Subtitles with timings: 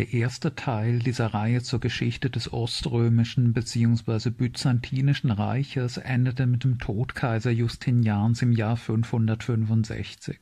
[0.00, 4.30] Der erste Teil dieser Reihe zur Geschichte des Oströmischen bzw.
[4.30, 10.38] Byzantinischen Reiches endete mit dem Tod Kaiser Justinians im Jahr 565.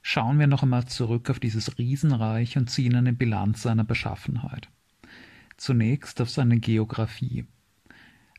[0.00, 4.70] Schauen wir noch einmal zurück auf dieses Riesenreich und ziehen eine Bilanz seiner Beschaffenheit.
[5.58, 7.44] Zunächst auf seine Geographie.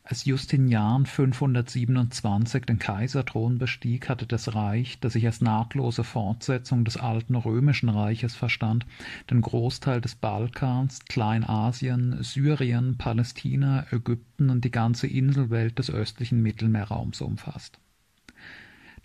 [0.09, 6.95] Als Justinian 527 den Kaiserthron bestieg, hatte das Reich, das sich als nahtlose Fortsetzung des
[6.95, 8.85] alten römischen Reiches verstand,
[9.29, 17.19] den Großteil des Balkans, Kleinasien, Syrien, Palästina, Ägypten und die ganze Inselwelt des östlichen Mittelmeerraums
[17.19, 17.77] umfasst.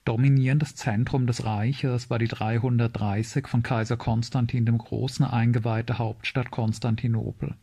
[0.04, 7.54] Dominierendes Zentrum des Reiches war die 330 von Kaiser Konstantin dem Großen eingeweihte Hauptstadt Konstantinopel,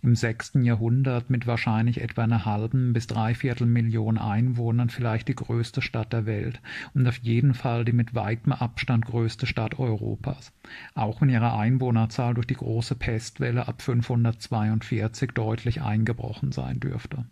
[0.00, 5.82] im sechsten Jahrhundert mit wahrscheinlich etwa einer halben bis dreiviertel Million Einwohnern vielleicht die größte
[5.82, 6.60] Stadt der Welt
[6.94, 10.52] und auf jeden Fall die mit weitem Abstand größte Stadt Europas,
[10.94, 17.24] auch wenn ihre Einwohnerzahl durch die große Pestwelle ab 542 deutlich eingebrochen sein dürfte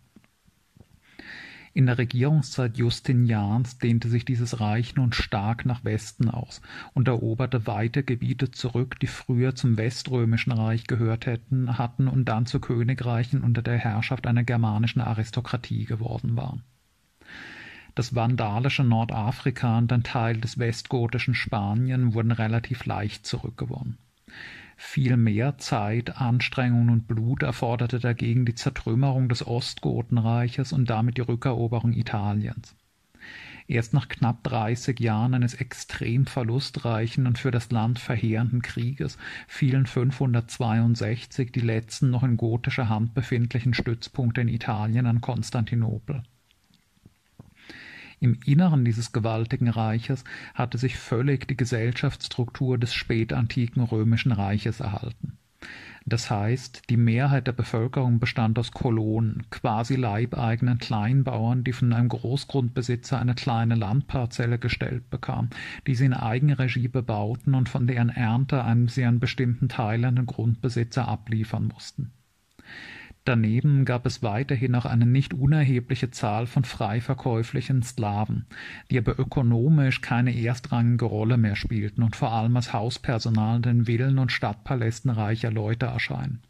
[1.78, 6.60] in der Regierungszeit Justinians dehnte sich dieses Reich nun stark nach Westen aus
[6.92, 12.46] und eroberte weite Gebiete zurück, die früher zum Weströmischen Reich gehört hätten, hatten und dann
[12.46, 16.64] zu Königreichen unter der Herrschaft einer germanischen Aristokratie geworden waren.
[17.94, 23.98] Das vandalische Nordafrika und ein Teil des westgotischen Spanien wurden relativ leicht zurückgewonnen.
[24.80, 31.22] Viel mehr Zeit, Anstrengung und Blut erforderte dagegen die Zertrümmerung des Ostgotenreiches und damit die
[31.22, 32.76] Rückeroberung Italiens.
[33.66, 39.18] Erst nach knapp 30 Jahren eines extrem verlustreichen und für das Land verheerenden Krieges
[39.48, 46.22] fielen 562 die letzten noch in gotischer Hand befindlichen Stützpunkte in Italien an Konstantinopel.
[48.20, 50.24] Im Inneren dieses gewaltigen Reiches
[50.54, 55.38] hatte sich völlig die Gesellschaftsstruktur des spätantiken römischen Reiches erhalten.
[56.08, 62.08] Das heißt, die Mehrheit der Bevölkerung bestand aus Kolonen, quasi leibeigenen Kleinbauern, die von einem
[62.08, 65.50] Großgrundbesitzer eine kleine Landparzelle gestellt bekamen,
[65.86, 70.16] die sie in Eigenregie bebauten und von deren Ernte einem sie an bestimmten Teil an
[70.16, 72.12] den Grundbesitzer abliefern mussten.
[73.28, 78.46] Daneben gab es weiterhin noch eine nicht unerhebliche Zahl von frei verkäuflichen Sklaven,
[78.90, 83.84] die aber ökonomisch keine erstrangige Rolle mehr spielten und vor allem als Hauspersonal in den
[83.84, 86.40] Villen und Stadtpalästen reicher Leute erscheinen.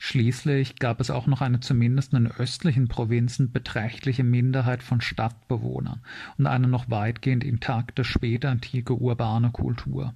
[0.00, 6.00] Schließlich gab es auch noch eine zumindest in östlichen Provinzen beträchtliche Minderheit von Stadtbewohnern
[6.38, 10.12] und eine noch weitgehend intakte spätantike urbane Kultur.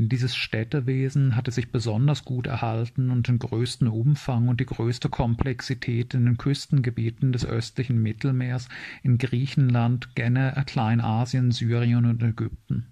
[0.00, 6.14] Dieses Städtewesen hatte sich besonders gut erhalten und den größten Umfang und die größte Komplexität
[6.14, 8.68] in den Küstengebieten des östlichen Mittelmeers
[9.02, 12.86] in Griechenland, Genne, Kleinasien, Syrien und Ägypten.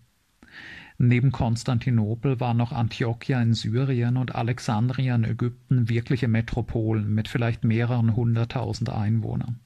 [0.99, 7.62] Neben Konstantinopel waren noch Antiochia in Syrien und Alexandria in Ägypten wirkliche Metropolen mit vielleicht
[7.62, 9.61] mehreren hunderttausend Einwohnern.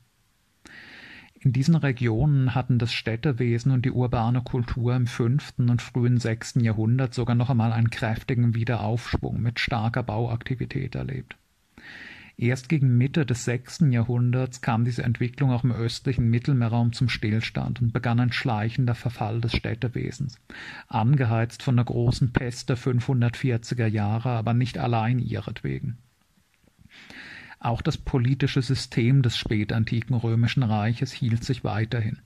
[1.42, 6.60] In diesen Regionen hatten das Städtewesen und die urbane Kultur im fünften und frühen sechsten
[6.60, 11.36] Jahrhundert sogar noch einmal einen kräftigen Wiederaufschwung mit starker Bauaktivität erlebt.
[12.36, 17.80] Erst gegen Mitte des sechsten Jahrhunderts kam diese Entwicklung auch im östlichen Mittelmeerraum zum Stillstand
[17.80, 20.38] und begann ein schleichender Verfall des Städtewesens,
[20.88, 25.96] angeheizt von der großen Pest der 540er Jahre, aber nicht allein ihretwegen.
[27.60, 32.18] Auch das politische System des spätantiken römischen Reiches hielt sich weiterhin.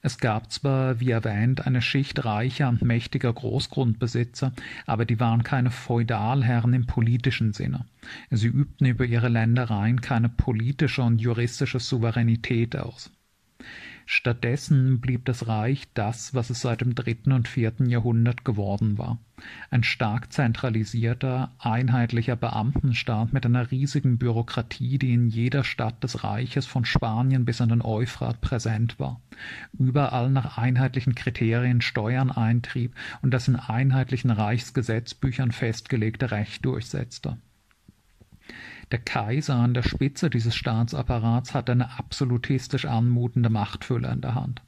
[0.00, 4.52] Es gab zwar, wie erwähnt, eine Schicht reicher und mächtiger Großgrundbesitzer,
[4.86, 7.84] aber die waren keine Feudalherren im politischen Sinne.
[8.30, 13.10] Sie übten über ihre Ländereien keine politische und juristische Souveränität aus.
[14.12, 19.20] Stattdessen blieb das Reich das, was es seit dem dritten und vierten Jahrhundert geworden war.
[19.70, 26.66] Ein stark zentralisierter, einheitlicher Beamtenstaat mit einer riesigen Bürokratie, die in jeder Stadt des Reiches
[26.66, 29.20] von Spanien bis an den Euphrat präsent war,
[29.78, 37.38] überall nach einheitlichen Kriterien Steuern eintrieb und das in einheitlichen Reichsgesetzbüchern festgelegte Recht durchsetzte.
[38.90, 44.62] Der Kaiser an der Spitze dieses Staatsapparats hatte eine absolutistisch anmutende Machtfülle in der Hand.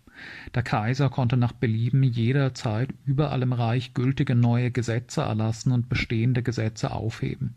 [0.55, 6.43] Der Kaiser konnte nach Belieben jederzeit überall im Reich gültige neue Gesetze erlassen und bestehende
[6.43, 7.57] Gesetze aufheben.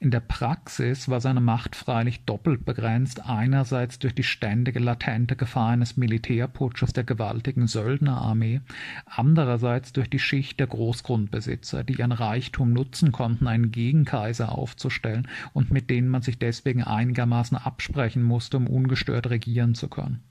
[0.00, 5.70] In der Praxis war seine Macht freilich doppelt begrenzt, einerseits durch die ständige latente Gefahr
[5.70, 8.60] eines Militärputsches der gewaltigen Söldnerarmee,
[9.06, 15.72] andererseits durch die Schicht der Großgrundbesitzer, die ihren Reichtum nutzen konnten, einen Gegenkaiser aufzustellen und
[15.72, 20.22] mit denen man sich deswegen einigermaßen absprechen musste, um ungestört regieren zu können.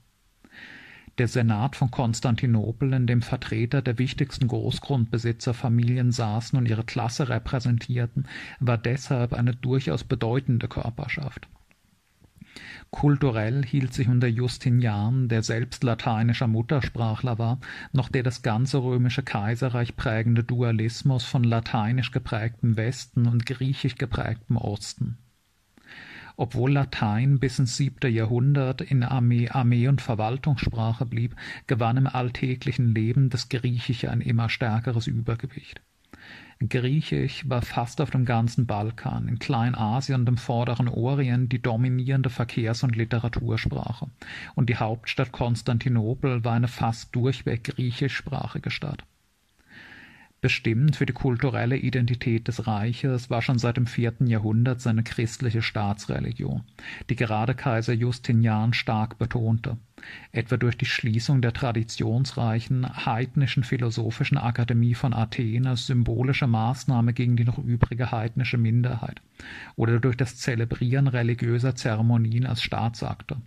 [1.18, 8.28] Der Senat von Konstantinopel, in dem Vertreter der wichtigsten Großgrundbesitzerfamilien saßen und ihre Klasse repräsentierten,
[8.60, 11.48] war deshalb eine durchaus bedeutende Körperschaft.
[12.90, 17.58] Kulturell hielt sich unter Justinian, der selbst lateinischer Muttersprachler war,
[17.92, 24.56] noch der das ganze römische Kaiserreich prägende Dualismus von lateinisch geprägtem Westen und griechisch geprägtem
[24.56, 25.18] Osten.
[26.40, 31.34] Obwohl Latein bis ins siebte Jahrhundert in Armee, Armee und Verwaltungssprache blieb,
[31.66, 35.80] gewann im alltäglichen Leben das Griechische ein immer stärkeres Übergewicht.
[36.60, 42.30] Griechisch war fast auf dem ganzen Balkan, in Kleinasien und im Vorderen Orient die dominierende
[42.30, 44.08] Verkehrs- und Literatursprache,
[44.54, 49.02] und die Hauptstadt Konstantinopel war eine fast durchweg griechischsprachige Stadt.
[50.40, 55.62] Bestimmend für die kulturelle Identität des Reiches war schon seit dem vierten Jahrhundert seine christliche
[55.62, 56.62] Staatsreligion,
[57.10, 59.78] die gerade Kaiser Justinian stark betonte,
[60.30, 67.36] etwa durch die Schließung der traditionsreichen heidnischen philosophischen Akademie von Athen als symbolische Maßnahme gegen
[67.36, 69.20] die noch übrige heidnische Minderheit
[69.74, 73.38] oder durch das Zelebrieren religiöser Zeremonien als Staatsakte.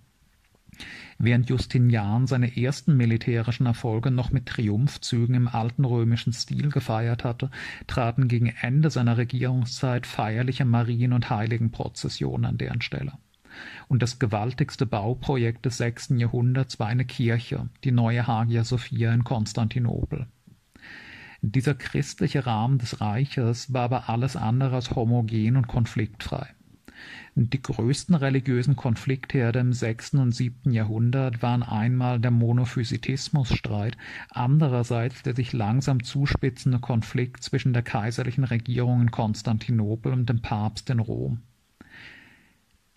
[1.23, 7.51] Während Justinian seine ersten militärischen Erfolge noch mit Triumphzügen im alten römischen Stil gefeiert hatte,
[7.85, 13.13] traten gegen Ende seiner Regierungszeit feierliche Marien- und Heiligenprozessionen an deren Stelle.
[13.87, 19.23] Und das gewaltigste Bauprojekt des sechsten Jahrhunderts war eine Kirche, die neue Hagia Sophia in
[19.23, 20.25] Konstantinopel.
[21.43, 26.47] Dieser christliche Rahmen des Reiches war aber alles andere als homogen und konfliktfrei.
[27.35, 33.95] Die größten religiösen Konfliktherde im sechsten und siebten Jahrhundert waren einmal der Monophysitismusstreit,
[34.29, 40.89] andererseits der sich langsam zuspitzende Konflikt zwischen der kaiserlichen Regierung in Konstantinopel und dem Papst
[40.89, 41.41] in Rom.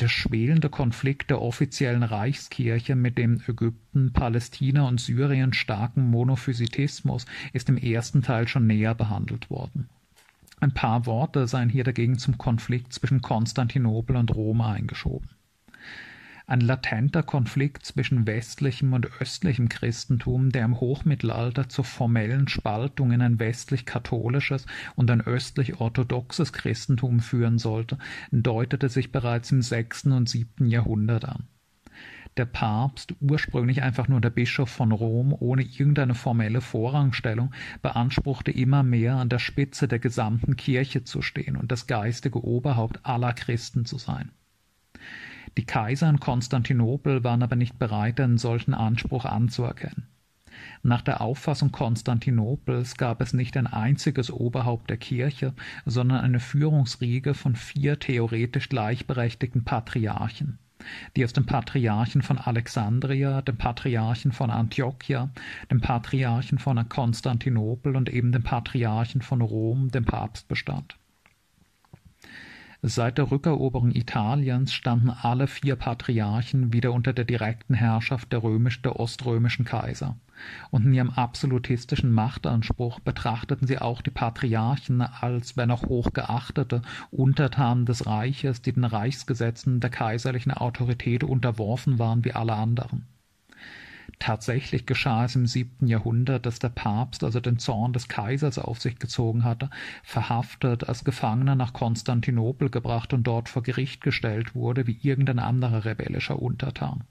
[0.00, 7.68] Der schwelende Konflikt der offiziellen Reichskirche mit dem Ägypten, Palästina und Syrien starken Monophysitismus ist
[7.68, 9.88] im ersten Teil schon näher behandelt worden.
[10.60, 15.30] Ein paar Worte seien hier dagegen zum Konflikt zwischen Konstantinopel und Rom eingeschoben.
[16.46, 23.22] Ein latenter Konflikt zwischen westlichem und östlichem Christentum, der im Hochmittelalter zur formellen Spaltung in
[23.22, 27.98] ein westlich-katholisches und ein östlich-orthodoxes Christentum führen sollte,
[28.30, 31.48] deutete sich bereits im sechsten und siebten Jahrhundert an
[32.36, 37.52] der Papst, ursprünglich einfach nur der Bischof von Rom ohne irgendeine formelle Vorrangstellung,
[37.82, 43.04] beanspruchte immer mehr an der Spitze der gesamten Kirche zu stehen und das geistige Oberhaupt
[43.04, 44.30] aller Christen zu sein.
[45.56, 50.08] Die Kaiser in Konstantinopel waren aber nicht bereit, einen solchen Anspruch anzuerkennen.
[50.82, 55.52] Nach der Auffassung Konstantinopels gab es nicht ein einziges Oberhaupt der Kirche,
[55.84, 60.58] sondern eine Führungsriege von vier theoretisch gleichberechtigten Patriarchen
[61.16, 65.30] die aus dem Patriarchen von Alexandria, dem Patriarchen von Antiochia,
[65.70, 70.96] dem Patriarchen von Konstantinopel und eben dem Patriarchen von Rom, dem Papst, bestand.
[72.86, 78.82] Seit der Rückeroberung Italiens standen alle vier Patriarchen wieder unter der direkten Herrschaft der römisch
[78.82, 80.16] der oströmischen Kaiser,
[80.70, 87.86] und in ihrem absolutistischen Machtanspruch betrachteten sie auch die Patriarchen als, wenn auch hochgeachtete, Untertanen
[87.86, 93.06] des Reiches, die den Reichsgesetzen der kaiserlichen Autorität unterworfen waren wie alle anderen.
[94.18, 98.80] Tatsächlich geschah es im siebten Jahrhundert, dass der Papst also den Zorn des Kaisers auf
[98.80, 99.70] sich gezogen hatte,
[100.02, 105.84] verhaftet, als Gefangener nach Konstantinopel gebracht und dort vor Gericht gestellt wurde wie irgendein anderer
[105.84, 107.04] rebellischer Untertan.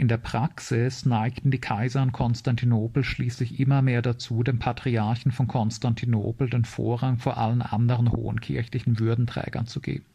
[0.00, 5.46] In der Praxis neigten die Kaiser in Konstantinopel schließlich immer mehr dazu, dem Patriarchen von
[5.46, 10.06] Konstantinopel den Vorrang vor allen anderen hohen kirchlichen Würdenträgern zu geben.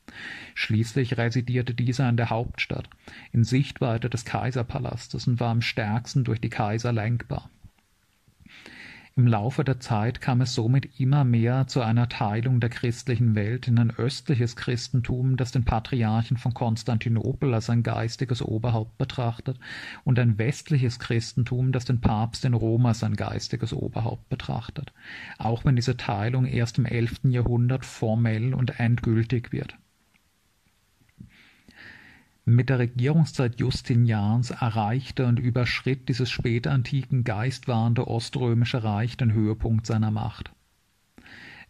[0.55, 2.89] Schließlich residierte dieser in der Hauptstadt,
[3.31, 7.51] in Sichtweite des Kaiserpalastes und war am stärksten durch die Kaiser lenkbar.
[9.17, 13.65] Im Laufe der Zeit kam es somit immer mehr zu einer Teilung der christlichen Welt
[13.65, 19.57] in ein östliches Christentum, das den Patriarchen von Konstantinopel als ein geistiges Oberhaupt betrachtet,
[20.03, 24.91] und ein westliches Christentum, das den Papst in Rom als ein geistiges Oberhaupt betrachtet,
[25.37, 29.77] auch wenn diese Teilung erst im elften Jahrhundert formell und endgültig wird.
[32.47, 40.11] Mit der Regierungszeit Justinians erreichte und überschritt dieses spätantiken geistwahrende Oströmische Reich den Höhepunkt seiner
[40.11, 40.51] Macht.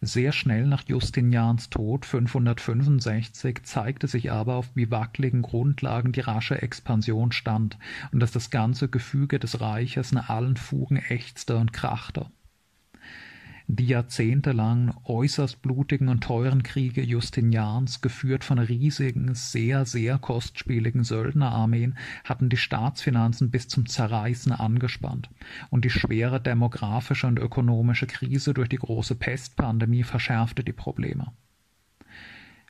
[0.02, 6.60] Sehr schnell nach Justinians Tod 565 zeigte sich aber, auf wie wackeligen Grundlagen die rasche
[6.60, 7.78] Expansion stand
[8.12, 12.26] und dass das ganze Gefüge des Reiches in allen Fugen ächzte und krachte.
[13.68, 21.98] Die jahrzehntelang äußerst blutigen und teuren Kriege Justinians, geführt von riesigen, sehr, sehr kostspieligen Söldnerarmeen,
[22.22, 25.30] hatten die Staatsfinanzen bis zum Zerreißen angespannt,
[25.70, 31.32] und die schwere demografische und ökonomische Krise durch die große Pestpandemie verschärfte die Probleme.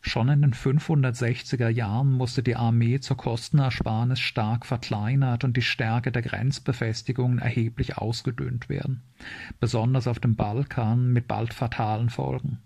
[0.09, 6.13] Schon in den 560er Jahren musste die Armee zur Kostenersparnis stark verkleinert und die Stärke
[6.13, 9.03] der Grenzbefestigungen erheblich ausgedünnt werden,
[9.59, 12.59] besonders auf dem Balkan mit bald fatalen Folgen.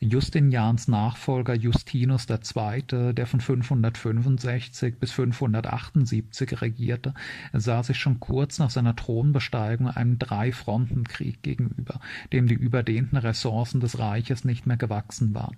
[0.00, 7.14] Justinians Nachfolger Justinus II., der von 565 bis 578 regierte,
[7.52, 12.00] sah sich schon kurz nach seiner Thronbesteigung einem Drei-Fronten-Krieg gegenüber,
[12.32, 15.56] dem die überdehnten Ressourcen des Reiches nicht mehr gewachsen waren.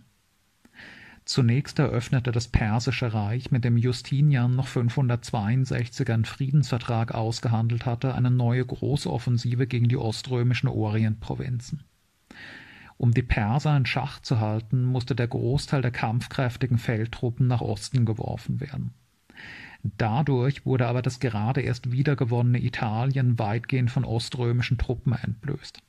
[1.26, 8.30] Zunächst eröffnete das Persische Reich, mit dem Justinian noch 562 einen Friedensvertrag ausgehandelt hatte, eine
[8.30, 11.82] neue große Offensive gegen die oströmischen Orientprovinzen.
[12.96, 18.04] Um die Perser in Schach zu halten, musste der Großteil der kampfkräftigen Feldtruppen nach Osten
[18.04, 18.94] geworfen werden.
[19.82, 25.82] Dadurch wurde aber das gerade erst wiedergewonnene Italien weitgehend von oströmischen Truppen entblößt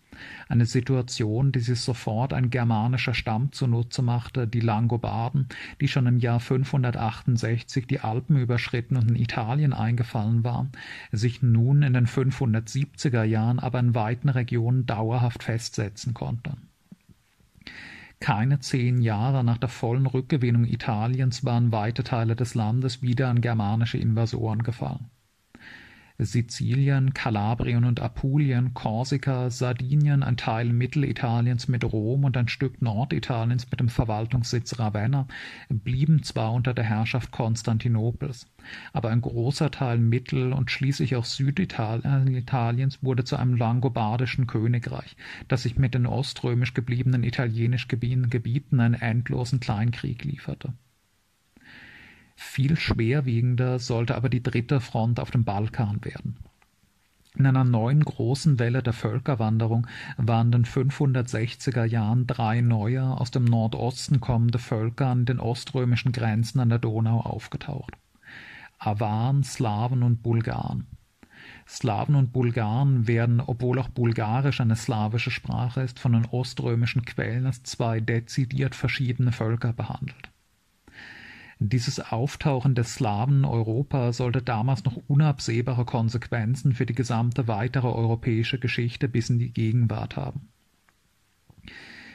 [0.47, 5.47] eine Situation, die sich sofort ein germanischer Stamm zunutze machte, die Langobarden,
[5.81, 10.71] die schon im Jahr 568 die Alpen überschritten und in Italien eingefallen waren,
[11.12, 16.53] sich nun in den 570er Jahren aber in weiten Regionen dauerhaft festsetzen konnte.
[18.19, 23.41] Keine zehn Jahre nach der vollen Rückgewinnung Italiens waren weite Teile des Landes wieder an
[23.41, 25.12] germanische Invasoren gefallen.
[26.19, 33.69] Sizilien, Kalabrien und Apulien, Korsika, Sardinien, ein Teil Mittelitaliens mit Rom und ein Stück Norditaliens
[33.69, 35.27] mit dem Verwaltungssitz Ravenna
[35.69, 38.47] blieben zwar unter der Herrschaft Konstantinopels,
[38.93, 45.15] aber ein großer Teil Mittel- und schließlich auch Süditaliens wurde zu einem langobardischen Königreich,
[45.47, 50.74] das sich mit den oströmisch gebliebenen italienisch Gebieten einen endlosen Kleinkrieg lieferte.
[52.39, 56.38] Viel schwerwiegender sollte aber die dritte Front auf dem Balkan werden.
[57.36, 63.32] In einer neuen großen Welle der Völkerwanderung waren in den 560er Jahren drei neue, aus
[63.32, 67.94] dem Nordosten kommende Völker an den oströmischen Grenzen an der Donau aufgetaucht.
[68.77, 70.86] Awan, Slawen und Bulgaren.
[71.67, 77.48] Slawen und Bulgaren werden, obwohl auch Bulgarisch eine slawische Sprache ist, von den oströmischen Quellen
[77.48, 80.29] als zwei dezidiert verschiedene Völker behandelt.
[81.59, 87.87] Dieses Auftauchen der Slawen in Europa sollte damals noch unabsehbare Konsequenzen für die gesamte weitere
[87.87, 90.49] europäische Geschichte bis in die Gegenwart haben.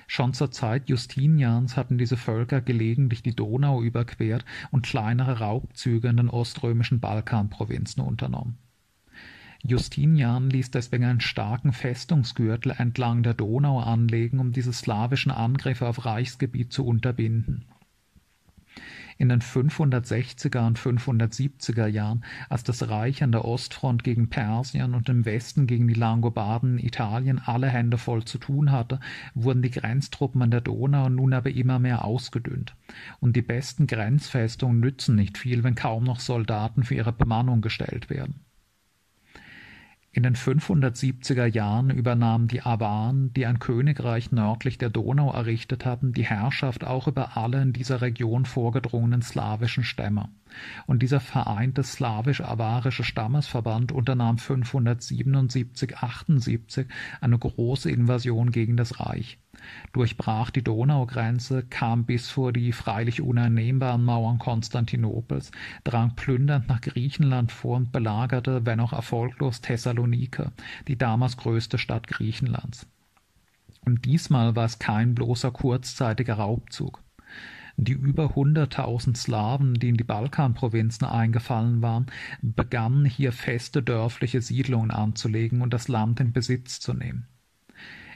[0.06, 6.18] Schon zur Zeit Justinians hatten diese Völker gelegentlich die Donau überquert und kleinere Raubzüge in
[6.18, 8.58] den oströmischen Balkanprovinzen unternommen.
[9.64, 16.04] Justinian ließ deswegen einen starken Festungsgürtel entlang der Donau anlegen, um diese slawischen Angriffe auf
[16.04, 17.64] Reichsgebiet zu unterbinden
[19.22, 25.08] in den 560er und 570er Jahren, als das Reich an der Ostfront gegen Persien und
[25.08, 28.98] im Westen gegen die Langobarden in Italien alle Hände voll zu tun hatte,
[29.34, 32.74] wurden die Grenztruppen an der Donau nun aber immer mehr ausgedünnt.
[33.20, 38.10] Und die besten Grenzfestungen nützen nicht viel, wenn kaum noch Soldaten für ihre Bemannung gestellt
[38.10, 38.40] werden.
[40.14, 46.12] In den 570er Jahren übernahmen die Awan, die ein Königreich nördlich der Donau errichtet hatten,
[46.12, 50.28] die Herrschaft auch über alle in dieser Region vorgedrungenen slawischen Stämme.
[50.86, 56.88] Und dieser vereinte slawisch-awarische Stammesverband unternahm 577/78
[57.22, 59.38] eine große Invasion gegen das Reich,
[59.92, 65.50] durchbrach die Donaugrenze, kam bis vor die freilich uneinnehmbaren Mauern Konstantinopels,
[65.84, 70.52] drang plündernd nach Griechenland vor und belagerte, wenn auch erfolglos, Thessalonike,
[70.88, 72.86] die damals größte Stadt Griechenlands.
[73.84, 77.02] Und diesmal war es kein bloßer kurzzeitiger Raubzug.
[77.76, 82.06] Die über hunderttausend Slawen, die in die Balkanprovinzen eingefallen waren,
[82.42, 87.26] begannen hier feste dörfliche Siedlungen anzulegen und das Land in Besitz zu nehmen.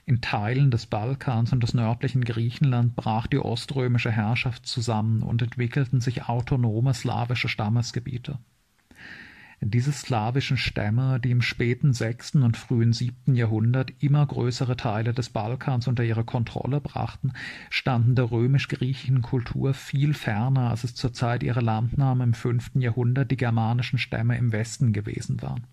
[0.06, 6.00] In Teilen des Balkans und des nördlichen Griechenland brach die oströmische Herrschaft zusammen und entwickelten
[6.00, 8.38] sich autonome slawische Stammesgebiete
[9.60, 15.30] diese slawischen Stämme, die im späten sechsten und frühen siebten Jahrhundert immer größere Teile des
[15.30, 17.32] Balkans unter ihre Kontrolle brachten,
[17.70, 23.30] standen der römisch-griechischen Kultur viel ferner, als es zur Zeit ihrer Landnahme im fünften Jahrhundert
[23.30, 25.66] die germanischen Stämme im Westen gewesen waren.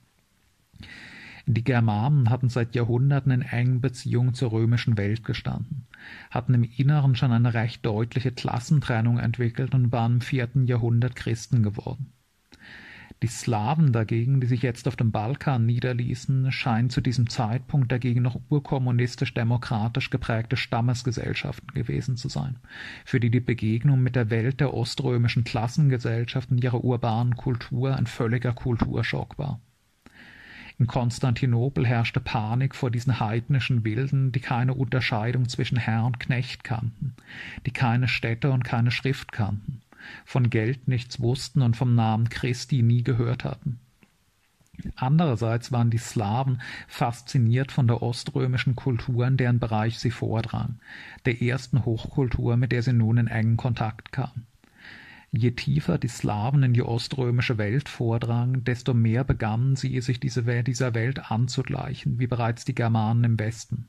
[1.45, 5.88] Die Germanen hatten seit Jahrhunderten in engen Beziehungen zur römischen Welt gestanden,
[6.31, 11.62] hatten im Inneren schon eine recht deutliche Klassentrennung entwickelt und waren im vierten Jahrhundert Christen
[11.62, 12.13] geworden.
[13.23, 18.21] Die Slawen dagegen, die sich jetzt auf dem Balkan niederließen, scheinen zu diesem Zeitpunkt dagegen
[18.21, 22.57] noch urkommunistisch-demokratisch geprägte Stammesgesellschaften gewesen zu sein,
[23.05, 28.53] für die die Begegnung mit der Welt der oströmischen Klassengesellschaften ihrer urbanen Kultur ein völliger
[28.53, 29.62] Kulturschock war.
[30.84, 36.66] In Konstantinopel herrschte Panik vor diesen heidnischen Wilden, die keine Unterscheidung zwischen Herr und Knecht
[36.66, 37.13] kannten,
[37.66, 39.80] die keine Städte und keine Schrift kannten
[40.25, 43.80] von Geld nichts wussten und vom Namen Christi nie gehört hatten.
[44.98, 50.80] Andererseits waren die Slawen fasziniert von der oströmischen Kultur, in deren Bereich sie vordrang,
[51.24, 54.46] der ersten Hochkultur, mit der sie nun in engen Kontakt kamen.
[55.36, 60.46] Je tiefer die Slawen in die oströmische Welt vordrangen, desto mehr begannen sie, sich dieser
[60.46, 63.88] Welt anzugleichen, wie bereits die Germanen im Westen.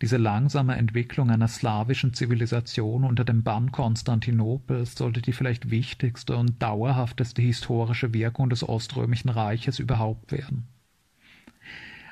[0.00, 6.62] Diese langsame Entwicklung einer slawischen Zivilisation unter dem Bann Konstantinopels sollte die vielleicht wichtigste und
[6.62, 10.68] dauerhafteste historische Wirkung des Oströmischen Reiches überhaupt werden.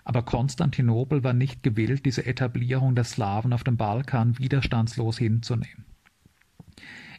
[0.05, 5.87] Aber Konstantinopel war nicht gewillt, diese Etablierung der Slawen auf dem Balkan widerstandslos hinzunehmen.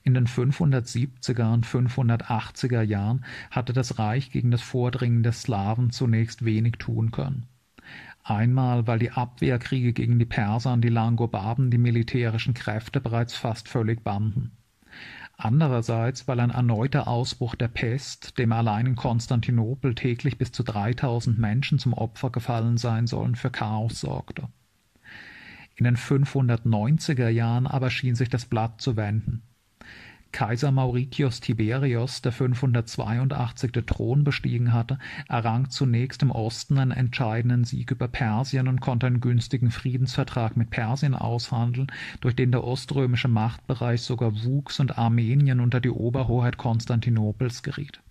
[0.06, 6.46] In den 570er und 580er Jahren hatte das Reich gegen das Vordringen der Slawen zunächst
[6.46, 7.48] wenig tun können.
[8.24, 13.68] Einmal, weil die Abwehrkriege gegen die Perser und die Langobarden die militärischen Kräfte bereits fast
[13.68, 14.52] völlig banden.
[15.38, 21.40] Andererseits, weil ein erneuter Ausbruch der Pest, dem allein in Konstantinopel täglich bis zu 3000
[21.40, 24.50] Menschen zum Opfer gefallen sein sollen, für Chaos sorgte.
[25.76, 29.42] In den 590er Jahren aber schien sich das Blatt zu wenden.
[30.36, 33.72] Kaiser Mauritius Tiberius, der 582.
[33.72, 35.00] den Thron bestiegen hatte,
[35.30, 40.72] errang zunächst im Osten einen entscheidenden Sieg über Persien und konnte einen günstigen Friedensvertrag mit
[40.72, 41.88] Persien aushandeln,
[42.20, 48.02] durch den der oströmische Machtbereich sogar wuchs und Armenien unter die Oberhoheit Konstantinopels geriet.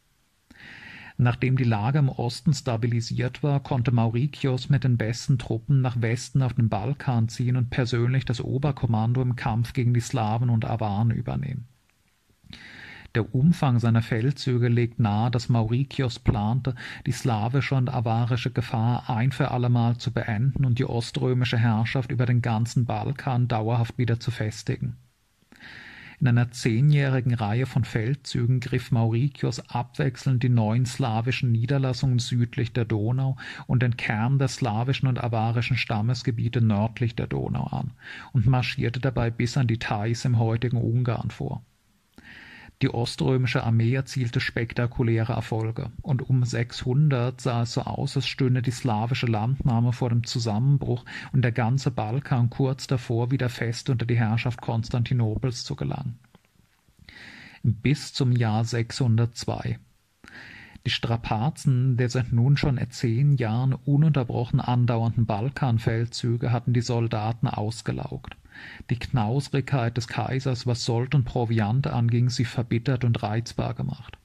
[1.19, 6.41] Nachdem die Lage im Osten stabilisiert war, konnte Mauritius mit den besten Truppen nach Westen
[6.41, 11.11] auf den Balkan ziehen und persönlich das Oberkommando im Kampf gegen die Slawen und Awaren
[11.11, 11.69] übernehmen.
[13.15, 16.75] Der Umfang seiner Feldzüge legt nahe, dass Maurikios plante,
[17.07, 22.27] die slawische und avarische Gefahr ein für allemal zu beenden und die oströmische Herrschaft über
[22.27, 24.97] den ganzen Balkan dauerhaft wieder zu festigen.
[26.19, 32.85] In einer zehnjährigen Reihe von Feldzügen griff Maurikios abwechselnd die neuen slawischen Niederlassungen südlich der
[32.85, 33.37] Donau
[33.69, 37.93] und den Kern der slawischen und avarischen Stammesgebiete nördlich der Donau an
[38.33, 41.65] und marschierte dabei bis an die Theiß im heutigen Ungarn vor.
[42.83, 48.63] Die oströmische Armee erzielte spektakuläre Erfolge, und um 600 sah es so aus, als stünde
[48.63, 54.07] die slawische Landnahme vor dem Zusammenbruch und der ganze Balkan kurz davor, wieder fest unter
[54.07, 56.19] die Herrschaft Konstantinopels zu gelangen.
[57.63, 59.79] Bis zum Jahr 602.
[60.87, 68.37] Die Strapazen der seit nun schon zehn Jahren ununterbrochen andauernden Balkanfeldzüge hatten die Soldaten ausgelaugt.
[68.91, 74.19] Die Knausrigkeit des Kaisers, was Sold und Proviant anging, sie verbittert und reizbar gemacht.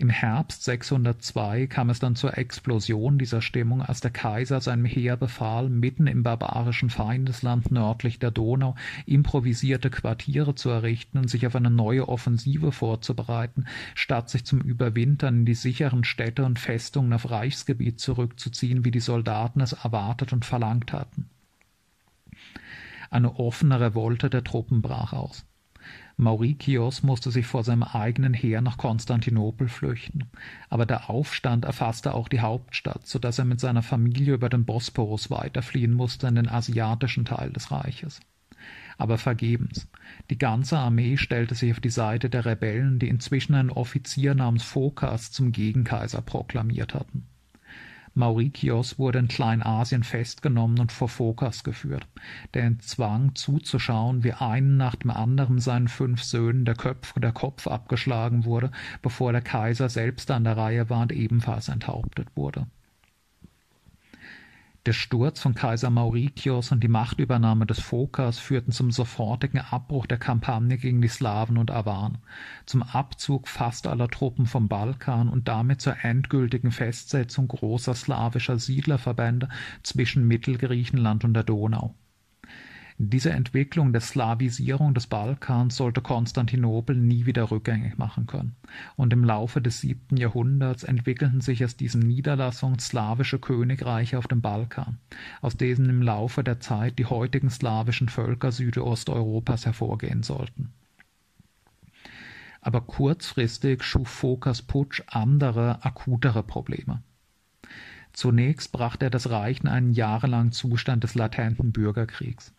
[0.00, 5.16] Im Herbst 602 kam es dann zur Explosion dieser Stimmung, als der Kaiser seinem Heer
[5.16, 11.56] befahl, mitten im barbarischen Feindesland nördlich der Donau improvisierte Quartiere zu errichten und sich auf
[11.56, 17.28] eine neue Offensive vorzubereiten, statt sich zum Überwintern in die sicheren Städte und Festungen auf
[17.28, 21.28] Reichsgebiet zurückzuziehen, wie die Soldaten es erwartet und verlangt hatten.
[23.10, 25.47] Eine offene Revolte der Truppen brach aus.
[26.20, 30.24] Maurikios musste sich vor seinem eigenen Heer nach Konstantinopel flüchten,
[30.68, 34.64] aber der Aufstand erfasste auch die Hauptstadt, so dass er mit seiner Familie über den
[34.64, 38.18] Bosporus weiterfliehen musste in den asiatischen Teil des Reiches.
[38.96, 39.86] Aber vergebens.
[40.28, 44.64] Die ganze Armee stellte sich auf die Seite der Rebellen, die inzwischen einen Offizier namens
[44.64, 47.28] Phokas zum Gegenkaiser proklamiert hatten.
[48.18, 52.06] Maurikios wurde in Kleinasien festgenommen und vor Phokas geführt,
[52.52, 57.32] der ihn zwang, zuzuschauen, wie einen nach dem anderen seinen fünf Söhnen der, Köpf, der
[57.32, 58.70] Kopf abgeschlagen wurde,
[59.02, 62.66] bevor der Kaiser selbst an der Reihe war und ebenfalls enthauptet wurde.
[64.88, 70.16] Der Sturz von Kaiser Mauritius und die Machtübernahme des Phokas führten zum sofortigen Abbruch der
[70.16, 72.16] Kampagne gegen die Slawen und Awaren,
[72.64, 79.50] zum Abzug fast aller Truppen vom Balkan und damit zur endgültigen Festsetzung großer slawischer Siedlerverbände
[79.82, 81.94] zwischen Mittelgriechenland und der Donau.
[83.00, 88.56] Diese Entwicklung der Slawisierung des Balkans sollte Konstantinopel nie wieder rückgängig machen können,
[88.96, 94.40] und im Laufe des siebten Jahrhunderts entwickelten sich aus diesen Niederlassungen slawische Königreiche auf dem
[94.40, 94.98] Balkan,
[95.40, 100.72] aus denen im Laufe der Zeit die heutigen slawischen Völker Südosteuropas hervorgehen sollten
[102.60, 107.02] aber kurzfristig schuf Phokas Putsch andere, akutere Probleme.
[108.12, 112.52] Zunächst brachte er das Reich in einen jahrelangen Zustand des latenten Bürgerkriegs.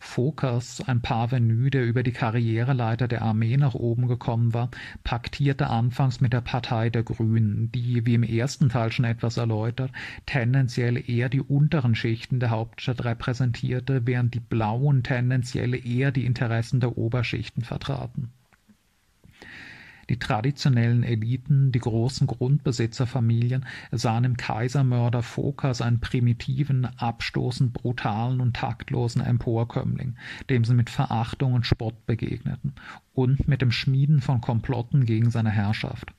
[0.00, 4.70] Phokas, ein Parvenu, der über die Karriereleiter der Armee nach oben gekommen war,
[5.04, 9.90] paktierte anfangs mit der Partei der Grünen, die, wie im ersten Teil schon etwas erläutert,
[10.24, 16.80] tendenziell eher die unteren Schichten der Hauptstadt repräsentierte, während die Blauen tendenziell eher die Interessen
[16.80, 18.32] der Oberschichten vertraten.
[20.08, 28.56] Die traditionellen Eliten, die großen Grundbesitzerfamilien, sahen im Kaisermörder Phokas einen primitiven, abstoßend brutalen und
[28.56, 30.16] taktlosen Emporkömmling,
[30.48, 32.72] dem sie mit Verachtung und Spott begegneten,
[33.12, 36.12] und mit dem Schmieden von Komplotten gegen seine Herrschaft.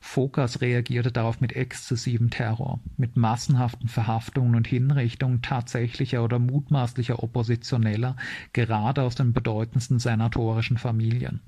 [0.00, 8.16] Phokas reagierte darauf mit exzessivem Terror, mit massenhaften Verhaftungen und Hinrichtungen tatsächlicher oder mutmaßlicher Oppositioneller,
[8.52, 11.40] gerade aus den bedeutendsten senatorischen Familien.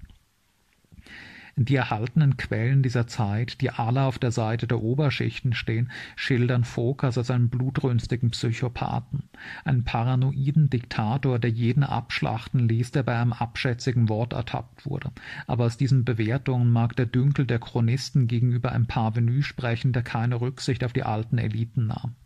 [1.56, 7.16] Die erhaltenen Quellen dieser Zeit, die alle auf der Seite der Oberschichten stehen, schildern Phokas
[7.16, 9.28] als einen blutrünstigen Psychopathen,
[9.64, 15.12] einen paranoiden Diktator, der jeden abschlachten ließ, der bei einem abschätzigen Wort ertappt wurde.
[15.46, 20.40] Aber aus diesen Bewertungen mag der Dünkel der Chronisten gegenüber ein Parvenu sprechen, der keine
[20.40, 22.16] Rücksicht auf die alten Eliten nahm.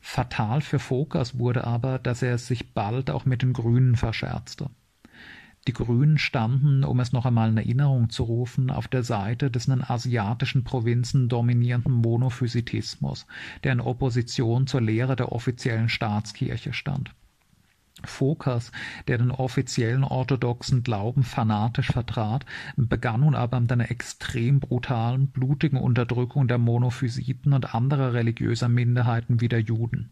[0.00, 4.70] Fatal für Phokas wurde aber, dass er es sich bald auch mit den Grünen verscherzte.
[5.68, 9.66] Die Grünen standen, um es noch einmal in Erinnerung zu rufen, auf der Seite des
[9.66, 13.26] in den asiatischen Provinzen dominierenden Monophysitismus,
[13.62, 17.14] der in Opposition zur Lehre der offiziellen Staatskirche stand.
[18.02, 18.72] Phokas,
[19.06, 22.46] der den offiziellen orthodoxen Glauben fanatisch vertrat,
[22.76, 29.42] begann nun aber mit einer extrem brutalen, blutigen Unterdrückung der Monophysiten und anderer religiöser Minderheiten
[29.42, 30.10] wie der Juden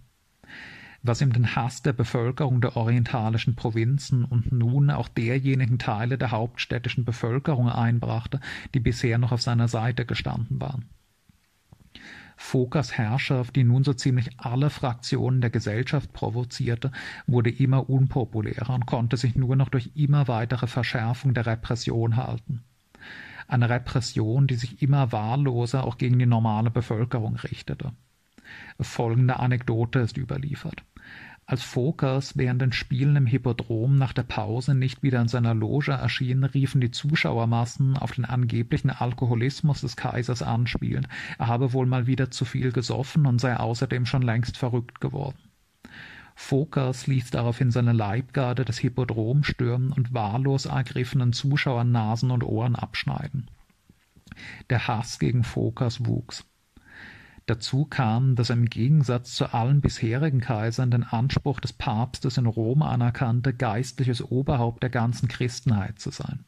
[1.09, 6.31] was ihm den Hass der Bevölkerung der orientalischen Provinzen und nun auch derjenigen Teile der
[6.31, 8.40] hauptstädtischen Bevölkerung einbrachte,
[8.75, 10.85] die bisher noch auf seiner Seite gestanden waren.
[12.37, 16.92] Phokas Herrschaft, die nun so ziemlich alle Fraktionen der Gesellschaft provozierte,
[17.27, 22.62] wurde immer unpopulärer und konnte sich nur noch durch immer weitere Verschärfung der Repression halten.
[23.49, 27.92] Eine Repression, die sich immer wahlloser auch gegen die normale Bevölkerung richtete.
[28.81, 30.85] Folgende Anekdote ist überliefert.
[31.50, 35.92] Als Phokas während den Spielen im Hippodrom nach der Pause nicht wieder in seiner Loge
[35.92, 41.08] erschien, riefen die Zuschauermassen auf den angeblichen Alkoholismus des Kaisers anspielend,
[41.38, 45.38] er habe wohl mal wieder zu viel gesoffen und sei außerdem schon längst verrückt geworden.
[46.34, 52.76] Phokas ließ daraufhin seine Leibgarde das Hippodrom stürmen und wahllos ergriffenen Zuschauern Nasen und Ohren
[52.76, 53.50] abschneiden.
[54.68, 56.44] Der Hass gegen Phokas wuchs.
[57.48, 62.44] Dazu kam, dass er im Gegensatz zu allen bisherigen Kaisern den Anspruch des Papstes in
[62.44, 66.44] Rom anerkannte, geistliches Oberhaupt der ganzen Christenheit zu sein.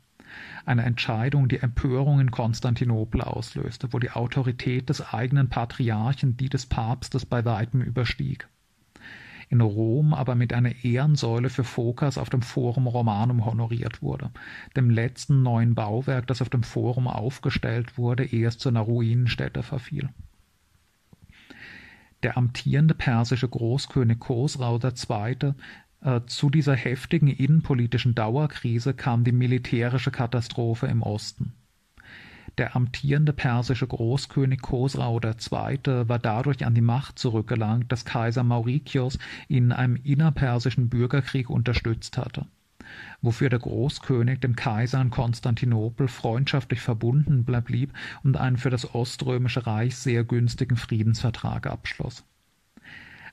[0.67, 6.67] Eine Entscheidung, die Empörung in Konstantinopel auslöste, wo die Autorität des eigenen Patriarchen die des
[6.67, 8.47] Papstes bei weitem überstieg.
[9.49, 14.33] In Rom aber mit einer Ehrensäule für Phokas auf dem Forum Romanum honoriert wurde,
[14.77, 19.63] dem letzten neuen Bauwerk, das auf dem Forum aufgestellt wurde, ehe es zu einer Ruinenstätte
[19.63, 20.11] verfiel.
[22.23, 25.55] Der amtierende persische Großkönig Khosrau II.
[26.03, 31.53] Äh, zu dieser heftigen innenpolitischen Dauerkrise kam die militärische Katastrophe im Osten.
[32.59, 36.09] Der amtierende persische Großkönig Khosrau II.
[36.09, 42.19] war dadurch an die Macht zurückgelangt, dass Kaiser Maurikios ihn in einem innerpersischen Bürgerkrieg unterstützt
[42.19, 42.47] hatte
[43.23, 47.93] wofür der Großkönig dem Kaiser in Konstantinopel freundschaftlich verbunden blieb
[48.25, 52.25] und einen für das Oströmische Reich sehr günstigen Friedensvertrag abschloss.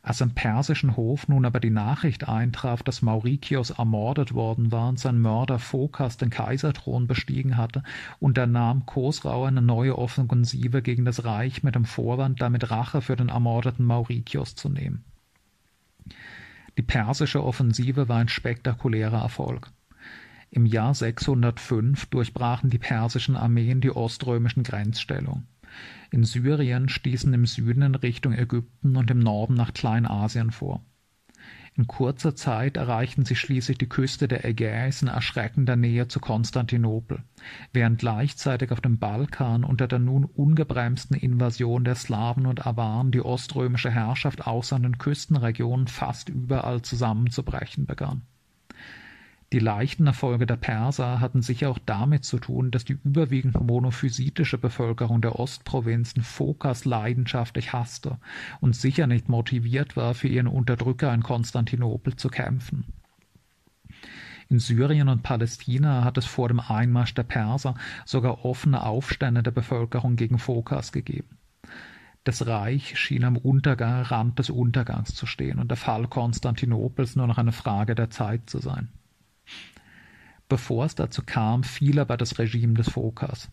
[0.07, 4.99] Als am persischen Hof nun aber die Nachricht eintraf, dass Maurikios ermordet worden war und
[4.99, 7.83] sein Mörder Phokas den Kaiserthron bestiegen hatte,
[8.19, 13.27] unternahm Khosrau eine neue Offensive gegen das Reich mit dem Vorwand, damit Rache für den
[13.27, 15.03] ermordeten Maurikios zu nehmen.
[16.77, 19.71] Die persische Offensive war ein spektakulärer Erfolg.
[20.49, 25.47] Im Jahr 605 durchbrachen die persischen Armeen die oströmischen Grenzstellungen.
[26.11, 30.85] In Syrien stießen im Süden in Richtung Ägypten und im Norden nach Kleinasien vor.
[31.77, 37.21] In kurzer Zeit erreichten sie schließlich die Küste der Ägäis in erschreckender Nähe zu Konstantinopel,
[37.71, 43.21] während gleichzeitig auf dem Balkan unter der nun ungebremsten Invasion der Slawen und Awaren die
[43.21, 48.23] oströmische Herrschaft außer den Küstenregionen fast überall zusammenzubrechen begann.
[49.53, 54.57] Die leichten Erfolge der Perser hatten sicher auch damit zu tun, dass die überwiegend monophysitische
[54.57, 58.17] Bevölkerung der Ostprovinzen Phokas leidenschaftlich hasste
[58.59, 62.85] und sicher nicht motiviert war, für ihren Unterdrücker in Konstantinopel zu kämpfen.
[64.49, 69.51] In Syrien und Palästina hat es vor dem Einmarsch der Perser sogar offene Aufstände der
[69.51, 71.37] Bevölkerung gegen Phokas gegeben.
[72.25, 77.27] Das Reich schien am Untergang, Rand des Untergangs zu stehen und der Fall Konstantinopels nur
[77.27, 78.89] noch eine Frage der Zeit zu sein.
[80.49, 83.49] Bevor es dazu kam, fiel aber das Regime des Phokas.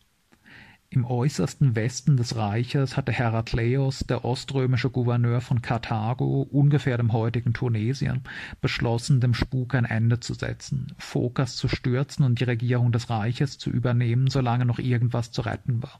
[0.90, 7.52] Im äußersten Westen des Reiches hatte Herakleios, der oströmische Gouverneur von Karthago, ungefähr dem heutigen
[7.52, 8.22] Tunesien,
[8.60, 13.58] beschlossen, dem Spuk ein Ende zu setzen, Phokas zu stürzen und die Regierung des Reiches
[13.58, 15.98] zu übernehmen, solange noch irgendwas zu retten war.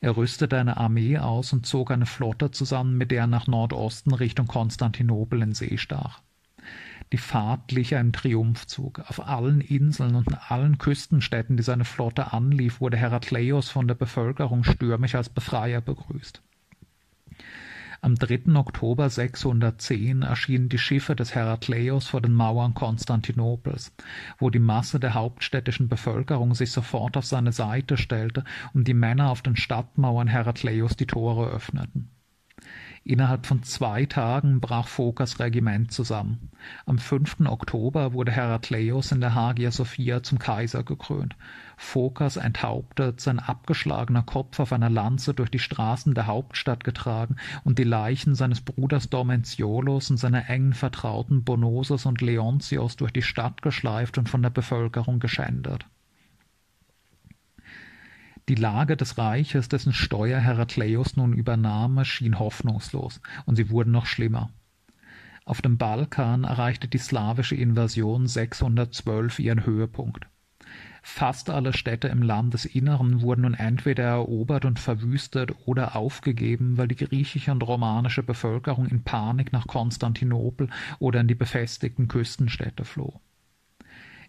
[0.00, 4.14] Er rüstete eine Armee aus und zog eine Flotte zusammen, mit der er nach Nordosten
[4.14, 6.22] Richtung Konstantinopel in See stach.
[7.12, 9.00] Die Fahrt glich einem Triumphzug.
[9.08, 13.96] Auf allen Inseln und in allen Küstenstädten, die seine Flotte anlief, wurde Herakleios von der
[13.96, 16.40] Bevölkerung stürmisch als Befreier begrüßt.
[18.02, 18.54] Am 3.
[18.54, 23.92] Oktober 610 erschienen die Schiffe des Herakleios vor den Mauern Konstantinopels,
[24.38, 29.30] wo die Masse der hauptstädtischen Bevölkerung sich sofort auf seine Seite stellte und die Männer
[29.30, 32.08] auf den Stadtmauern Herakleios die Tore öffneten.
[33.02, 36.50] Innerhalb von zwei Tagen brach Phokas Regiment zusammen.
[36.84, 37.46] Am 5.
[37.46, 41.34] Oktober wurde Herakleios in der Hagia Sophia zum Kaiser gekrönt.
[41.78, 47.78] Phokas enthauptet, sein abgeschlagener Kopf auf einer Lanze durch die Straßen der Hauptstadt getragen und
[47.78, 53.62] die Leichen seines Bruders Dormentiolos und seiner engen Vertrauten Bonosus und Leontios durch die Stadt
[53.62, 55.86] geschleift und von der Bevölkerung geschändet.
[58.48, 64.06] Die Lage des Reiches, dessen Steuer Herakleios nun übernahm, schien hoffnungslos, und sie wurden noch
[64.06, 64.50] schlimmer.
[65.44, 70.26] Auf dem Balkan erreichte die slawische Invasion 612 ihren Höhepunkt.
[71.02, 76.96] Fast alle Städte im Landesinneren wurden nun entweder erobert und verwüstet oder aufgegeben, weil die
[76.96, 83.20] griechische und romanische Bevölkerung in Panik nach Konstantinopel oder in die befestigten Küstenstädte floh.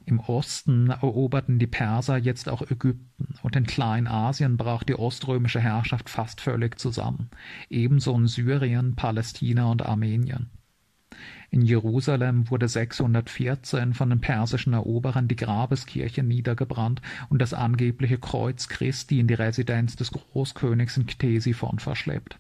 [0.06, 6.10] Im Osten eroberten die Perser jetzt auch Ägypten, und in Kleinasien brach die oströmische Herrschaft
[6.10, 7.30] fast völlig zusammen,
[7.70, 10.50] ebenso in Syrien, Palästina und Armenien.
[11.50, 18.70] In Jerusalem wurde 614 von den persischen Eroberern die Grabeskirche niedergebrannt und das angebliche Kreuz
[18.70, 22.40] Christi in die Residenz des Großkönigs in Ktesiphon verschleppt.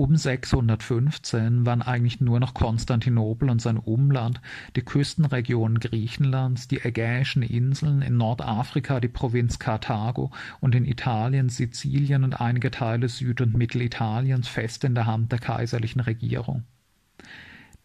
[0.00, 4.40] Um 615 waren eigentlich nur noch Konstantinopel und sein Umland,
[4.74, 12.24] die Küstenregionen Griechenlands, die Ägäischen Inseln, in Nordafrika die Provinz Karthago und in Italien, Sizilien
[12.24, 16.64] und einige Teile Süd- und Mittelitaliens fest in der Hand der kaiserlichen Regierung.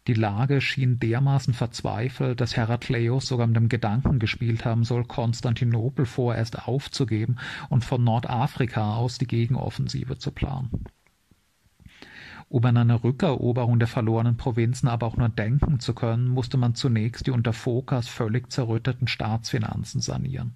[0.06, 6.06] Die Lage schien dermaßen verzweifelt, dass Herakleios sogar mit dem Gedanken gespielt haben soll, Konstantinopel
[6.06, 7.36] vorerst aufzugeben
[7.68, 10.70] und von Nordafrika aus die Gegenoffensive zu planen.
[12.48, 16.76] Um an eine Rückeroberung der verlorenen Provinzen aber auch nur denken zu können, musste man
[16.76, 20.54] zunächst die unter Phokas völlig zerrütteten Staatsfinanzen sanieren.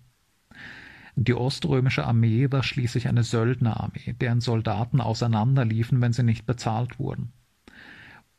[1.17, 7.33] Die oströmische Armee war schließlich eine Söldnerarmee, deren Soldaten auseinanderliefen, wenn sie nicht bezahlt wurden.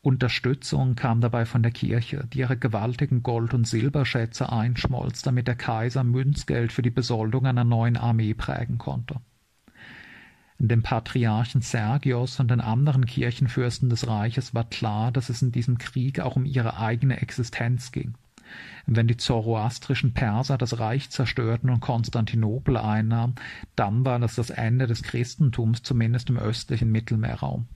[0.02, 5.56] Unterstützung kam dabei von der Kirche, die ihre gewaltigen Gold- und Silberschätze einschmolz, damit der
[5.56, 9.20] Kaiser Münzgeld für die Besoldung einer neuen Armee prägen konnte
[10.68, 15.78] dem Patriarchen Sergios und den anderen Kirchenfürsten des Reiches war klar, dass es in diesem
[15.78, 18.16] Krieg auch um ihre eigene Existenz ging.
[18.86, 23.36] Wenn die zoroastrischen Perser das Reich zerstörten und Konstantinopel einnahmen,
[23.76, 27.68] dann war das das Ende des Christentums, zumindest im östlichen Mittelmeerraum.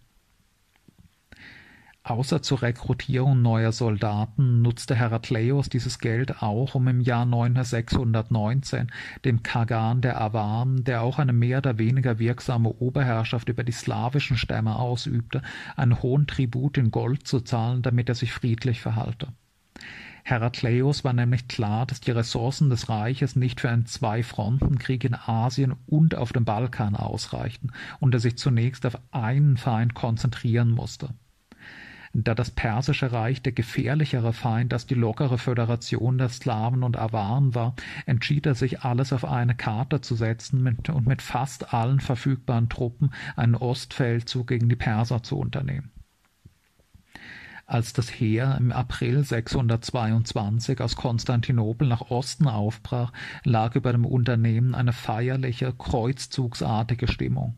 [2.07, 8.91] Außer zur Rekrutierung neuer Soldaten nutzte Herakleios dieses Geld auch, um im Jahr 619
[9.25, 14.37] dem Kagan der Awaren, der auch eine mehr oder weniger wirksame Oberherrschaft über die slawischen
[14.37, 15.41] Stämme ausübte,
[15.75, 19.29] einen hohen Tribut in Gold zu zahlen, damit er sich friedlich verhalte.
[20.23, 25.73] Herakleios war nämlich klar, dass die Ressourcen des Reiches nicht für einen Zwei-Fronten-Krieg in Asien
[25.87, 31.09] und auf dem Balkan ausreichten und er sich zunächst auf einen Feind konzentrieren musste.
[32.17, 37.53] Da das Persische Reich der gefährlichere Feind als die lockere Föderation der Slawen und Awaren
[37.53, 37.75] war,
[38.05, 43.11] entschied er sich, alles auf eine Karte zu setzen und mit fast allen verfügbaren Truppen
[43.35, 45.91] einen Ostfeldzug gegen die Perser zu unternehmen.
[47.65, 53.11] Als das Heer im April 622 aus Konstantinopel nach Osten aufbrach,
[53.43, 57.57] lag über dem Unternehmen eine feierliche, kreuzzugsartige Stimmung.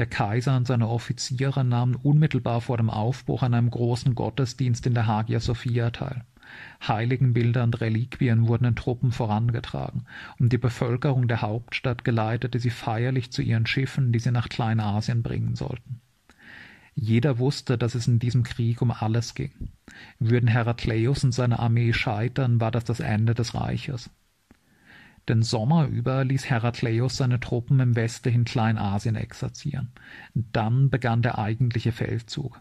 [0.00, 4.94] Der Kaiser und seine Offiziere nahmen unmittelbar vor dem Aufbruch an einem großen Gottesdienst in
[4.94, 6.24] der Hagia Sophia teil.
[6.88, 10.06] Heiligenbilder und Reliquien wurden den Truppen vorangetragen,
[10.38, 15.22] und die Bevölkerung der Hauptstadt geleitete sie feierlich zu ihren Schiffen, die sie nach Kleinasien
[15.22, 16.00] bringen sollten.
[16.94, 19.52] Jeder wusste, dass es in diesem Krieg um alles ging.
[20.18, 24.08] Würden Herakleios und seine Armee scheitern, war das das Ende des Reiches.
[25.30, 29.92] Den Sommer über ließ Herakleios seine Truppen im westlichen Kleinasien exerzieren.
[30.34, 32.60] Dann begann der eigentliche Feldzug.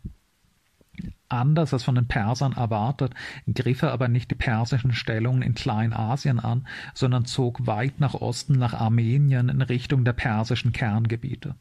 [1.29, 3.15] Anders als von den Persern erwartet,
[3.51, 8.53] griff er aber nicht die persischen Stellungen in Kleinasien an, sondern zog weit nach Osten
[8.53, 11.55] nach Armenien in Richtung der persischen Kerngebiete.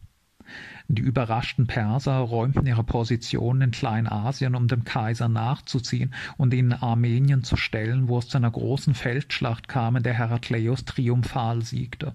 [0.88, 6.72] Die überraschten Perser räumten ihre Positionen in Kleinasien, um dem Kaiser nachzuziehen und ihn in
[6.72, 12.14] Armenien zu stellen, wo es zu einer großen Feldschlacht kam, in der Herakleios triumphal siegte.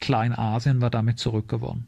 [0.00, 1.86] Kleinasien war damit zurückgewonnen.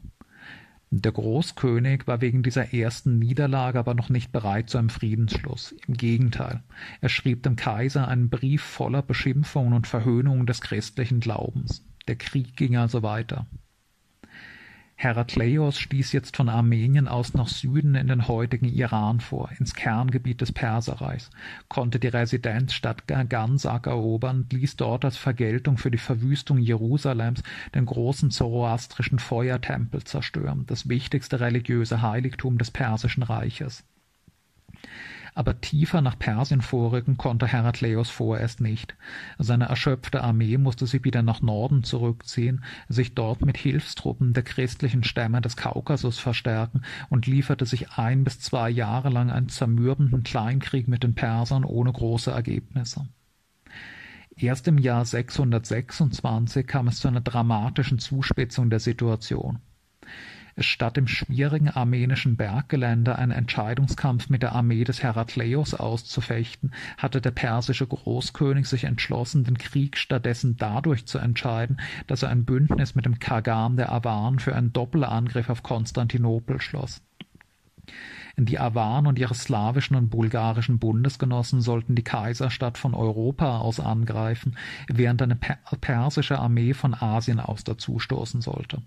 [0.89, 5.75] Der Großkönig war wegen dieser ersten Niederlage aber noch nicht bereit zu einem Friedensschluss.
[5.85, 6.63] Im Gegenteil,
[7.01, 11.85] er schrieb dem Kaiser einen Brief voller Beschimpfungen und Verhöhnungen des christlichen Glaubens.
[12.07, 13.47] Der Krieg ging also weiter.
[14.99, 20.41] Herakleios stieß jetzt von Armenien aus nach Süden in den heutigen Iran vor, ins Kerngebiet
[20.41, 21.29] des Perserreichs,
[21.69, 27.43] konnte die Residenzstadt Gansak erobern und ließ dort als Vergeltung für die Verwüstung Jerusalems
[27.75, 33.83] den großen zoroastrischen Feuertempel zerstören, das wichtigste religiöse Heiligtum des Persischen Reiches
[35.37, 38.95] aber tiefer nach Persien vorrücken konnte Herakleios vorerst nicht.
[39.37, 45.03] Seine erschöpfte Armee musste sich wieder nach Norden zurückziehen, sich dort mit Hilfstruppen der christlichen
[45.03, 50.87] Stämme des Kaukasus verstärken und lieferte sich ein bis zwei Jahre lang einen zermürbenden Kleinkrieg
[50.87, 53.07] mit den Persern ohne große Ergebnisse.
[54.35, 59.59] Erst im Jahr 626 kam es zu einer dramatischen Zuspitzung der Situation
[60.57, 67.31] statt im schwierigen armenischen Berggelände einen Entscheidungskampf mit der Armee des Herakleios auszufechten, hatte der
[67.31, 73.05] persische Großkönig sich entschlossen, den Krieg stattdessen dadurch zu entscheiden, dass er ein Bündnis mit
[73.05, 77.01] dem Kagam der Awan für einen Doppelangriff auf Konstantinopel schloss.
[78.39, 84.55] Die Awan und ihre slawischen und bulgarischen Bundesgenossen sollten die Kaiserstadt von Europa aus angreifen,
[84.87, 88.83] während eine persische Armee von Asien aus dazustoßen sollte.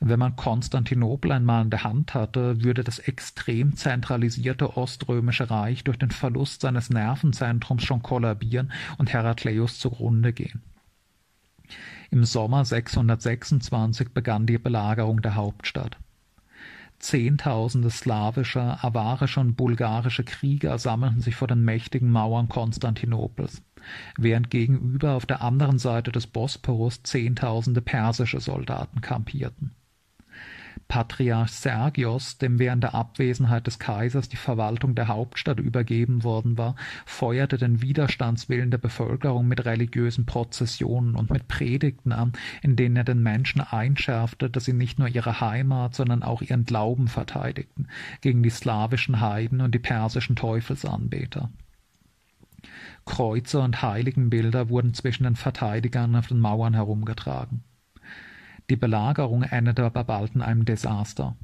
[0.00, 5.98] Wenn man Konstantinopel einmal in der Hand hatte, würde das extrem zentralisierte Oströmische Reich durch
[5.98, 10.62] den Verlust seines Nervenzentrums schon kollabieren und Herakleios zugrunde gehen.
[12.10, 15.96] Im Sommer 626 begann die Belagerung der Hauptstadt.
[16.98, 23.62] Zehntausende slawischer, avarischer und bulgarische Krieger sammelten sich vor den mächtigen Mauern Konstantinopels,
[24.16, 29.75] während gegenüber auf der anderen Seite des Bosporus Zehntausende persische Soldaten kampierten.
[30.88, 36.76] Patriarch Sergios, dem während der Abwesenheit des Kaisers die Verwaltung der Hauptstadt übergeben worden war,
[37.04, 43.04] feuerte den Widerstandswillen der Bevölkerung mit religiösen Prozessionen und mit Predigten an, in denen er
[43.04, 47.88] den Menschen einschärfte, dass sie nicht nur ihre Heimat, sondern auch ihren Glauben verteidigten
[48.20, 51.50] gegen die slawischen Heiden und die persischen Teufelsanbeter.
[53.04, 57.62] Kreuze und Heiligenbilder wurden zwischen den Verteidigern auf den Mauern herumgetragen.
[58.68, 61.36] Die Belagerung endete aber bald in einem Desaster.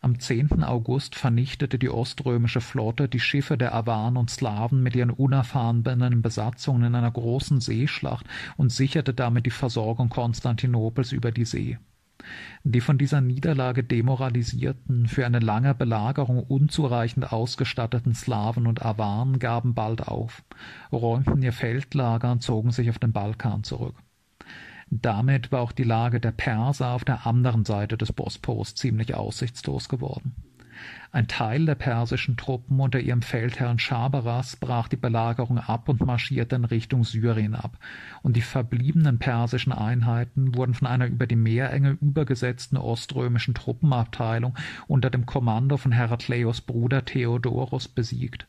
[0.00, 0.62] Am 10.
[0.62, 6.84] August vernichtete die oströmische Flotte die Schiffe der Awan und Slawen mit ihren unerfahrenen Besatzungen
[6.84, 11.78] in einer großen Seeschlacht und sicherte damit die Versorgung Konstantinopels über die See.
[12.62, 19.74] Die von dieser Niederlage demoralisierten, für eine lange Belagerung unzureichend ausgestatteten Slawen und Awan gaben
[19.74, 20.42] bald auf,
[20.90, 23.96] räumten ihr Feldlager und zogen sich auf den Balkan zurück.
[24.90, 29.88] Damit war auch die Lage der Perser auf der anderen Seite des Bosporus ziemlich aussichtslos
[29.88, 30.34] geworden.
[31.12, 36.56] Ein Teil der persischen Truppen unter ihrem Feldherrn Schabaras brach die Belagerung ab und marschierte
[36.56, 37.78] in Richtung Syrien ab,
[38.22, 44.56] und die verbliebenen persischen Einheiten wurden von einer über die Meerenge übergesetzten oströmischen Truppenabteilung
[44.88, 48.48] unter dem Kommando von Herakleios Bruder Theodoros besiegt.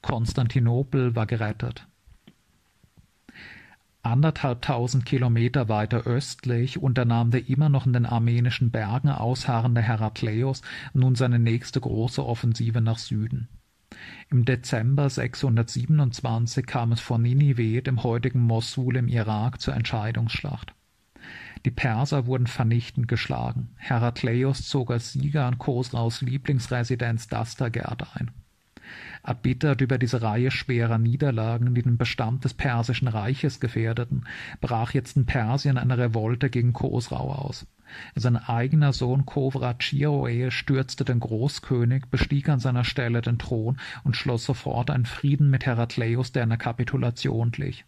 [0.00, 1.88] Konstantinopel war gerettet
[4.06, 10.62] anderthalbtausend Kilometer weiter östlich unternahm der immer noch in den armenischen Bergen ausharrende Herakleios
[10.94, 13.48] nun seine nächste große Offensive nach Süden.
[14.30, 20.74] Im Dezember 627 kam es vor Ninive, dem heutigen Mossul im Irak, zur Entscheidungsschlacht.
[21.64, 23.70] Die Perser wurden vernichtend geschlagen.
[23.76, 28.30] Herakleios zog als Sieger an Khosraus Lieblingsresidenz Dastagerd ein.
[29.26, 34.24] Erbittert über diese Reihe schwerer Niederlagen, die den Bestand des Persischen Reiches gefährdeten,
[34.60, 37.66] brach jetzt in Persien eine Revolte gegen Khosrau aus.
[38.14, 44.16] Sein eigener Sohn Kovrat Chiroe stürzte den Großkönig, bestieg an seiner Stelle den Thron und
[44.16, 47.84] schloss sofort einen Frieden mit Herakleios, der einer Kapitulation glich.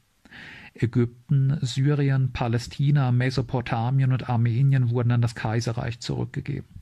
[0.74, 6.78] Ägypten, Syrien, Palästina, Mesopotamien und Armenien wurden an das Kaiserreich zurückgegeben.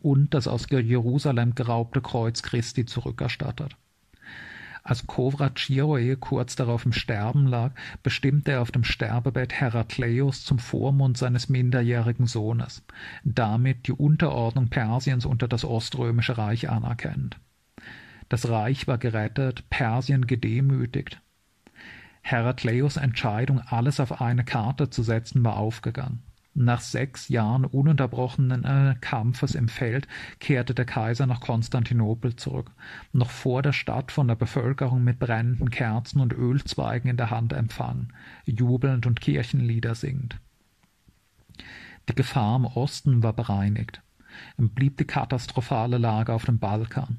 [0.00, 3.76] Und das aus Jerusalem geraubte Kreuz Christi zurückerstattet.
[4.86, 7.72] Als Kovraciroe kurz darauf im Sterben lag,
[8.04, 12.84] bestimmte er auf dem Sterbebett Herakleios zum Vormund seines minderjährigen Sohnes,
[13.24, 17.40] damit die Unterordnung Persiens unter das Oströmische Reich anerkennt.
[18.28, 21.20] Das Reich war gerettet, Persien gedemütigt.
[22.22, 26.22] Herakleios Entscheidung, alles auf eine Karte zu setzen, war aufgegangen.
[26.58, 30.08] Nach sechs Jahren ununterbrochenen äh, Kampfes im Feld
[30.40, 32.70] kehrte der Kaiser nach Konstantinopel zurück,
[33.12, 37.52] noch vor der Stadt von der Bevölkerung mit brennenden Kerzen und Ölzweigen in der Hand
[37.52, 38.14] empfangen,
[38.46, 40.40] jubelnd und Kirchenlieder singend.
[42.08, 44.00] Die Gefahr im Osten war bereinigt.
[44.56, 47.18] Blieb die katastrophale Lage auf dem Balkan.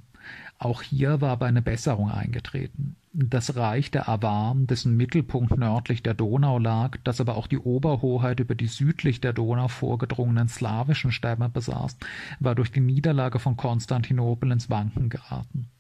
[0.58, 2.96] Auch hier war aber eine Besserung eingetreten.
[3.20, 8.40] Das Reich der Awarm, dessen Mittelpunkt nördlich der Donau lag, das aber auch die Oberhoheit
[8.40, 11.98] über die südlich der Donau vorgedrungenen slawischen Stämme besaß,
[12.40, 15.72] war durch die Niederlage von Konstantinopel ins Wanken geraten.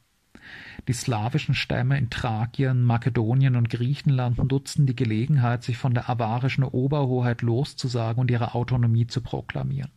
[0.87, 6.63] Die slawischen Stämme in Thrakien, Makedonien und Griechenland nutzten die Gelegenheit, sich von der avarischen
[6.63, 9.91] Oberhoheit loszusagen und ihre Autonomie zu proklamieren.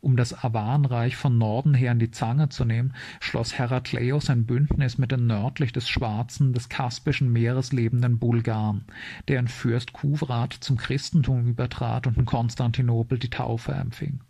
[0.00, 4.98] Um das Awanreich von Norden her in die Zange zu nehmen, schloss Herakleios ein Bündnis
[4.98, 8.84] mit den nördlich des Schwarzen, des Kaspischen Meeres lebenden Bulgaren,
[9.28, 14.20] deren Fürst Kuvrat zum Christentum übertrat und in Konstantinopel die Taufe empfing.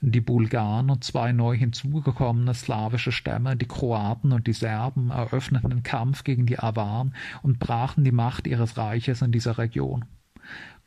[0.00, 5.82] Die Bulgaren und zwei neu hinzugekommene slawische Stämme, die Kroaten und die Serben, eröffneten den
[5.82, 10.04] Kampf gegen die Awaren und brachen die Macht ihres Reiches in dieser Region.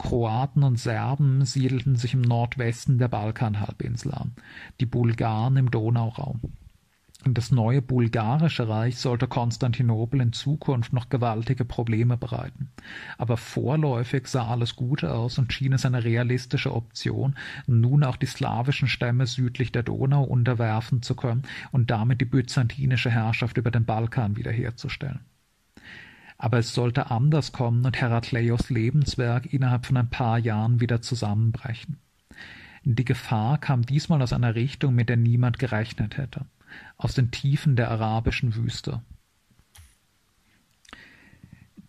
[0.01, 4.33] Kroaten und Serben siedelten sich im Nordwesten der Balkanhalbinsel an,
[4.79, 6.41] die Bulgaren im Donauraum.
[7.23, 12.71] Das neue bulgarische Reich sollte Konstantinopel in Zukunft noch gewaltige Probleme bereiten.
[13.19, 17.35] Aber vorläufig sah alles gut aus und schien es eine realistische Option,
[17.67, 23.11] nun auch die slawischen Stämme südlich der Donau unterwerfen zu können und damit die byzantinische
[23.11, 25.19] Herrschaft über den Balkan wiederherzustellen.
[26.41, 31.97] Aber es sollte anders kommen und Herakleios Lebenswerk innerhalb von ein paar Jahren wieder zusammenbrechen.
[32.83, 36.45] Die Gefahr kam diesmal aus einer Richtung, mit der niemand gerechnet hätte,
[36.97, 39.03] aus den Tiefen der arabischen Wüste.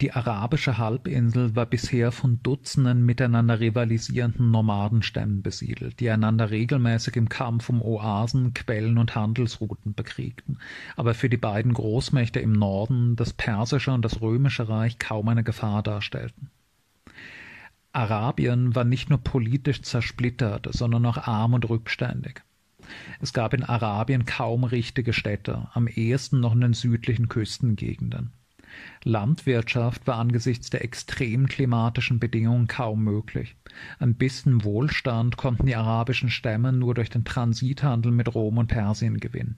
[0.02, 7.28] Die arabische Halbinsel war bisher von Dutzenden miteinander rivalisierenden Nomadenstämmen besiedelt, die einander regelmäßig im
[7.28, 10.58] Kampf um Oasen, Quellen und Handelsrouten bekriegten,
[10.96, 15.44] aber für die beiden Großmächte im Norden, das persische und das römische Reich, kaum eine
[15.44, 16.50] Gefahr darstellten.
[17.92, 22.42] Arabien war nicht nur politisch zersplittert, sondern auch arm und rückständig.
[23.20, 28.32] Es gab in Arabien kaum richtige Städte, am ehesten noch in den südlichen Küstengegenden.
[29.04, 33.56] Landwirtschaft war angesichts der extremen klimatischen Bedingungen kaum möglich.
[33.98, 39.18] Ein bisschen Wohlstand konnten die arabischen Stämme nur durch den Transithandel mit Rom und Persien
[39.18, 39.56] gewinnen.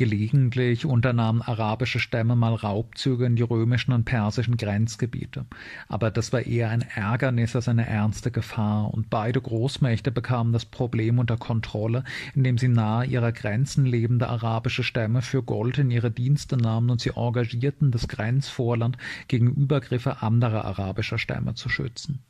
[0.00, 5.44] Gelegentlich unternahmen arabische Stämme mal Raubzüge in die römischen und persischen Grenzgebiete,
[5.88, 10.66] aber das war eher ein Ärgernis als eine ernste Gefahr, und beide Großmächte bekamen das
[10.66, 12.04] Problem unter Kontrolle,
[12.36, 17.00] indem sie nahe ihrer Grenzen lebende arabische Stämme für Gold in ihre Dienste nahmen und
[17.00, 18.96] sie engagierten, das Grenzvorland
[19.26, 22.22] gegen Übergriffe anderer arabischer Stämme zu schützen.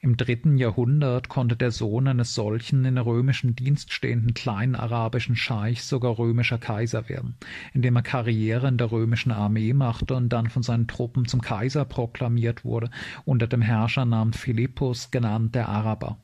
[0.00, 5.88] Im dritten Jahrhundert konnte der Sohn eines solchen in römischen Dienst stehenden kleinen arabischen Scheichs
[5.88, 7.34] sogar römischer Kaiser werden,
[7.74, 11.84] indem er Karriere in der römischen Armee machte und dann von seinen Truppen zum Kaiser
[11.84, 12.90] proklamiert wurde,
[13.24, 16.18] unter dem Herrschernamen Philippus, genannt der Araber.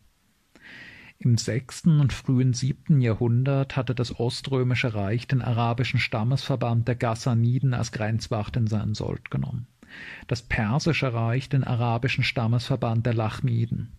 [1.18, 7.74] Im sechsten und frühen siebten Jahrhundert hatte das Oströmische Reich den arabischen Stammesverband der Ghassaniden
[7.74, 9.66] als Grenzwacht in seinen Sold genommen
[10.26, 13.92] das Persische Reich den arabischen Stammesverband der Lachmiden.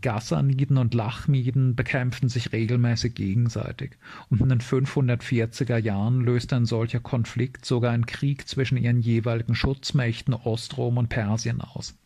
[0.00, 3.96] Ghassaniden und Lachmiden bekämpften sich regelmäßig gegenseitig,
[4.28, 9.54] und in den 540er Jahren löste ein solcher Konflikt sogar einen Krieg zwischen ihren jeweiligen
[9.54, 11.98] Schutzmächten Ostrom und Persien aus.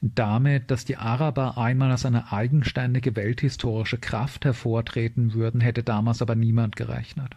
[0.00, 6.36] Damit, dass die Araber einmal als eine eigenständige welthistorische Kraft hervortreten würden, hätte damals aber
[6.36, 7.36] niemand gerechnet.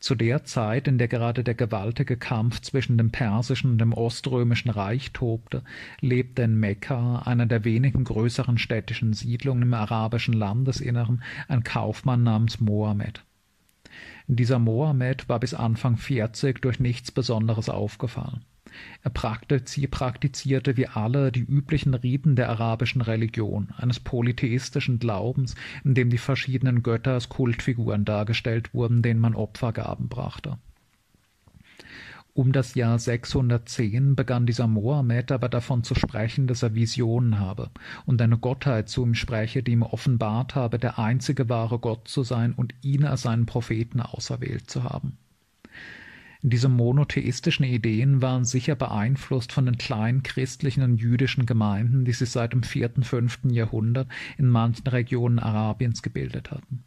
[0.00, 4.70] Zu der Zeit, in der gerade der gewaltige Kampf zwischen dem persischen und dem oströmischen
[4.70, 5.62] Reich tobte,
[6.00, 12.60] lebte in Mekka, einer der wenigen größeren städtischen Siedlungen im arabischen Landesinneren, ein Kaufmann namens
[12.60, 13.22] Mohammed.
[14.26, 18.44] Dieser Mohammed war bis Anfang vierzig durch nichts Besonderes aufgefallen.
[19.02, 25.54] Er praktizierte wie alle die üblichen Riten der arabischen Religion, eines polytheistischen Glaubens,
[25.84, 30.58] in dem die verschiedenen Götter als Kultfiguren dargestellt wurden, denen man Opfergaben brachte.
[32.32, 37.70] Um das Jahr 610 begann dieser Mohammed aber davon zu sprechen, dass er Visionen habe
[38.06, 42.22] und eine Gottheit zu ihm spreche, die ihm offenbart habe, der einzige wahre Gott zu
[42.22, 45.18] sein und ihn als seinen Propheten auserwählt zu haben.
[46.42, 52.30] Diese monotheistischen Ideen waren sicher beeinflusst von den kleinen christlichen und jüdischen Gemeinden, die sich
[52.30, 56.82] seit dem vierten, fünften Jahrhundert in manchen Regionen Arabiens gebildet hatten.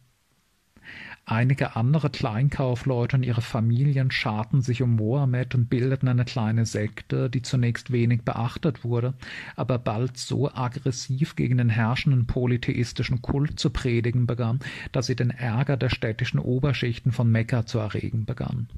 [1.26, 7.30] Einige andere Kleinkaufleute und ihre Familien scharten sich um Mohammed und bildeten eine kleine Sekte,
[7.30, 9.14] die zunächst wenig beachtet wurde,
[9.56, 14.58] aber bald so aggressiv gegen den herrschenden polytheistischen Kult zu predigen begann,
[14.92, 18.68] dass sie den Ärger der städtischen Oberschichten von Mekka zu erregen begann.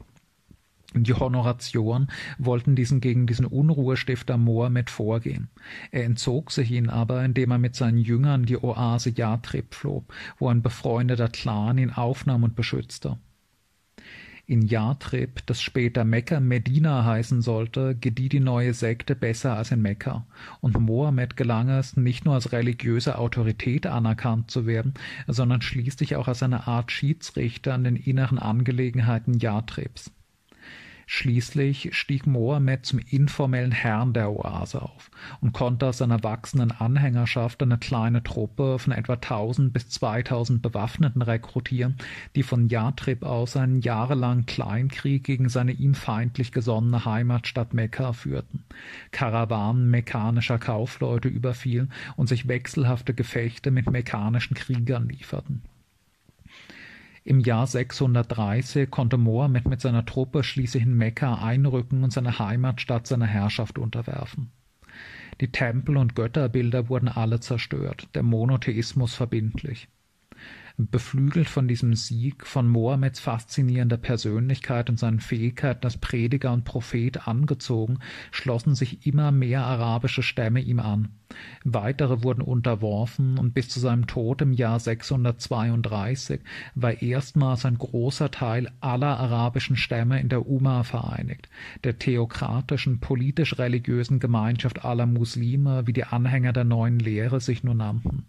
[0.94, 2.08] Die Honoratioren
[2.38, 5.48] wollten diesen gegen diesen Unruhestifter Mohammed vorgehen.
[5.90, 10.04] Er entzog sich ihnen aber, indem er mit seinen Jüngern die Oase Yathrib floh,
[10.38, 13.18] wo ein befreundeter Clan ihn aufnahm und beschützte.
[14.48, 19.82] In Yathrib, das später Mekka Medina heißen sollte, gedieh die neue Sekte besser als in
[19.82, 20.24] Mekka,
[20.60, 24.94] und Mohammed gelang es, nicht nur als religiöse Autorität anerkannt zu werden,
[25.26, 30.12] sondern schließlich auch als eine Art Schiedsrichter an den inneren Angelegenheiten Yathribs.
[31.08, 37.62] Schließlich stieg Mohammed zum informellen Herrn der Oase auf und konnte aus seiner wachsenden Anhängerschaft
[37.62, 41.96] eine kleine Truppe von etwa 1000 bis 2000 Bewaffneten rekrutieren,
[42.34, 48.64] die von Yathrib aus einen jahrelangen Kleinkrieg gegen seine ihm feindlich gesonnene Heimatstadt Mekka führten,
[49.12, 55.62] Karawanen mekkanischer Kaufleute überfielen und sich wechselhafte Gefechte mit mekkanischen Kriegern lieferten.
[57.26, 63.08] Im Jahr 630 konnte Mohammed mit seiner Truppe schließlich in Mekka einrücken und seine Heimatstadt
[63.08, 64.52] seiner Herrschaft unterwerfen.
[65.40, 69.88] Die Tempel und Götterbilder wurden alle zerstört, der Monotheismus verbindlich.
[70.78, 77.26] Beflügelt von diesem Sieg, von Mohammeds faszinierender Persönlichkeit und seinen Fähigkeiten als Prediger und Prophet
[77.26, 78.00] angezogen,
[78.30, 81.08] schlossen sich immer mehr arabische Stämme ihm an.
[81.64, 86.40] Weitere wurden unterworfen und bis zu seinem Tod im Jahr 632
[86.74, 91.48] war erstmals ein großer Teil aller arabischen Stämme in der Umma vereinigt,
[91.84, 98.26] der theokratischen, politisch-religiösen Gemeinschaft aller Muslime, wie die Anhänger der neuen Lehre sich nur nannten.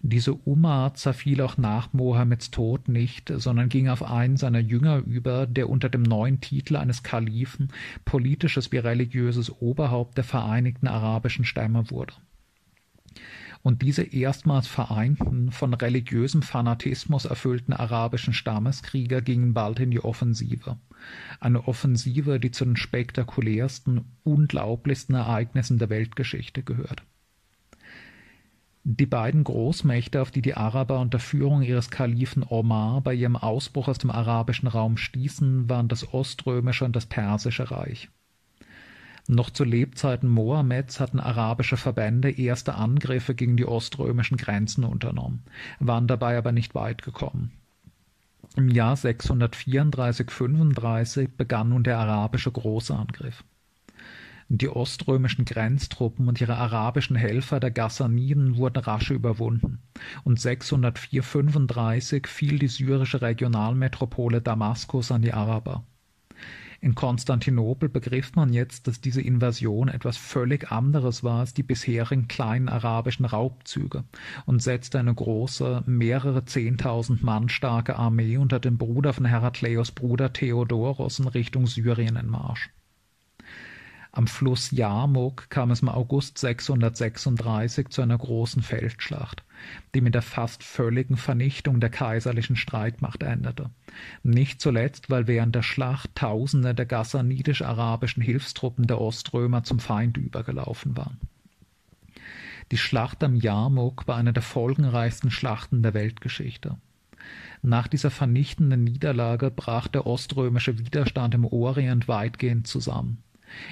[0.00, 5.46] Diese Umma zerfiel auch nach Mohammeds Tod nicht, sondern ging auf einen seiner Jünger über,
[5.46, 7.72] der unter dem neuen Titel eines Kalifen
[8.04, 12.14] politisches wie religiöses Oberhaupt der vereinigten arabischen Stämme wurde.
[13.62, 20.78] Und diese erstmals vereinten, von religiösem Fanatismus erfüllten arabischen Stammeskrieger gingen bald in die Offensive.
[21.40, 27.02] Eine Offensive, die zu den spektakulärsten, unglaublichsten Ereignissen der Weltgeschichte gehört.
[28.90, 33.86] Die beiden Großmächte, auf die die Araber unter Führung ihres Kalifen Omar bei ihrem Ausbruch
[33.86, 38.08] aus dem arabischen Raum stießen, waren das Oströmische und das Persische Reich.
[39.26, 45.42] Noch zu Lebzeiten Mohammeds hatten arabische Verbände erste Angriffe gegen die oströmischen Grenzen unternommen,
[45.80, 47.52] waren dabei aber nicht weit gekommen.
[48.56, 53.44] Im Jahr 634/35 begann nun der arabische Großangriff.
[54.50, 59.82] Die oströmischen Grenztruppen und ihre arabischen Helfer der Ghassaniden wurden rasch überwunden,
[60.24, 65.84] und 604/35 fiel die syrische Regionalmetropole Damaskus an die Araber.
[66.80, 72.28] In Konstantinopel begriff man jetzt, dass diese Invasion etwas völlig anderes war als die bisherigen
[72.28, 74.04] kleinen arabischen Raubzüge
[74.46, 80.32] und setzte eine große, mehrere zehntausend Mann starke Armee unter dem Bruder von Herakleios Bruder
[80.32, 82.70] Theodoros in Richtung Syrien in Marsch.
[84.10, 89.44] Am Fluss Jarmuk kam es im August 636 zu einer großen Feldschlacht,
[89.94, 93.70] die mit der fast völligen Vernichtung der kaiserlichen Streitmacht endete.
[94.22, 100.96] Nicht zuletzt, weil während der Schlacht Tausende der gassanidisch-arabischen Hilfstruppen der Oströmer zum Feind übergelaufen
[100.96, 101.18] waren.
[102.70, 106.76] Die Schlacht am Jarmuk war eine der folgenreichsten Schlachten der Weltgeschichte.
[107.62, 113.22] Nach dieser vernichtenden Niederlage brach der oströmische Widerstand im Orient weitgehend zusammen.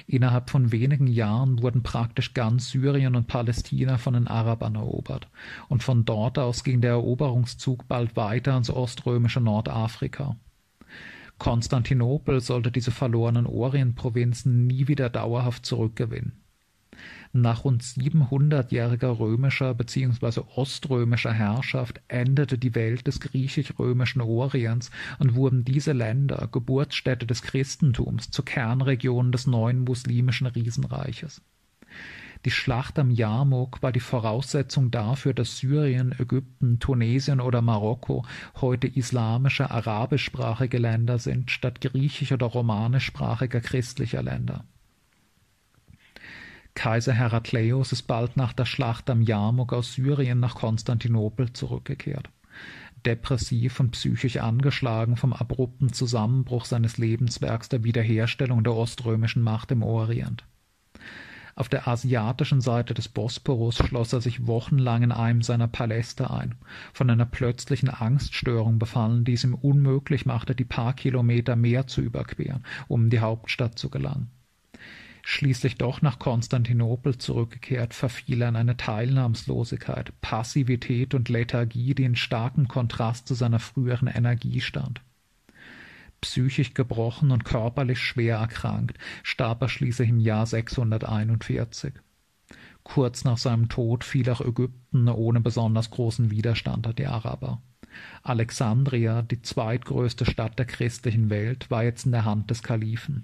[0.07, 5.27] Innerhalb von wenigen Jahren wurden praktisch ganz Syrien und Palästina von den Arabern erobert,
[5.69, 10.35] und von dort aus ging der Eroberungszug bald weiter ans oströmische Nordafrika.
[11.37, 16.41] Konstantinopel sollte diese verlorenen Orientprovinzen nie wieder dauerhaft zurückgewinnen
[17.41, 20.41] nach rund 700-jähriger römischer bzw.
[20.55, 28.31] oströmischer Herrschaft endete die Welt des griechisch-römischen Orients und wurden diese Länder, Geburtsstätte des Christentums,
[28.31, 31.41] zur Kernregion des neuen muslimischen Riesenreiches.
[32.45, 38.25] Die Schlacht am Jarmuk war die Voraussetzung dafür, dass Syrien, Ägypten, Tunesien oder Marokko
[38.61, 44.65] heute islamische, arabischsprachige Länder sind, statt griechisch- oder romanischsprachiger christlicher Länder.
[46.77, 52.29] Kaiser Herakleios ist bald nach der Schlacht am Jarmuk aus Syrien nach Konstantinopel zurückgekehrt.
[53.03, 59.81] Depressiv und psychisch angeschlagen vom abrupten Zusammenbruch seines Lebenswerks der Wiederherstellung der oströmischen Macht im
[59.81, 60.45] Orient.
[61.55, 66.53] Auf der asiatischen Seite des Bosporus schloss er sich wochenlang in einem seiner Paläste ein,
[66.93, 72.01] von einer plötzlichen Angststörung befallen, die es ihm unmöglich machte, die paar Kilometer mehr zu
[72.01, 74.29] überqueren, um in die Hauptstadt zu gelangen.
[75.29, 82.15] Schließlich doch nach Konstantinopel zurückgekehrt, verfiel er in eine Teilnahmslosigkeit, Passivität und Lethargie, die in
[82.15, 85.01] starkem Kontrast zu seiner früheren Energie stand
[86.21, 91.93] psychisch gebrochen und körperlich schwer erkrankt, starb er schließlich im Jahr 641.
[92.83, 97.61] Kurz nach seinem Tod fiel auch Ägypten ohne besonders großen Widerstand der Araber.
[98.23, 103.23] Alexandria, die zweitgrößte Stadt der christlichen Welt, war jetzt in der Hand des Kalifen.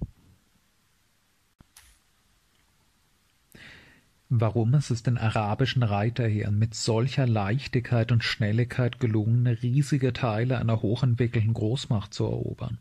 [4.35, 10.81] Warum ist es den arabischen Reiterheeren mit solcher Leichtigkeit und Schnelligkeit gelungen, riesige Teile einer
[10.81, 12.79] hochentwickelten Großmacht zu erobern?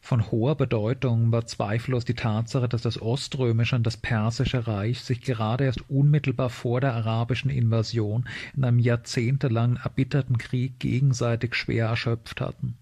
[0.00, 5.22] Von hoher Bedeutung war zweifellos die Tatsache, dass das Oströmische und das Persische Reich sich
[5.22, 12.40] gerade erst unmittelbar vor der arabischen Invasion in einem jahrzehntelang erbitterten Krieg gegenseitig schwer erschöpft
[12.40, 12.76] hatten.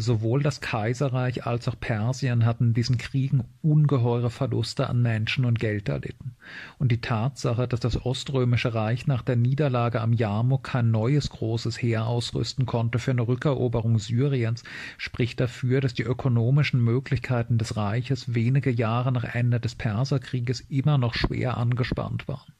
[0.00, 5.58] Sowohl das Kaiserreich als auch Persien hatten in diesen Kriegen ungeheure Verluste an Menschen und
[5.58, 6.36] Geld erlitten,
[6.78, 11.82] und die Tatsache, dass das Oströmische Reich nach der Niederlage am Jarmuk kein neues großes
[11.82, 14.62] Heer ausrüsten konnte für eine Rückeroberung Syriens,
[14.98, 20.98] spricht dafür, dass die ökonomischen Möglichkeiten des Reiches wenige Jahre nach Ende des Perserkrieges immer
[20.98, 22.52] noch schwer angespannt waren.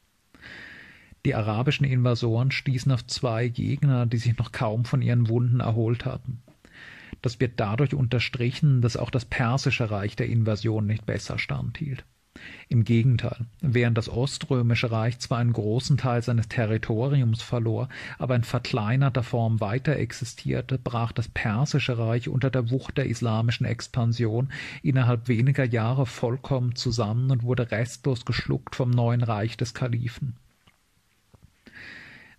[1.24, 6.04] Die arabischen Invasoren stießen auf zwei Gegner, die sich noch kaum von ihren Wunden erholt
[6.04, 6.42] hatten.
[7.22, 12.04] Das wird dadurch unterstrichen, dass auch das persische Reich der Invasion nicht besser standhielt.
[12.68, 17.88] Im Gegenteil, während das Oströmische Reich zwar einen großen Teil seines Territoriums verlor,
[18.18, 23.66] aber in verkleinerter Form weiter existierte, brach das Persische Reich unter der Wucht der islamischen
[23.66, 24.52] Expansion
[24.82, 30.36] innerhalb weniger Jahre vollkommen zusammen und wurde restlos geschluckt vom neuen Reich des Kalifen.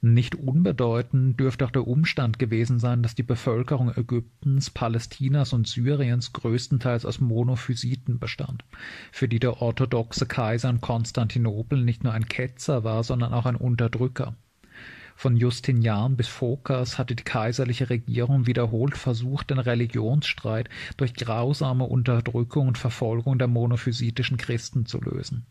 [0.02, 6.32] Nicht unbedeutend dürfte auch der Umstand gewesen sein, dass die Bevölkerung Ägyptens, Palästinas und Syriens
[6.32, 8.64] größtenteils aus Monophysiten bestand,
[9.12, 13.58] für die der orthodoxe Kaiser in Konstantinopel nicht nur ein Ketzer war, sondern auch ein
[13.58, 14.36] Unterdrücker.
[15.18, 22.70] Von Justinian bis Phokas hatte die kaiserliche Regierung wiederholt versucht, den Religionsstreit durch grausame Unterdrückung
[22.70, 25.46] und Verfolgung der monophysitischen Christen zu lösen.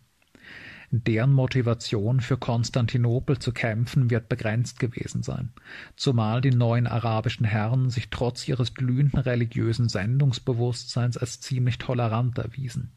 [0.90, 5.50] Deren Motivation für Konstantinopel zu kämpfen wird begrenzt gewesen sein,
[5.96, 12.90] zumal die neuen arabischen Herren sich trotz ihres glühenden religiösen Sendungsbewusstseins als ziemlich tolerant erwiesen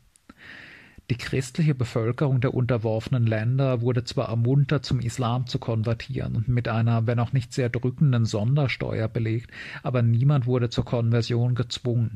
[1.11, 6.69] die christliche Bevölkerung der unterworfenen Länder wurde zwar ermuntert, zum Islam zu konvertieren und mit
[6.69, 9.51] einer, wenn auch nicht sehr drückenden Sondersteuer belegt,
[9.83, 12.15] aber niemand wurde zur Konversion gezwungen.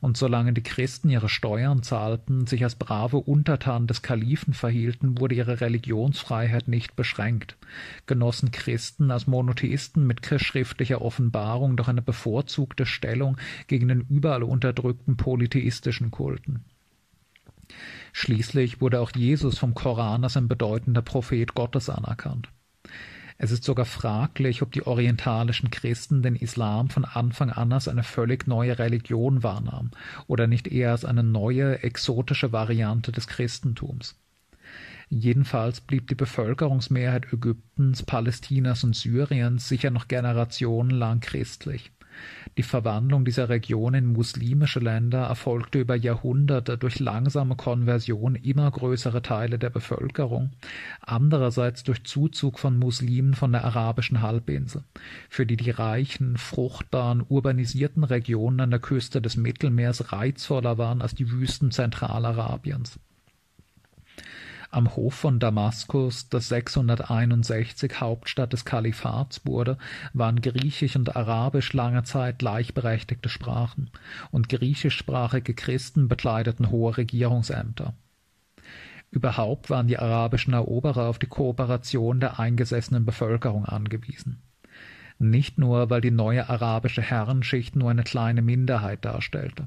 [0.00, 5.34] Und solange die Christen ihre Steuern zahlten, sich als brave Untertanen des Kalifen verhielten, wurde
[5.34, 7.56] ihre Religionsfreiheit nicht beschränkt.
[8.06, 15.16] Genossen Christen als Monotheisten mit schriftlicher Offenbarung doch eine bevorzugte Stellung gegen den überall unterdrückten
[15.16, 16.64] polytheistischen Kulten.
[18.18, 22.48] Schließlich wurde auch Jesus vom Koran als ein bedeutender Prophet Gottes anerkannt.
[23.36, 28.02] Es ist sogar fraglich, ob die orientalischen Christen den Islam von Anfang an als eine
[28.02, 29.90] völlig neue Religion wahrnahmen
[30.28, 34.18] oder nicht eher als eine neue, exotische Variante des Christentums.
[35.10, 41.92] Jedenfalls blieb die Bevölkerungsmehrheit Ägyptens, Palästinas und Syriens sicher noch generationenlang christlich.
[42.56, 49.22] Die Verwandlung dieser Region in muslimische Länder erfolgte über Jahrhunderte durch langsame Konversion immer größere
[49.22, 50.52] Teile der Bevölkerung,
[51.00, 54.84] andererseits durch Zuzug von Muslimen von der arabischen Halbinsel,
[55.28, 61.14] für die die reichen, fruchtbaren, urbanisierten Regionen an der Küste des Mittelmeers reizvoller waren als
[61.14, 62.98] die Wüsten Zentralarabiens
[64.70, 69.78] am Hof von Damaskus, das 661 Hauptstadt des Kalifats wurde,
[70.12, 73.90] waren Griechisch und Arabisch lange Zeit gleichberechtigte Sprachen,
[74.30, 77.94] und griechischsprachige Christen bekleideten hohe Regierungsämter.
[79.10, 84.42] Überhaupt waren die arabischen Eroberer auf die Kooperation der eingesessenen Bevölkerung angewiesen
[85.18, 89.66] Nicht nur, weil die neue arabische Herrenschicht nur eine kleine Minderheit darstellte,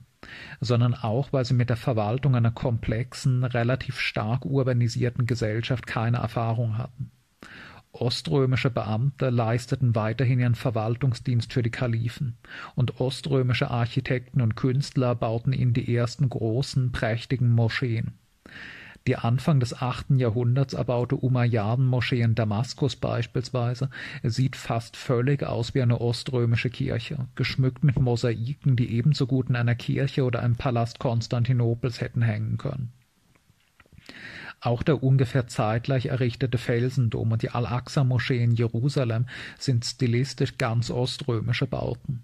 [0.62, 6.78] sondern auch, weil sie mit der Verwaltung einer komplexen, relativ stark urbanisierten Gesellschaft keine Erfahrung
[6.78, 7.12] hatten.
[7.92, 12.38] Oströmische Beamte leisteten weiterhin ihren Verwaltungsdienst für die Kalifen,
[12.76, 18.14] und oströmische Architekten und Künstler bauten ihnen die ersten großen, prächtigen Moscheen.
[19.08, 23.90] Die Anfang des achten Jahrhunderts erbaute Umayyaden-Moschee in Damaskus beispielsweise
[24.24, 29.56] sieht fast völlig aus wie eine oströmische Kirche, geschmückt mit Mosaiken, die ebenso gut in
[29.56, 32.92] einer Kirche oder einem Palast Konstantinopels hätten hängen können.
[34.62, 39.28] Auch der ungefähr zeitgleich errichtete Felsendom und die Al-Aqsa-Moschee in Jerusalem
[39.58, 42.24] sind stilistisch ganz oströmische Bauten.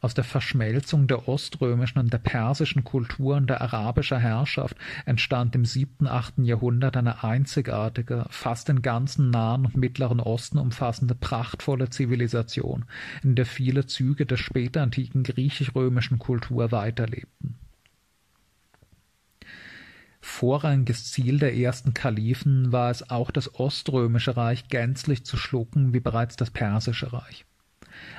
[0.00, 4.76] Aus der Verschmelzung der oströmischen und der persischen Kulturen der arabischer Herrschaft
[5.06, 11.16] entstand im siebten, achten Jahrhundert eine einzigartige, fast den ganzen Nahen und Mittleren Osten umfassende
[11.16, 12.84] prachtvolle Zivilisation,
[13.24, 17.56] in der viele Züge der spätantiken griechisch-römischen Kultur weiterlebten.
[20.20, 26.00] Vorrangiges Ziel der ersten Kalifen war es auch das Oströmische Reich gänzlich zu schlucken wie
[26.00, 27.47] bereits das Persische Reich.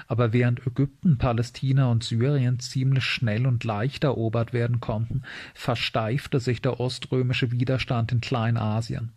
[0.07, 5.23] Aber während Ägypten, Palästina und Syrien ziemlich schnell und leicht erobert werden konnten,
[5.53, 9.13] versteifte sich der oströmische Widerstand in Kleinasien.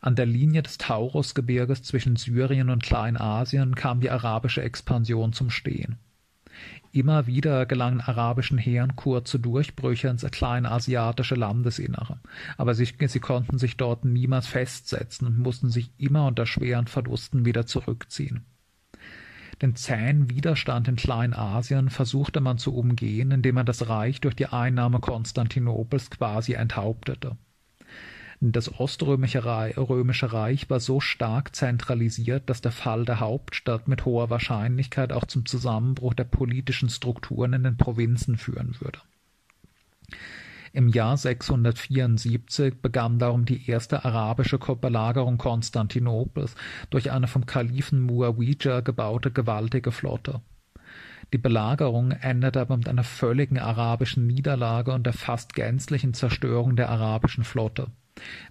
[0.00, 5.98] An der Linie des Taurusgebirges zwischen Syrien und Kleinasien kam die arabische Expansion zum Stehen.
[6.92, 12.18] Immer wieder gelangen arabischen Heeren kurze Durchbrüche ins kleinasiatische Landesinnere,
[12.56, 17.44] aber sie, sie konnten sich dort niemals festsetzen und mussten sich immer unter schweren Verlusten
[17.44, 18.44] wieder zurückziehen.
[19.62, 24.46] Den zähen Widerstand in Kleinasien versuchte man zu umgehen, indem man das Reich durch die
[24.46, 27.36] Einnahme Konstantinopels quasi enthauptete.
[28.42, 35.12] Das Oströmische Reich war so stark zentralisiert, dass der Fall der Hauptstadt mit hoher Wahrscheinlichkeit
[35.12, 39.00] auch zum Zusammenbruch der politischen Strukturen in den Provinzen führen würde.
[40.72, 46.54] Im Jahr 674 begann darum die erste arabische Belagerung Konstantinopels
[46.90, 50.40] durch eine vom Kalifen Muawija gebaute gewaltige Flotte.
[51.32, 56.88] Die Belagerung endete aber mit einer völligen arabischen Niederlage und der fast gänzlichen Zerstörung der
[56.88, 57.88] arabischen Flotte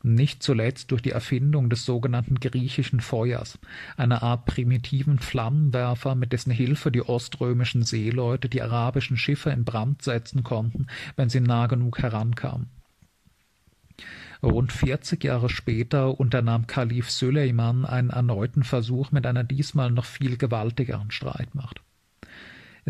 [0.03, 3.59] nicht zuletzt durch die Erfindung des sogenannten griechischen Feuers,
[3.97, 10.01] einer Art primitiven Flammenwerfer, mit dessen Hilfe die oströmischen Seeleute die arabischen Schiffe in Brand
[10.01, 12.67] setzen konnten, wenn sie nah genug herankamen.
[14.41, 20.37] Rund 40 Jahre später unternahm Kalif Süleyman einen erneuten Versuch mit einer diesmal noch viel
[20.37, 21.81] gewaltigeren Streitmacht.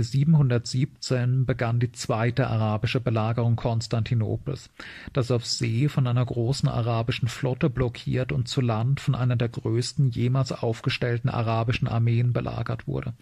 [0.04, 4.70] 717 begann die zweite arabische Belagerung Konstantinopels,
[5.14, 9.50] das auf See von einer großen arabischen Flotte blockiert und zu Land von einer der
[9.50, 13.14] größten jemals aufgestellten arabischen Armeen belagert wurde,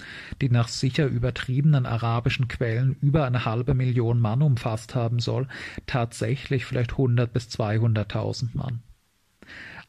[0.41, 5.47] die nach sicher übertriebenen arabischen Quellen über eine halbe Million Mann umfasst haben soll,
[5.86, 8.82] tatsächlich vielleicht hundert bis zweihunderttausend Mann.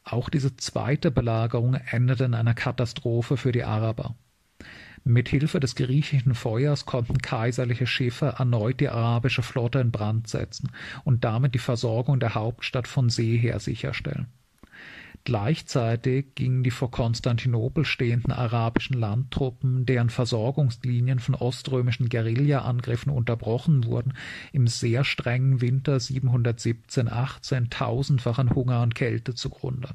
[0.03, 4.15] Auch diese zweite Belagerung endete in einer Katastrophe für die Araber.
[5.03, 10.71] Mit Hilfe des griechischen Feuers konnten kaiserliche Schiffe erneut die arabische Flotte in Brand setzen
[11.03, 14.27] und damit die Versorgung der Hauptstadt von See her sicherstellen.
[15.25, 24.13] Gleichzeitig gingen die vor Konstantinopel stehenden arabischen Landtruppen, deren Versorgungslinien von oströmischen Guerilla-Angriffen unterbrochen wurden,
[24.53, 29.89] im sehr strengen Winter 717/18 tausendfach Hunger und Kälte zugrunde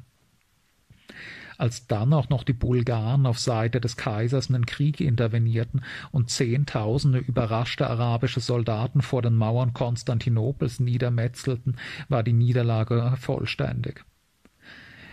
[1.57, 5.81] als dann auch noch die Bulgaren auf Seite des Kaisers in den Krieg intervenierten
[6.11, 11.77] und Zehntausende überraschte arabische Soldaten vor den Mauern Konstantinopels niedermetzelten,
[12.09, 14.05] war die Niederlage vollständig.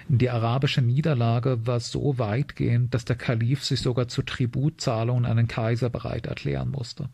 [0.08, 5.48] Die arabische Niederlage war so weitgehend, dass der Kalif sich sogar zu Tributzahlungen an den
[5.48, 7.08] Kaiser bereit erklären musste.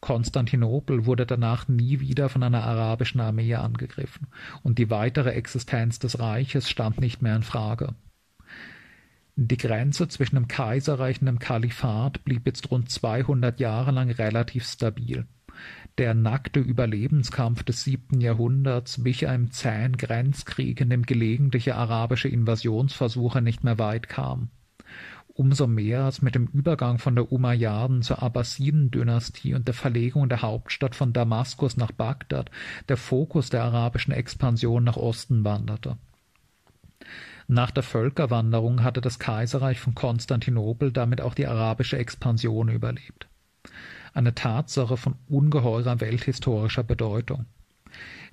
[0.00, 4.28] Konstantinopel wurde danach nie wieder von einer arabischen Armee angegriffen,
[4.62, 7.94] und die weitere Existenz des Reiches stand nicht mehr in Frage.
[9.38, 14.64] Die Grenze zwischen dem Kaiserreich und dem Kalifat blieb jetzt rund 200 Jahre lang relativ
[14.64, 15.26] stabil.
[15.98, 23.42] Der nackte Überlebenskampf des siebten Jahrhunderts wich einem zähen Grenzkrieg, in dem gelegentliche arabische Invasionsversuche
[23.42, 24.50] nicht mehr weit kamen.
[25.28, 30.40] Umso mehr als mit dem Übergang von der Umayyaden zur Abbasiden-Dynastie und der Verlegung der
[30.40, 32.50] Hauptstadt von Damaskus nach Bagdad
[32.88, 35.98] der Fokus der arabischen Expansion nach Osten wanderte.
[37.48, 43.28] Nach der Völkerwanderung hatte das Kaiserreich von Konstantinopel damit auch die arabische Expansion überlebt.
[44.14, 47.46] Eine Tatsache von ungeheurer welthistorischer Bedeutung.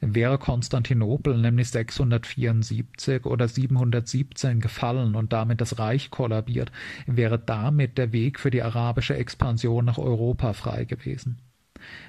[0.02, 6.72] Wäre Konstantinopel nämlich 674 oder 717 gefallen und damit das Reich kollabiert,
[7.06, 11.38] wäre damit der Weg für die arabische Expansion nach Europa frei gewesen.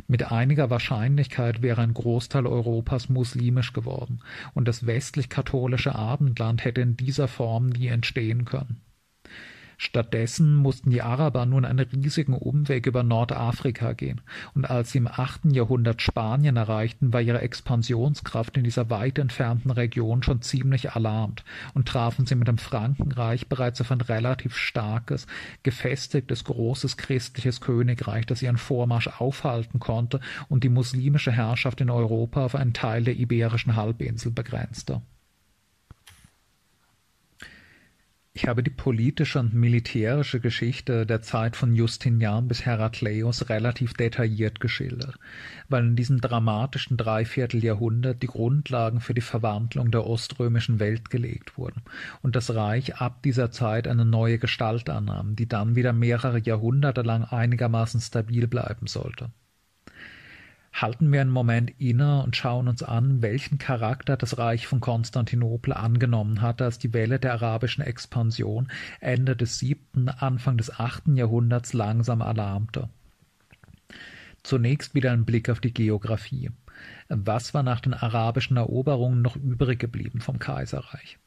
[0.07, 4.21] Mit einiger Wahrscheinlichkeit wäre ein Großteil Europas muslimisch geworden,
[4.55, 8.81] und das westlich-katholische Abendland hätte in dieser Form nie entstehen können.
[9.85, 14.23] Stattdessen mussten die Araber nun einen riesigen Umweg über Nordafrika gehen,
[14.55, 19.71] und als sie im achten Jahrhundert Spanien erreichten, war ihre Expansionskraft in dieser weit entfernten
[19.71, 25.27] Region schon ziemlich erlahmt und trafen sie mit dem Frankenreich bereits auf ein relativ starkes,
[25.63, 32.47] gefestigtes, großes christliches Königreich, das ihren Vormarsch aufhalten konnte und die muslimische Herrschaft in Europa
[32.47, 35.03] auf einen Teil der iberischen Halbinsel begrenzte.
[38.37, 44.59] Ich habe die politische und militärische Geschichte der Zeit von Justinian bis Herakleios relativ detailliert
[44.59, 45.21] geschildert,
[45.69, 51.83] weil in diesem dramatischen Dreivierteljahrhundert die Grundlagen für die Verwandlung der oströmischen Welt gelegt wurden
[52.23, 57.03] und das Reich ab dieser Zeit eine neue Gestalt annahm, die dann wieder mehrere Jahrhunderte
[57.03, 59.31] lang einigermaßen stabil bleiben sollte
[60.75, 65.73] halten wir einen Moment inne und schauen uns an, welchen Charakter das Reich von Konstantinopel
[65.73, 68.69] angenommen hatte, als die Welle der arabischen Expansion
[69.01, 72.89] Ende des siebten, Anfang des achten Jahrhunderts langsam erlahmte.
[74.43, 76.51] Zunächst wieder ein Blick auf die Geographie.
[77.09, 81.19] Was war nach den arabischen Eroberungen noch übrig geblieben vom Kaiserreich?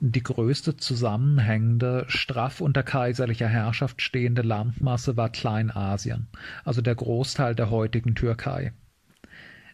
[0.00, 6.26] Die größte zusammenhängende, straff unter kaiserlicher Herrschaft stehende Landmasse war Kleinasien,
[6.64, 8.74] also der Großteil der heutigen Türkei.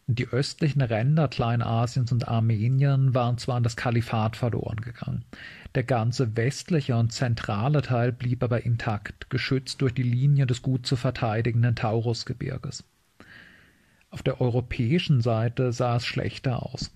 [0.07, 5.25] Die östlichen Ränder Kleinasiens und Armenien waren zwar an das Kalifat verloren gegangen,
[5.75, 10.87] der ganze westliche und zentrale Teil blieb aber intakt, geschützt durch die Linie des gut
[10.87, 12.85] zu verteidigenden Taurusgebirges.
[14.11, 16.93] Auf der europäischen Seite sah es schlechter aus.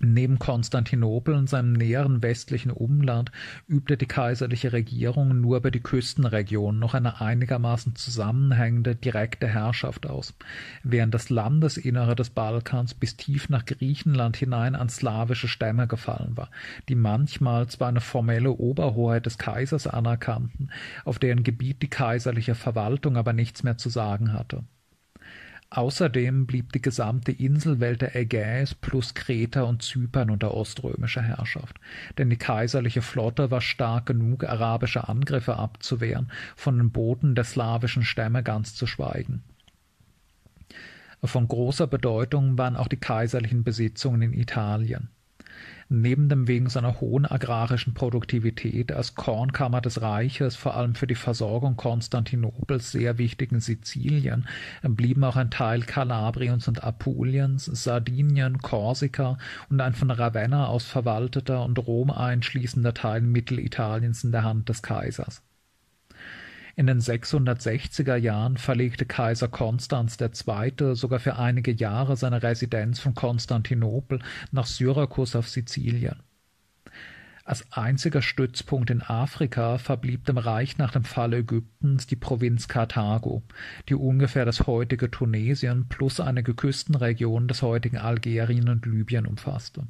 [0.00, 3.30] Neben Konstantinopel und seinem näheren westlichen Umland
[3.68, 10.34] übte die kaiserliche Regierung nur über die Küstenregion noch eine einigermaßen zusammenhängende direkte Herrschaft aus,
[10.82, 16.50] während das Landesinnere des Balkans bis tief nach Griechenland hinein an slawische Stämme gefallen war,
[16.88, 20.70] die manchmal zwar eine formelle Oberhoheit des Kaisers anerkannten,
[21.04, 24.64] auf deren Gebiet die kaiserliche Verwaltung aber nichts mehr zu sagen hatte.
[25.74, 31.80] Außerdem blieb die gesamte Inselwelt der Ägäis plus Kreta und Zypern unter oströmischer Herrschaft,
[32.18, 38.02] denn die kaiserliche Flotte war stark genug, arabische Angriffe abzuwehren, von den Booten der slawischen
[38.02, 39.44] Stämme ganz zu schweigen.
[41.24, 45.08] Von großer Bedeutung waren auch die kaiserlichen Besitzungen in Italien
[45.88, 51.14] neben dem wegen seiner hohen agrarischen Produktivität als Kornkammer des Reiches vor allem für die
[51.14, 54.46] Versorgung Konstantinopels sehr wichtigen Sizilien
[54.82, 59.38] blieben auch ein Teil Kalabriens und Apuliens, Sardinien, Korsika
[59.70, 64.82] und ein von Ravenna aus verwalteter und Rom einschließender Teil Mittelitaliens in der Hand des
[64.82, 65.42] Kaisers
[66.76, 70.94] in den 660er Jahren verlegte Kaiser Konstans II.
[70.94, 74.20] sogar für einige Jahre seine Residenz von Konstantinopel
[74.50, 76.22] nach Syrakus auf Sizilien.
[77.44, 83.42] Als einziger Stützpunkt in Afrika verblieb dem Reich nach dem Fall Ägyptens die Provinz Karthago,
[83.88, 89.88] die ungefähr das heutige Tunesien plus einige Küstenregionen des heutigen Algerien und Libyen umfasste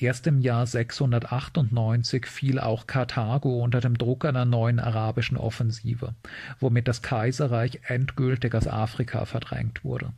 [0.00, 6.14] Erst im Jahr 698 fiel auch Karthago unter dem Druck einer neuen arabischen Offensive,
[6.60, 10.12] womit das Kaiserreich endgültig aus Afrika verdrängt wurde.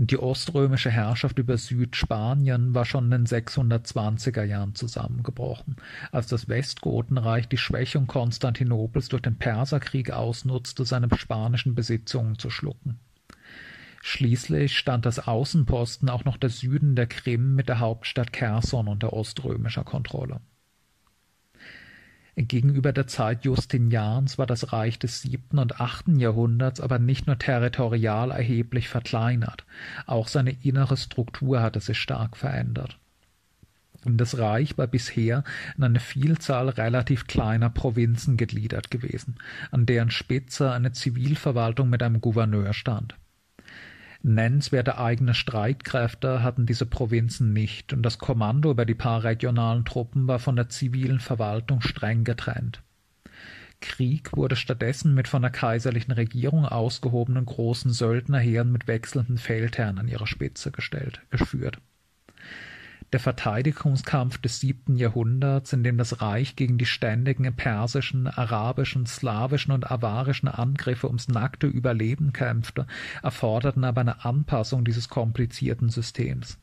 [0.00, 5.76] Die oströmische Herrschaft über Südspanien war schon in den 620er Jahren zusammengebrochen,
[6.12, 13.00] als das Westgotenreich die Schwächung Konstantinopels durch den Perserkrieg ausnutzte, seine spanischen Besitzungen zu schlucken.
[14.00, 19.12] Schließlich stand als Außenposten auch noch der Süden der Krim mit der Hauptstadt Kherson unter
[19.12, 20.40] oströmischer Kontrolle.
[22.36, 27.36] Gegenüber der Zeit Justinians war das Reich des siebten und achten Jahrhunderts aber nicht nur
[27.36, 29.64] territorial erheblich verkleinert,
[30.06, 32.96] auch seine innere Struktur hatte sich stark verändert.
[34.04, 35.42] Das Reich war bisher
[35.76, 39.34] in eine Vielzahl relativ kleiner Provinzen gegliedert gewesen,
[39.72, 43.16] an deren Spitze eine Zivilverwaltung mit einem Gouverneur stand.
[44.34, 50.28] Nennenswerte eigene Streitkräfte hatten diese Provinzen nicht, und das Kommando über die paar regionalen Truppen
[50.28, 52.82] war von der zivilen Verwaltung streng getrennt.
[53.80, 60.08] Krieg wurde stattdessen mit von der kaiserlichen Regierung ausgehobenen großen Söldnerheeren mit wechselnden Feldherren an
[60.08, 61.80] ihrer Spitze gestellt, geführt
[63.10, 69.72] Der Verteidigungskampf des siebten Jahrhunderts, in dem das Reich gegen die ständigen persischen, arabischen, slawischen
[69.72, 72.86] und avarischen Angriffe ums nackte Überleben kämpfte,
[73.22, 76.58] erforderten aber eine Anpassung dieses komplizierten Systems.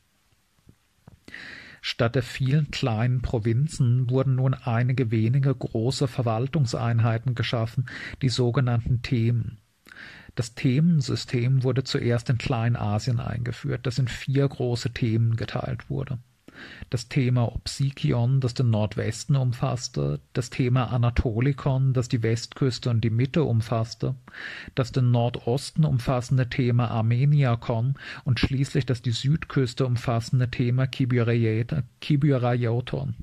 [1.80, 7.88] Statt der vielen kleinen Provinzen wurden nun einige wenige große Verwaltungseinheiten geschaffen,
[8.22, 9.58] die sogenannten Themen.
[10.36, 16.18] Das Themensystem wurde zuerst in Kleinasien eingeführt, das in vier große Themen geteilt wurde.
[16.90, 23.10] Das Thema Opsikion, das den Nordwesten umfasste, das Thema Anatolikon, das die Westküste und die
[23.10, 24.14] Mitte umfasste,
[24.74, 27.94] das den Nordosten umfassende Thema Armeniakon
[28.24, 33.14] und schließlich das die Südküste umfassende Thema Kibyrioton.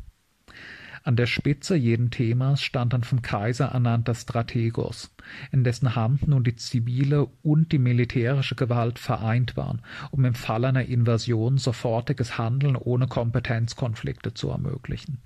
[1.05, 5.13] An der Spitze jeden Themas stand ein vom Kaiser ernannter Strategos,
[5.51, 9.81] in dessen Hand nun die zivile und die militärische Gewalt vereint waren,
[10.11, 15.17] um im Fall einer Invasion sofortiges Handeln ohne Kompetenzkonflikte zu ermöglichen.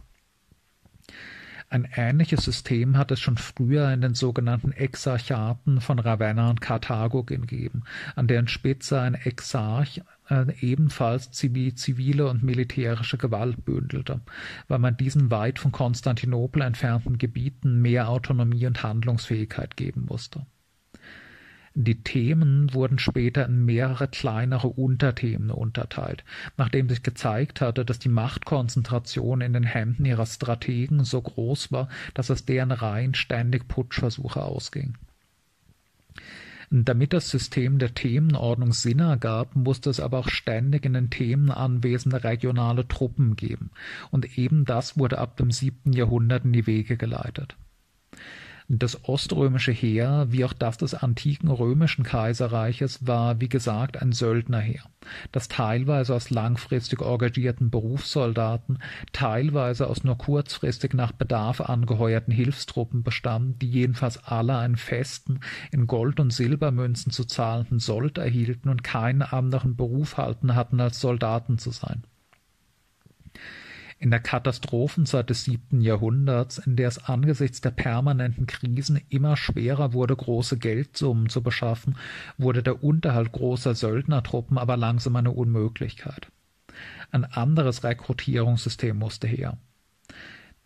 [1.69, 7.23] Ein ähnliches System hat es schon früher in den sogenannten Exarchaten von Ravenna und Karthago
[7.23, 7.83] gegeben,
[8.15, 10.01] an deren Spitze ein Exarch
[10.59, 14.21] ebenfalls zivile und militärische Gewalt bündelte,
[14.67, 20.45] weil man diesen weit von Konstantinopel entfernten Gebieten mehr Autonomie und Handlungsfähigkeit geben musste.
[21.79, 26.23] Die Themen wurden später in mehrere kleinere Unterthemen unterteilt,
[26.57, 31.87] nachdem sich gezeigt hatte, dass die Machtkonzentration in den Händen ihrer Strategen so groß war,
[32.15, 34.97] dass es deren Reihen ständig Putschversuche ausging.
[36.69, 41.49] Damit das System der Themenordnung Sinn ergab, musste es aber auch ständig in den Themen
[41.49, 43.71] anwesende regionale Truppen geben,
[44.11, 47.55] und eben das wurde ab dem siebten Jahrhundert in die Wege geleitet.
[48.69, 54.83] Das oströmische Heer, wie auch das des antiken römischen Kaiserreiches, war, wie gesagt, ein Söldnerheer,
[55.31, 58.79] das teilweise aus langfristig engagierten Berufssoldaten,
[59.13, 65.39] teilweise aus nur kurzfristig nach Bedarf angeheuerten Hilfstruppen bestand, die jedenfalls alle einen festen,
[65.71, 70.99] in Gold- und Silbermünzen zu zahlenden Sold erhielten und keinen anderen Beruf halten hatten, als
[70.99, 72.03] Soldaten zu sein
[73.99, 79.93] in der Katastrophenzeit des siebten Jahrhunderts, in der es angesichts der permanenten Krisen immer schwerer
[79.93, 81.97] wurde, große Geldsummen zu beschaffen,
[82.37, 86.27] wurde der Unterhalt großer Söldnertruppen aber langsam eine Unmöglichkeit.
[87.11, 89.57] Ein anderes Rekrutierungssystem musste her.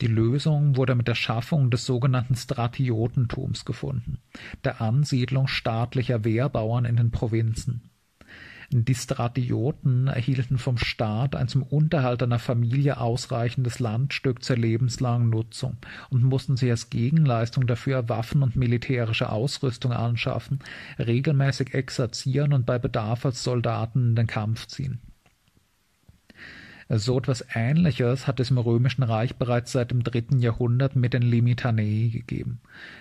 [0.02, 4.18] Die Lösung wurde mit der Schaffung des sogenannten Stratiotentums gefunden,
[4.64, 7.91] der Ansiedlung staatlicher Wehrbauern in den Provinzen.
[8.74, 15.76] Die Stratioten erhielten vom Staat ein zum Unterhalt einer Familie ausreichendes Landstück zur lebenslangen Nutzung
[16.10, 20.60] und mussten sich als Gegenleistung dafür Waffen und militärische Ausrüstung anschaffen,
[20.98, 25.02] regelmäßig exerzieren und bei Bedarf als Soldaten in den Kampf ziehen
[27.00, 31.22] so etwas Ähnliches hat es im Römischen Reich bereits seit dem dritten Jahrhundert mit den
[31.22, 32.60] Limitanei gegeben.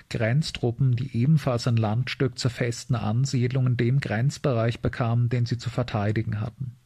[0.09, 5.71] Grenztruppen, die ebenfalls ein Landstück zur festen Ansiedlung in dem Grenzbereich bekamen, den sie zu
[5.71, 6.77] verteidigen hatten.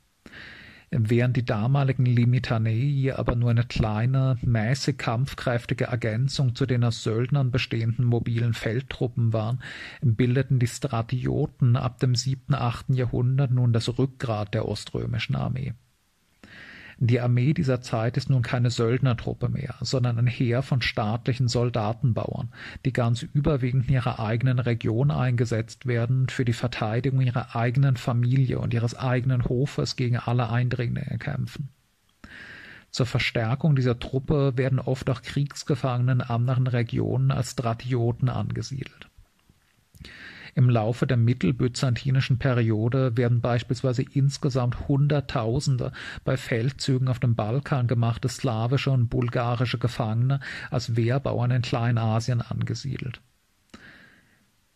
[0.91, 7.51] Während die damaligen Limitanei aber nur eine kleine, mäßig kampfkräftige Ergänzung zu den aus Söldnern
[7.51, 9.61] bestehenden mobilen Feldtruppen waren,
[10.01, 15.75] bildeten die Stratioten ab dem siebten, achten Jahrhundert nun das Rückgrat der oströmischen Armee.
[16.99, 22.53] Die Armee dieser Zeit ist nun keine Söldnertruppe mehr, sondern ein Heer von staatlichen Soldatenbauern,
[22.85, 28.59] die ganz überwiegend in ihrer eigenen Region eingesetzt werden, für die Verteidigung ihrer eigenen Familie
[28.59, 31.69] und ihres eigenen Hofes gegen alle Eindringlinge kämpfen.
[32.91, 39.09] Zur Verstärkung dieser Truppe werden oft auch Kriegsgefangene in anderen Regionen als Stratioten angesiedelt.
[40.57, 45.91] Im Laufe der mittelbyzantinischen Periode werden beispielsweise insgesamt Hunderttausende
[46.25, 50.39] bei Feldzügen auf dem Balkan gemachte slawische und bulgarische Gefangene
[50.71, 53.21] als Wehrbauern in Kleinasien angesiedelt.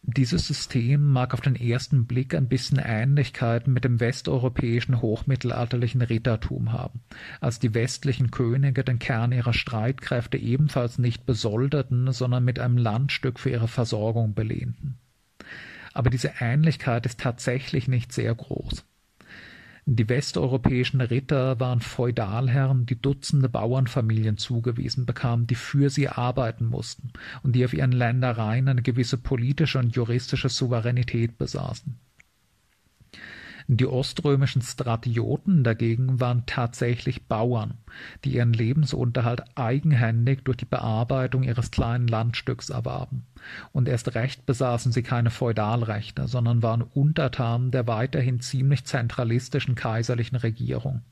[0.03, 6.73] Dieses System mag auf den ersten Blick ein bisschen Ähnlichkeiten mit dem westeuropäischen hochmittelalterlichen Rittertum
[6.73, 7.03] haben,
[7.41, 13.39] als die westlichen Könige den Kern ihrer Streitkräfte ebenfalls nicht besolderten, sondern mit einem Landstück
[13.39, 14.99] für ihre Versorgung belehnten
[15.99, 18.85] aber diese Ähnlichkeit ist tatsächlich nicht sehr groß.
[19.85, 27.11] Die westeuropäischen Ritter waren Feudalherren, die Dutzende Bauernfamilien zugewiesen bekamen, die für sie arbeiten mussten
[27.43, 31.99] und die auf ihren Ländereien eine gewisse politische und juristische Souveränität besaßen.
[33.71, 37.75] Die oströmischen Stratioten dagegen waren tatsächlich Bauern,
[38.25, 43.27] die ihren Lebensunterhalt eigenhändig durch die Bearbeitung ihres kleinen Landstücks erwarben.
[43.73, 50.39] Und erst recht besaßen sie keine Feudalrechte, sondern waren Untertanen der weiterhin ziemlich zentralistischen kaiserlichen
[50.39, 51.03] Regierung.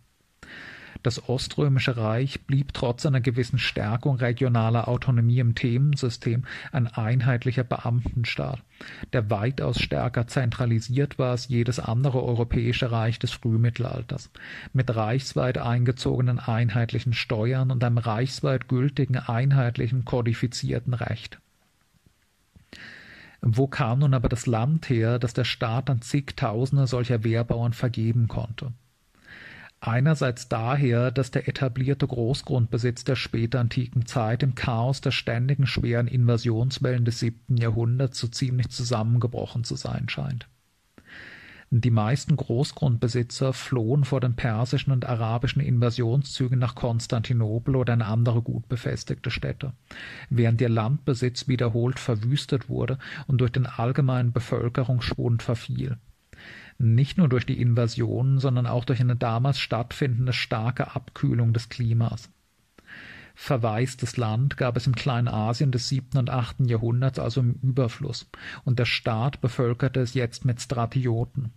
[1.07, 8.61] Das Oströmische Reich blieb trotz einer gewissen Stärkung regionaler Autonomie im Themensystem ein einheitlicher Beamtenstaat,
[9.13, 14.33] der weitaus stärker zentralisiert war als jedes andere europäische Reich des Frühmittelalters,
[14.73, 21.39] mit reichsweit eingezogenen einheitlichen Steuern und einem reichsweit gültigen einheitlichen kodifizierten Recht.
[23.43, 28.27] Wo kam nun aber das Land her, das der Staat an zigtausende solcher Wehrbauern vergeben
[28.27, 28.73] konnte?
[29.87, 37.05] Einerseits daher, dass der etablierte Großgrundbesitz der spätantiken Zeit im Chaos der ständigen schweren Invasionswellen
[37.05, 40.49] des siebten Jahrhunderts so ziemlich zusammengebrochen zu sein scheint.
[41.71, 48.43] Die meisten Großgrundbesitzer flohen vor den persischen und arabischen Invasionszügen nach Konstantinopel oder in andere
[48.43, 49.73] gut befestigte Städte,
[50.31, 55.97] während ihr Landbesitz wiederholt verwüstet wurde und durch den allgemeinen Bevölkerungsschwund verfiel.
[56.79, 62.29] Nicht nur durch die Invasionen, sondern auch durch eine damals stattfindende starke Abkühlung des Klimas.
[63.35, 68.31] Verwaistes Land gab es im Kleinasien des siebten und achten Jahrhunderts also im Überfluss,
[68.65, 71.53] und der Staat bevölkerte es jetzt mit Stratioten.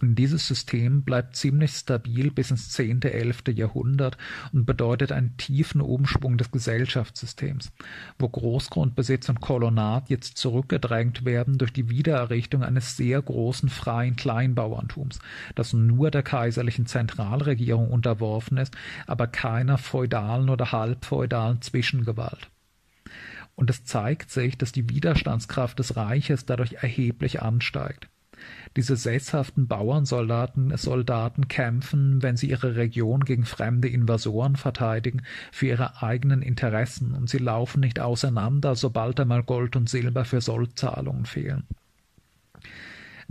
[0.00, 4.16] Dieses System bleibt ziemlich stabil bis ins zehnte, elfte Jahrhundert
[4.52, 7.72] und bedeutet einen tiefen Umschwung des Gesellschaftssystems,
[8.18, 15.18] wo Großgrundbesitz und Kolonat jetzt zurückgedrängt werden durch die Wiedererrichtung eines sehr großen freien Kleinbauerntums,
[15.54, 18.76] das nur der kaiserlichen Zentralregierung unterworfen ist,
[19.06, 22.50] aber keiner feudalen oder halbfeudalen Zwischengewalt.
[23.54, 28.08] Und es zeigt sich, dass die Widerstandskraft des Reiches dadurch erheblich ansteigt.
[28.76, 36.02] Diese sesshaften Bauernsoldaten Soldaten kämpfen, wenn sie ihre Region gegen fremde Invasoren verteidigen, für ihre
[36.02, 41.64] eigenen Interessen, und sie laufen nicht auseinander, sobald einmal Gold und Silber für Sollzahlungen fehlen.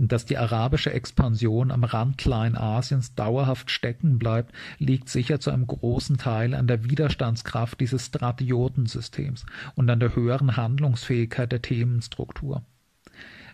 [0.02, 6.16] Dass die arabische Expansion am Rand Kleinasiens dauerhaft stecken bleibt, liegt sicher zu einem großen
[6.16, 9.44] Teil an der Widerstandskraft dieses Stratiotensystems
[9.74, 12.62] und an der höheren Handlungsfähigkeit der Themenstruktur.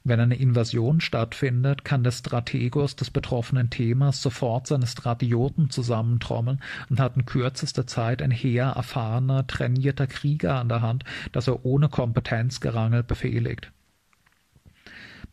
[0.08, 7.00] Wenn eine Invasion stattfindet, kann der Strategos des betroffenen Themas sofort seine Stratioten zusammentrommeln und
[7.00, 11.02] hat in kürzester Zeit ein Heer erfahrener, trainierter Krieger an der Hand,
[11.32, 13.72] das er ohne Kompetenzgerangel befehligt.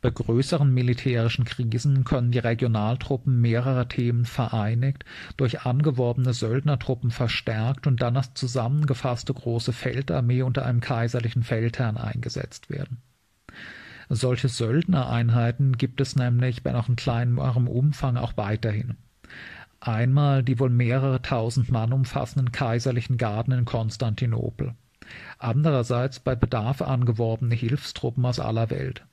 [0.02, 5.06] Bei größeren militärischen Krisen können die Regionaltruppen mehrerer Themen vereinigt,
[5.38, 12.72] durch angeworbene Söldnertruppen verstärkt und dann als zusammengefasste große Feldarmee unter einem kaiserlichen Feldherrn eingesetzt
[12.72, 13.04] werden.
[14.16, 18.98] Solche Söldnereinheiten gibt es nämlich, wenn auch in kleinerem Umfang, auch weiterhin.
[19.80, 24.76] Einmal die wohl mehrere tausend Mann umfassenden kaiserlichen Garden in Konstantinopel.
[25.38, 29.06] Andererseits bei Bedarf angeworbene Hilfstruppen aus aller Welt.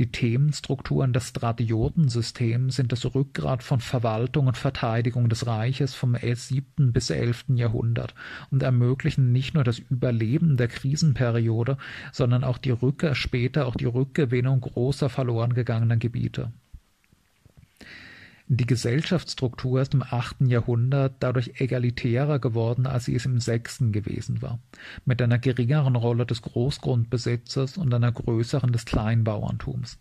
[0.00, 6.92] Die Themenstrukturen des Stratiotensystems sind das Rückgrat von Verwaltung und Verteidigung des Reiches vom siebten
[6.92, 8.14] bis elften Jahrhundert
[8.52, 11.78] und ermöglichen nicht nur das Überleben der Krisenperiode,
[12.12, 16.52] sondern auch die Rückkehr später auch die Rückgewinnung großer verloren gegangener Gebiete.
[18.50, 24.40] Die Gesellschaftsstruktur ist im achten Jahrhundert dadurch egalitärer geworden, als sie es im sechsten gewesen
[24.40, 24.58] war,
[25.04, 29.98] mit einer geringeren Rolle des Großgrundbesitzes und einer größeren des Kleinbauerntums.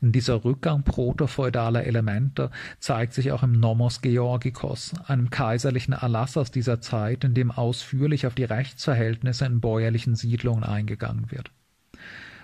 [0.00, 6.80] Dieser Rückgang protofeudaler Elemente zeigt sich auch im Nomos Georgikos, einem kaiserlichen Erlass aus dieser
[6.80, 11.50] Zeit, in dem ausführlich auf die Rechtsverhältnisse in bäuerlichen Siedlungen eingegangen wird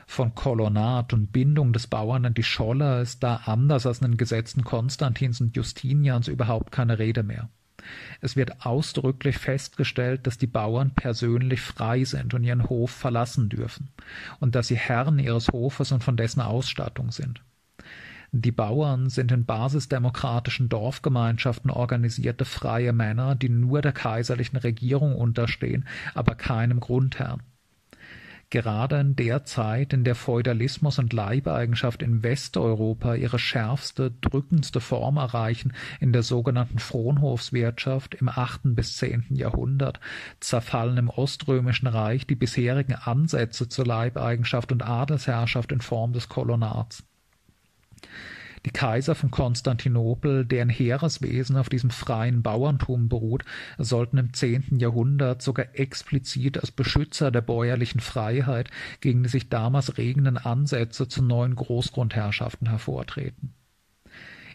[0.07, 4.17] von Kolonat und Bindung des Bauern an die Scholle ist da anders als in den
[4.17, 7.49] Gesetzen Konstantins und Justinians überhaupt keine Rede mehr.
[8.21, 13.91] Es wird ausdrücklich festgestellt, dass die Bauern persönlich frei sind und ihren Hof verlassen dürfen
[14.41, 17.43] und dass sie Herren ihres Hofes und von dessen Ausstattung sind.
[18.37, 25.87] Die Bauern sind in basisdemokratischen Dorfgemeinschaften organisierte freie Männer, die nur der kaiserlichen Regierung unterstehen,
[26.15, 27.43] aber keinem Grundherrn.
[28.55, 35.17] Gerade in der Zeit, in der Feudalismus und Leibeigenschaft in Westeuropa ihre schärfste, drückendste Form
[35.17, 39.99] erreichen, in der sogenannten Fronhofswirtschaft im achten bis zehnten Jahrhundert,
[40.39, 47.03] zerfallen im Oströmischen Reich die bisherigen Ansätze zur Leibeigenschaft und Adelsherrschaft in Form des Kolonats.
[48.67, 53.45] Die Kaiser von Konstantinopel, deren Heereswesen auf diesem freien Bauerntum beruht,
[53.77, 59.99] sollten im zehnten Jahrhundert sogar explizit als Beschützer der bäuerlichen Freiheit gegen die sich damals
[59.99, 63.53] regenden Ansätze zu neuen Großgrundherrschaften hervortreten.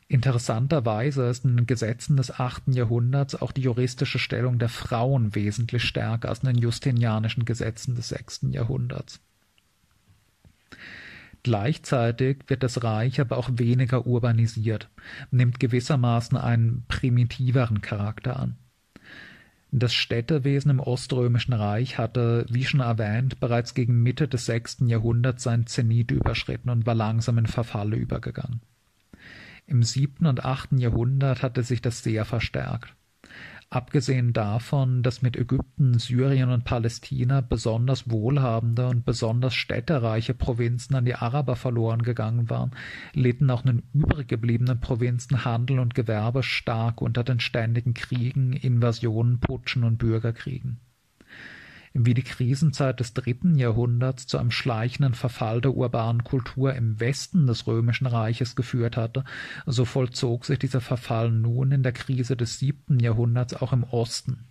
[0.08, 5.84] Interessanterweise ist in den Gesetzen des achten Jahrhunderts auch die juristische Stellung der Frauen wesentlich
[5.84, 9.20] stärker als in den justinianischen Gesetzen des sechsten Jahrhunderts.
[11.44, 14.90] Gleichzeitig wird das Reich aber auch weniger urbanisiert,
[15.32, 18.58] nimmt gewissermaßen einen primitiveren Charakter an.
[19.72, 25.44] Das Städtewesen im Oströmischen Reich hatte, wie schon erwähnt, bereits gegen Mitte des sechsten Jahrhunderts
[25.44, 28.62] seinen Zenit überschritten und war langsam in Verfalle übergegangen.
[29.68, 32.96] Im siebten und achten Jahrhundert hatte sich das sehr verstärkt.
[33.72, 41.06] Abgesehen davon, dass mit Ägypten, Syrien und Palästina besonders wohlhabende und besonders städtereiche Provinzen an
[41.06, 42.72] die Araber verloren gegangen waren,
[43.14, 48.54] litten auch in den übrig gebliebenen Provinzen Handel und Gewerbe stark unter den ständigen Kriegen,
[48.54, 50.80] Invasionen, Putschen und Bürgerkriegen
[51.94, 57.48] wie die Krisenzeit des dritten Jahrhunderts zu einem schleichenden Verfall der urbanen Kultur im Westen
[57.48, 59.24] des römischen Reiches geführt hatte,
[59.66, 64.46] so vollzog sich dieser Verfall nun in der Krise des siebten Jahrhunderts auch im Osten.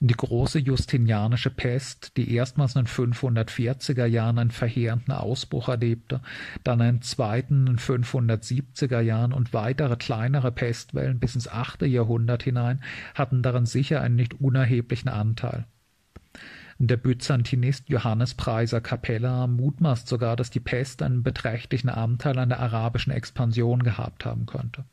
[0.00, 6.20] Die große Justinianische Pest, die erstmals in den 540er Jahren einen verheerenden Ausbruch erlebte,
[6.62, 12.44] dann einen zweiten in den 570er Jahren und weitere kleinere Pestwellen bis ins achte Jahrhundert
[12.44, 12.80] hinein,
[13.14, 15.66] hatten daran sicher einen nicht unerheblichen Anteil.
[16.78, 22.60] Der Byzantinist Johannes Preiser Capella mutmaßt sogar, dass die Pest einen beträchtlichen Anteil an der
[22.60, 24.84] arabischen Expansion gehabt haben könnte.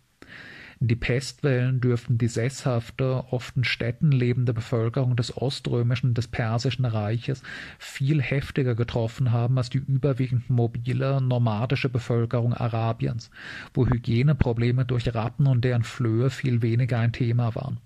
[0.79, 6.85] Die Pestwellen dürften die sesshafte, oft in Städten lebende Bevölkerung des Oströmischen und des Persischen
[6.85, 7.43] Reiches
[7.79, 13.29] viel heftiger getroffen haben als die überwiegend mobile, nomadische Bevölkerung Arabiens,
[13.73, 17.79] wo Hygieneprobleme durch Ratten und deren Flöhe viel weniger ein Thema waren.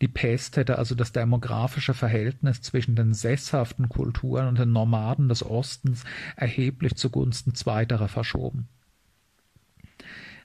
[0.00, 5.44] Die Pest hätte also das demografische Verhältnis zwischen den sesshaften Kulturen und den Nomaden des
[5.44, 6.04] Ostens
[6.36, 8.68] erheblich zugunsten zweiterer verschoben.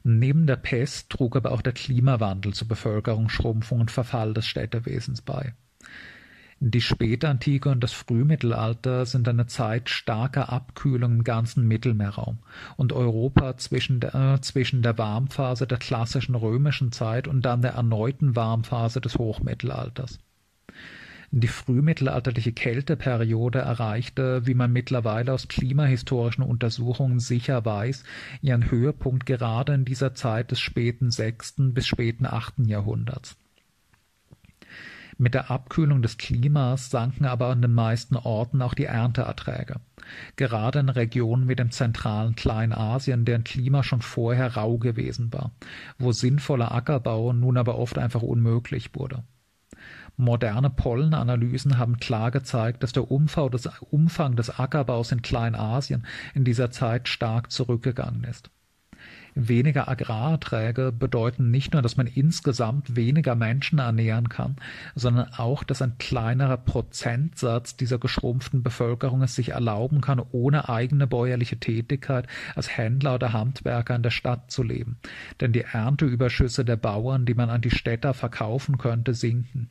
[0.08, 5.56] Neben der Pest trug aber auch der Klimawandel zur Bevölkerungsschrumpfung und Verfall des Städtewesens bei.
[6.60, 12.38] Die Spätantike und das Frühmittelalter sind eine Zeit starker Abkühlung im ganzen Mittelmeerraum
[12.78, 17.72] und Europa zwischen der, äh, zwischen der Warmphase der klassischen römischen Zeit und dann der
[17.72, 20.20] erneuten Warmphase des Hochmittelalters.
[21.32, 28.04] Die frühmittelalterliche Kälteperiode erreichte, wie man mittlerweile aus klimahistorischen Untersuchungen sicher weiß,
[28.42, 33.38] ihren Höhepunkt gerade in dieser Zeit des späten sechsten bis späten achten Jahrhunderts.
[35.18, 39.80] Mit der Abkühlung des Klimas sanken aber an den meisten Orten auch die Ernteerträge.
[40.36, 45.52] Gerade in Regionen wie dem zentralen Kleinasien, deren Klima schon vorher rau gewesen war,
[45.98, 49.24] wo sinnvoller Ackerbau nun aber oft einfach unmöglich wurde.
[50.18, 56.46] Moderne Pollenanalysen haben klar gezeigt, dass der Umfang des, Umfang des Ackerbaus in Kleinasien in
[56.46, 58.50] dieser Zeit stark zurückgegangen ist.
[59.38, 64.56] Weniger Agrarerträge bedeuten nicht nur, dass man insgesamt weniger Menschen ernähren kann,
[64.96, 71.06] sondern auch, dass ein kleinerer Prozentsatz dieser geschrumpften Bevölkerung es sich erlauben kann, ohne eigene
[71.06, 75.00] bäuerliche Tätigkeit als Händler oder Handwerker in der Stadt zu leben.
[75.42, 79.70] Denn die Ernteüberschüsse der Bauern, die man an die Städter verkaufen könnte, sinken.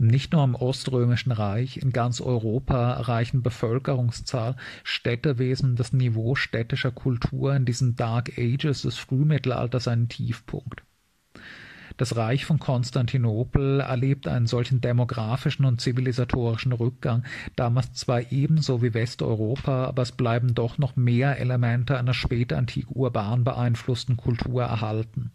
[0.00, 4.54] Nicht nur im Oströmischen Reich, in ganz Europa erreichen Bevölkerungszahl,
[4.84, 10.84] Städtewesen das Niveau städtischer Kultur in diesen Dark Ages des Frühmittelalters einen Tiefpunkt.
[11.96, 17.24] Das Reich von Konstantinopel erlebt einen solchen demografischen und zivilisatorischen Rückgang,
[17.56, 23.42] damals zwar ebenso wie Westeuropa, aber es bleiben doch noch mehr Elemente einer spätantik urban
[23.42, 25.32] beeinflussten Kultur erhalten.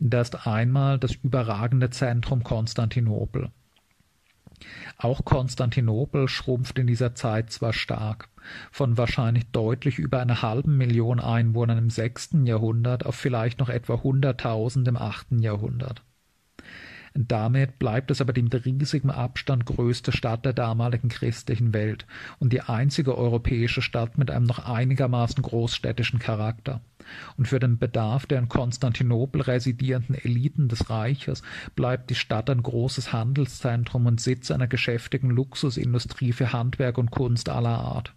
[0.00, 3.50] Da ist einmal das überragende Zentrum Konstantinopel.
[4.96, 8.28] Auch Konstantinopel schrumpft in dieser Zeit zwar stark,
[8.70, 14.02] von wahrscheinlich deutlich über einer halben Million Einwohnern im sechsten Jahrhundert auf vielleicht noch etwa
[14.02, 16.02] hunderttausend im achten Jahrhundert.
[17.14, 22.06] Damit bleibt es aber die mit riesigem Abstand größte Stadt der damaligen christlichen Welt
[22.38, 26.80] und die einzige europäische Stadt mit einem noch einigermaßen großstädtischen Charakter.
[27.36, 31.42] Und für den Bedarf der in Konstantinopel residierenden Eliten des Reiches
[31.74, 37.48] bleibt die Stadt ein großes Handelszentrum und Sitz einer geschäftigen Luxusindustrie für Handwerk und Kunst
[37.48, 38.14] aller Art.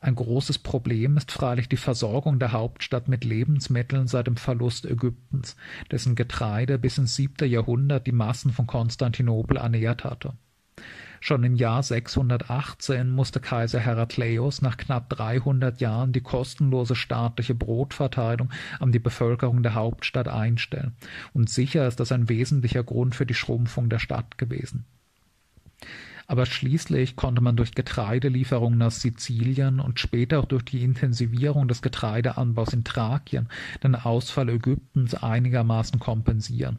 [0.00, 5.56] Ein großes Problem ist freilich die Versorgung der Hauptstadt mit Lebensmitteln seit dem Verlust Ägyptens,
[5.90, 10.34] dessen Getreide bis ins siebte Jahrhundert die Massen von Konstantinopel ernährt hatte.
[11.20, 18.50] Schon im Jahr 618 musste Kaiser Herakleios nach knapp 300 Jahren die kostenlose staatliche Brotverteilung
[18.80, 20.94] an die Bevölkerung der Hauptstadt einstellen,
[21.32, 24.84] und sicher ist das ein wesentlicher Grund für die Schrumpfung der Stadt gewesen
[26.26, 31.82] aber schließlich konnte man durch Getreidelieferungen aus Sizilien und später auch durch die Intensivierung des
[31.82, 33.48] Getreideanbaus in Thrakien
[33.82, 36.78] den Ausfall Ägyptens einigermaßen kompensieren.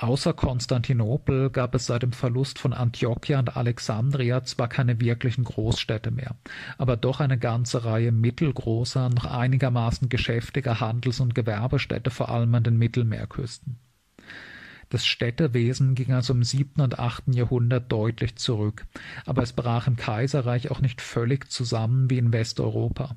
[0.00, 6.12] Außer Konstantinopel gab es seit dem Verlust von Antiochia und Alexandria zwar keine wirklichen Großstädte
[6.12, 6.36] mehr,
[6.76, 12.62] aber doch eine ganze Reihe mittelgroßer, noch einigermaßen geschäftiger Handels- und Gewerbestädte, vor allem an
[12.62, 13.80] den Mittelmeerküsten.
[14.88, 18.86] Das Städtewesen ging also im siebten und achten Jahrhundert deutlich zurück,
[19.26, 23.16] aber es brach im Kaiserreich auch nicht völlig zusammen wie in Westeuropa.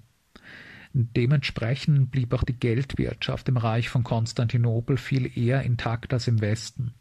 [0.94, 6.94] Dementsprechend blieb auch die Geldwirtschaft im Reich von Konstantinopel viel eher intakt als im Westen.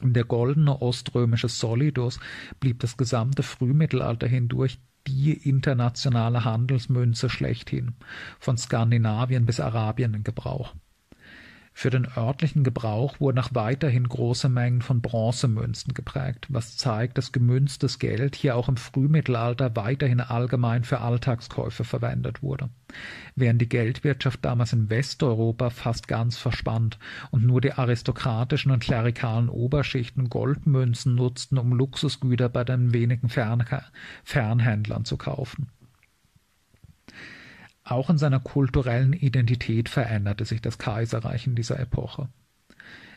[0.00, 2.18] Der goldene oströmische Solidus
[2.58, 7.94] blieb das gesamte Frühmittelalter hindurch die internationale Handelsmünze schlechthin,
[8.40, 10.74] von Skandinavien bis Arabien in Gebrauch.
[11.74, 17.32] Für den örtlichen Gebrauch wurden auch weiterhin große Mengen von Bronzemünzen geprägt, was zeigt, dass
[17.32, 22.68] gemünztes Geld hier auch im Frühmittelalter weiterhin allgemein für Alltagskäufe verwendet wurde.
[23.34, 26.98] Während die Geldwirtschaft damals in Westeuropa fast ganz verschwand
[27.30, 33.64] und nur die aristokratischen und klerikalen Oberschichten Goldmünzen nutzten, um Luxusgüter bei den wenigen Fern
[34.24, 35.68] Fernhändlern zu kaufen.
[37.92, 42.30] Auch in seiner kulturellen Identität veränderte sich das Kaiserreich in dieser Epoche.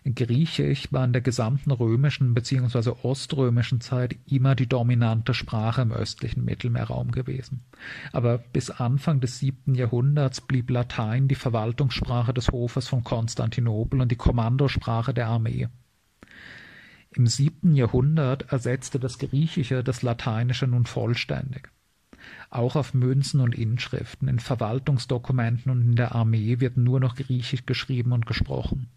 [0.04, 2.92] Griechisch war in der gesamten römischen bzw.
[3.04, 7.64] oströmischen Zeit immer die dominante Sprache im östlichen Mittelmeerraum gewesen.
[8.12, 14.12] Aber bis Anfang des siebten Jahrhunderts blieb Latein die Verwaltungssprache des Hofes von Konstantinopel und
[14.12, 15.70] die Kommandosprache der Armee.
[17.12, 21.70] Im siebten Jahrhundert ersetzte das Griechische das Lateinische nun vollständig.
[22.56, 27.66] Auch auf Münzen und Inschriften, in Verwaltungsdokumenten und in der Armee wird nur noch Griechisch
[27.66, 28.88] geschrieben und gesprochen.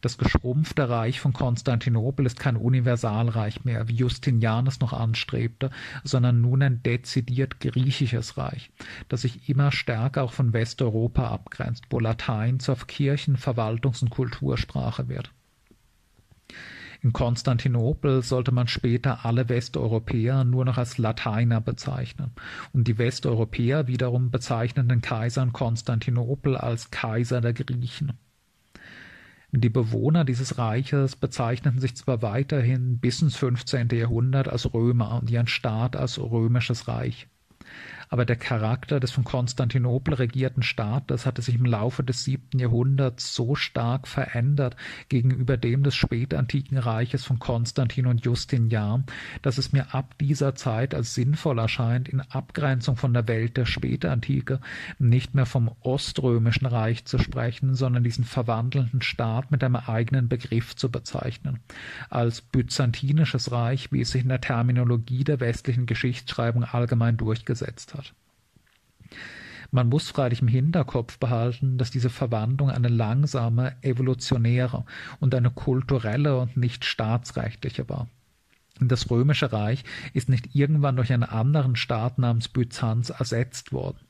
[0.00, 5.70] Das geschrumpfte Reich von Konstantinopel ist kein Universalreich mehr, wie Justinianus noch anstrebte,
[6.02, 8.72] sondern nun ein dezidiert griechisches Reich,
[9.08, 15.08] das sich immer stärker auch von Westeuropa abgrenzt, wo Latein zur Kirchen-, Verwaltungs- und Kultursprache
[15.08, 15.30] wird.
[17.02, 22.32] In Konstantinopel sollte man später alle Westeuropäer nur noch als Lateiner bezeichnen
[22.72, 28.12] und die Westeuropäer wiederum bezeichnen den Kaiser in Konstantinopel als Kaiser der Griechen.
[29.52, 33.88] Die Bewohner dieses Reiches bezeichneten sich zwar weiterhin bis ins 15.
[33.90, 37.28] Jahrhundert als Römer und ihren Staat als römisches Reich
[38.08, 43.34] aber der Charakter des von Konstantinopel regierten Staates hatte sich im Laufe des siebten Jahrhunderts
[43.34, 44.76] so stark verändert
[45.08, 49.04] gegenüber dem des spätantiken Reiches von Konstantin und Justinian,
[49.42, 53.66] dass es mir ab dieser Zeit als sinnvoll erscheint, in Abgrenzung von der Welt der
[53.66, 54.60] Spätantike
[54.98, 60.76] nicht mehr vom Oströmischen Reich zu sprechen, sondern diesen verwandelnden Staat mit einem eigenen Begriff
[60.76, 61.60] zu bezeichnen,
[62.10, 67.95] als byzantinisches Reich, wie es sich in der Terminologie der westlichen Geschichtsschreibung allgemein durchgesetzt hat.
[69.70, 74.84] Man muss freilich im Hinterkopf behalten, dass diese Verwandlung eine langsame, evolutionäre
[75.20, 78.08] und eine kulturelle und nicht staatsrechtliche war.
[78.78, 84.00] Das Römische Reich ist nicht irgendwann durch einen anderen Staat namens Byzanz ersetzt worden,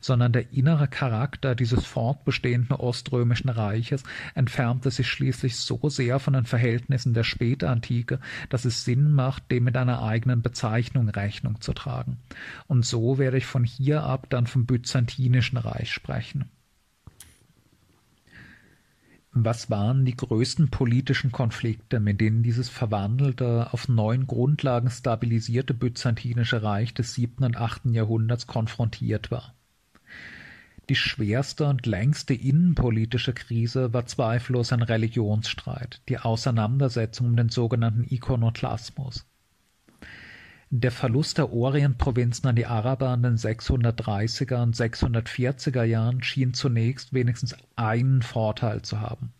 [0.00, 4.02] sondern der innere Charakter dieses fortbestehenden Oströmischen Reiches
[4.34, 8.18] entfernte sich schließlich so sehr von den Verhältnissen der Spätantike,
[8.48, 12.16] dass es Sinn macht, dem mit einer eigenen Bezeichnung Rechnung zu tragen.
[12.66, 16.50] Und so werde ich von hier ab dann vom Byzantinischen Reich sprechen.
[19.36, 26.62] Was waren die größten politischen Konflikte, mit denen dieses verwandelte, auf neuen Grundlagen stabilisierte byzantinische
[26.62, 29.52] Reich des siebten und achten Jahrhunderts konfrontiert war?
[30.88, 38.04] Die schwerste und längste innenpolitische Krise war zweifellos ein Religionsstreit, die Auseinandersetzung um den sogenannten
[38.04, 39.26] Ikonoklasmus.
[40.76, 47.14] Der Verlust der Orientprovinzen an die Araber in den 630er und 640er Jahren schien zunächst
[47.14, 49.32] wenigstens einen Vorteil zu haben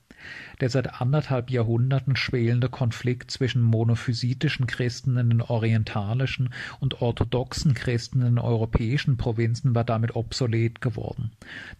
[0.60, 8.20] der seit anderthalb Jahrhunderten schwelende Konflikt zwischen monophysitischen Christen in den orientalischen und orthodoxen Christen
[8.20, 11.32] in den europäischen Provinzen war damit obsolet geworden.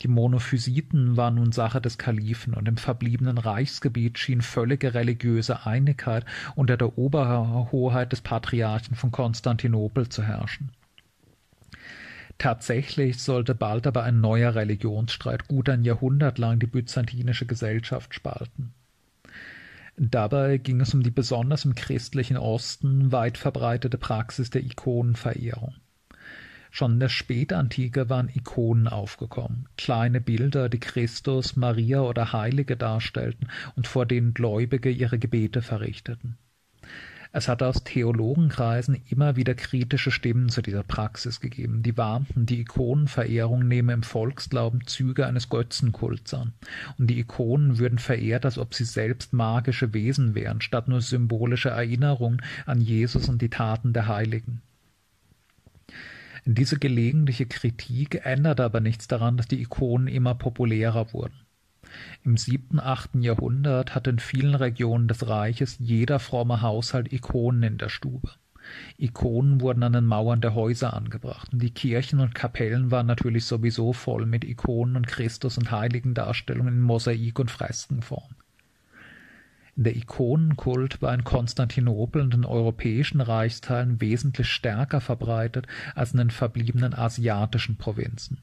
[0.02, 6.24] Die Monophysiten waren nun Sache des Kalifen und im verbliebenen Reichsgebiet schien völlige religiöse Einigkeit
[6.54, 10.70] unter der Oberhoheit des Patriarchen von Konstantinopel zu herrschen.
[12.38, 18.74] Tatsächlich sollte bald aber ein neuer Religionsstreit gut ein Jahrhundert lang die byzantinische Gesellschaft spalten.
[19.96, 25.74] Dabei ging es um die besonders im christlichen Osten weit verbreitete Praxis der Ikonenverehrung.
[26.72, 33.46] Schon in der Spätantike waren Ikonen aufgekommen, kleine Bilder, die Christus, Maria oder Heilige darstellten
[33.76, 36.36] und vor denen Gläubige ihre Gebete verrichteten.
[37.36, 42.60] Es hat aus Theologenkreisen immer wieder kritische Stimmen zu dieser Praxis gegeben, die warnten, die
[42.60, 46.52] Ikonenverehrung nehme im Volksglauben Züge eines Götzenkults an,
[46.96, 51.70] und die Ikonen würden verehrt, als ob sie selbst magische Wesen wären, statt nur symbolische
[51.70, 54.62] Erinnerungen an Jesus und die Taten der Heiligen.
[56.44, 61.43] Diese gelegentliche Kritik änderte aber nichts daran, dass die Ikonen immer populärer wurden.
[62.24, 67.78] Im siebten, achten Jahrhundert hatte in vielen Regionen des Reiches jeder fromme Haushalt Ikonen in
[67.78, 68.30] der Stube.
[68.96, 73.44] Ikonen wurden an den Mauern der Häuser angebracht, und die Kirchen und Kapellen waren natürlich
[73.44, 78.34] sowieso voll mit Ikonen und Christus- und Heiligendarstellungen in Mosaik- und Freskenform.
[79.76, 86.30] Der Ikonenkult war in Konstantinopel und den europäischen Reichsteilen wesentlich stärker verbreitet als in den
[86.30, 88.38] verbliebenen asiatischen Provinzen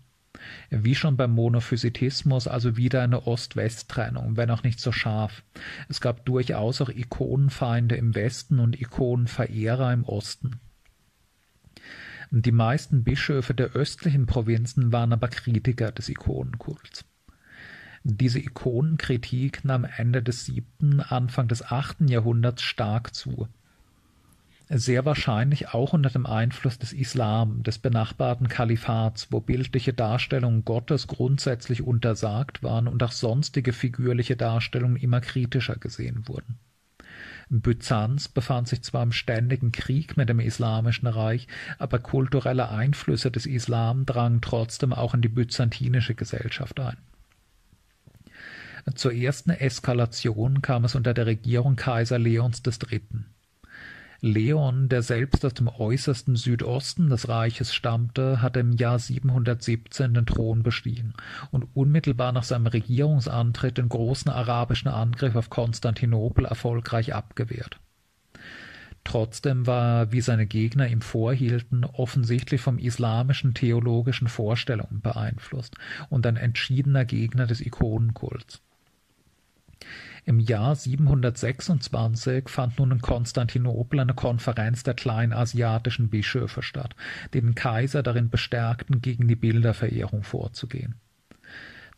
[0.69, 5.43] wie schon beim Monophysitismus also wieder eine Ost-West-Trennung, wenn auch nicht so scharf.
[5.89, 10.59] Es gab durchaus auch Ikonenfeinde im Westen und Ikonenverehrer im Osten.
[12.31, 17.03] Die meisten Bischöfe der östlichen Provinzen waren aber Kritiker des Ikonenkults.
[18.03, 23.49] Diese Ikonenkritik nahm Ende des siebten, Anfang des achten Jahrhunderts stark zu
[24.73, 31.07] sehr wahrscheinlich auch unter dem Einfluss des Islam, des benachbarten Kalifats, wo bildliche Darstellungen Gottes
[31.07, 36.57] grundsätzlich untersagt waren und auch sonstige figürliche Darstellungen immer kritischer gesehen wurden.
[37.49, 43.45] Byzanz befand sich zwar im ständigen Krieg mit dem Islamischen Reich, aber kulturelle Einflüsse des
[43.45, 46.97] Islam drangen trotzdem auch in die byzantinische Gesellschaft ein.
[48.95, 53.01] Zur ersten Eskalation kam es unter der Regierung Kaiser Leons III.
[54.23, 60.27] Leon, der selbst aus dem äußersten Südosten des Reiches stammte, hatte im Jahr 717 den
[60.27, 61.13] Thron bestiegen
[61.49, 67.79] und unmittelbar nach seinem Regierungsantritt den großen arabischen Angriff auf Konstantinopel erfolgreich abgewehrt.
[69.03, 75.75] Trotzdem war wie seine Gegner ihm vorhielten, offensichtlich vom islamischen theologischen Vorstellungen beeinflusst
[76.09, 78.61] und ein entschiedener Gegner des Ikonenkults.
[80.23, 86.95] Im Jahr 726 fand nun in Konstantinopel eine Konferenz der kleinasiatischen Bischöfe statt,
[87.33, 90.95] die den Kaiser darin bestärkten, gegen die Bilderverehrung vorzugehen.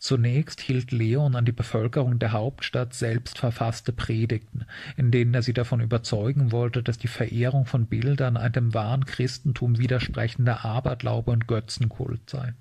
[0.04, 4.66] Zunächst hielt Leon an die Bevölkerung der Hauptstadt selbst verfasste Predigten,
[4.98, 9.06] in denen er sie davon überzeugen wollte, dass die Verehrung von Bildern ein dem wahren
[9.06, 12.54] Christentum widersprechender Aberglaube und Götzenkult sei.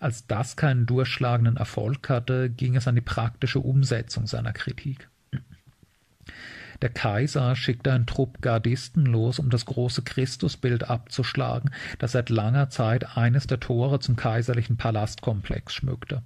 [0.00, 5.10] Als das keinen durchschlagenden Erfolg hatte, ging es an die praktische Umsetzung seiner Kritik.
[6.80, 12.70] Der Kaiser schickte einen Trupp Gardisten los, um das große Christusbild abzuschlagen, das seit langer
[12.70, 16.22] Zeit eines der Tore zum kaiserlichen Palastkomplex schmückte.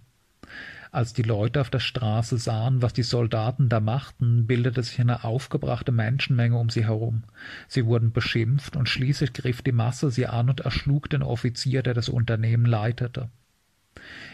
[0.92, 5.24] Als die Leute auf der Straße sahen, was die Soldaten da machten, bildete sich eine
[5.24, 7.24] aufgebrachte Menschenmenge um sie herum.
[7.66, 11.94] Sie wurden beschimpft, und schließlich griff die Masse sie an und erschlug den Offizier, der
[11.94, 13.30] das Unternehmen leitete.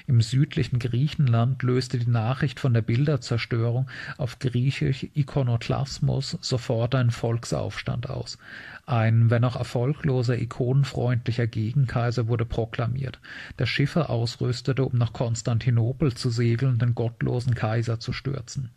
[0.07, 3.89] Im südlichen Griechenland löste die Nachricht von der Bilderzerstörung
[4.19, 8.39] auf Griechisch Ikonoklasmus sofort einen Volksaufstand aus.
[8.87, 13.21] Ein, wenn auch erfolgloser, ikonenfreundlicher Gegenkaiser wurde proklamiert,
[13.59, 18.71] der Schiffe ausrüstete, um nach Konstantinopel zu segeln und den gottlosen Kaiser zu stürzen.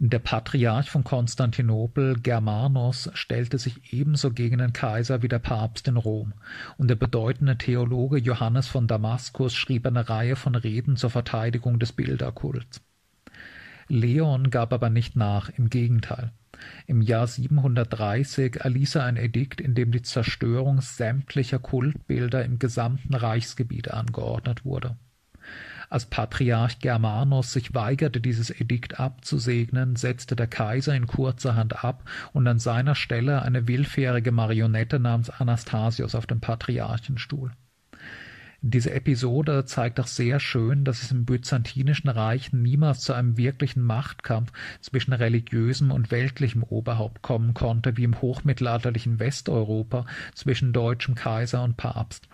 [0.00, 5.96] Der Patriarch von Konstantinopel, Germanos, stellte sich ebenso gegen den Kaiser wie der Papst in
[5.96, 6.34] Rom,
[6.76, 11.90] und der bedeutende Theologe Johannes von Damaskus schrieb eine Reihe von Reden zur Verteidigung des
[11.90, 12.80] Bilderkults.
[13.88, 16.30] Leon gab aber nicht nach, im Gegenteil.
[16.86, 23.14] Im Jahr 730 erließ er ein Edikt, in dem die Zerstörung sämtlicher Kultbilder im gesamten
[23.14, 24.96] Reichsgebiet angeordnet wurde
[25.90, 32.46] als Patriarch Germanus sich weigerte, dieses Edikt abzusegnen, setzte der Kaiser ihn kurzerhand ab und
[32.46, 37.52] an seiner Stelle eine willfährige Marionette namens Anastasius auf dem Patriarchenstuhl.
[38.60, 43.84] Diese Episode zeigt auch sehr schön, dass es im byzantinischen Reich niemals zu einem wirklichen
[43.84, 51.62] Machtkampf zwischen religiösem und weltlichem Oberhaupt kommen konnte, wie im hochmittelalterlichen Westeuropa zwischen deutschem Kaiser
[51.62, 52.28] und Papst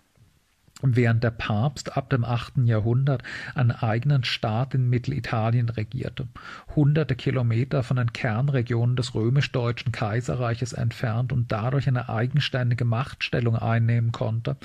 [0.85, 3.23] während der Papst ab dem achten Jahrhundert
[3.55, 6.29] einen eigenen Staat in Mittelitalien regierte,
[6.75, 14.13] hunderte Kilometer von den Kernregionen des römisch-deutschen Kaiserreiches entfernt und dadurch eine eigenständige Machtstellung einnehmen
[14.13, 14.57] konnte,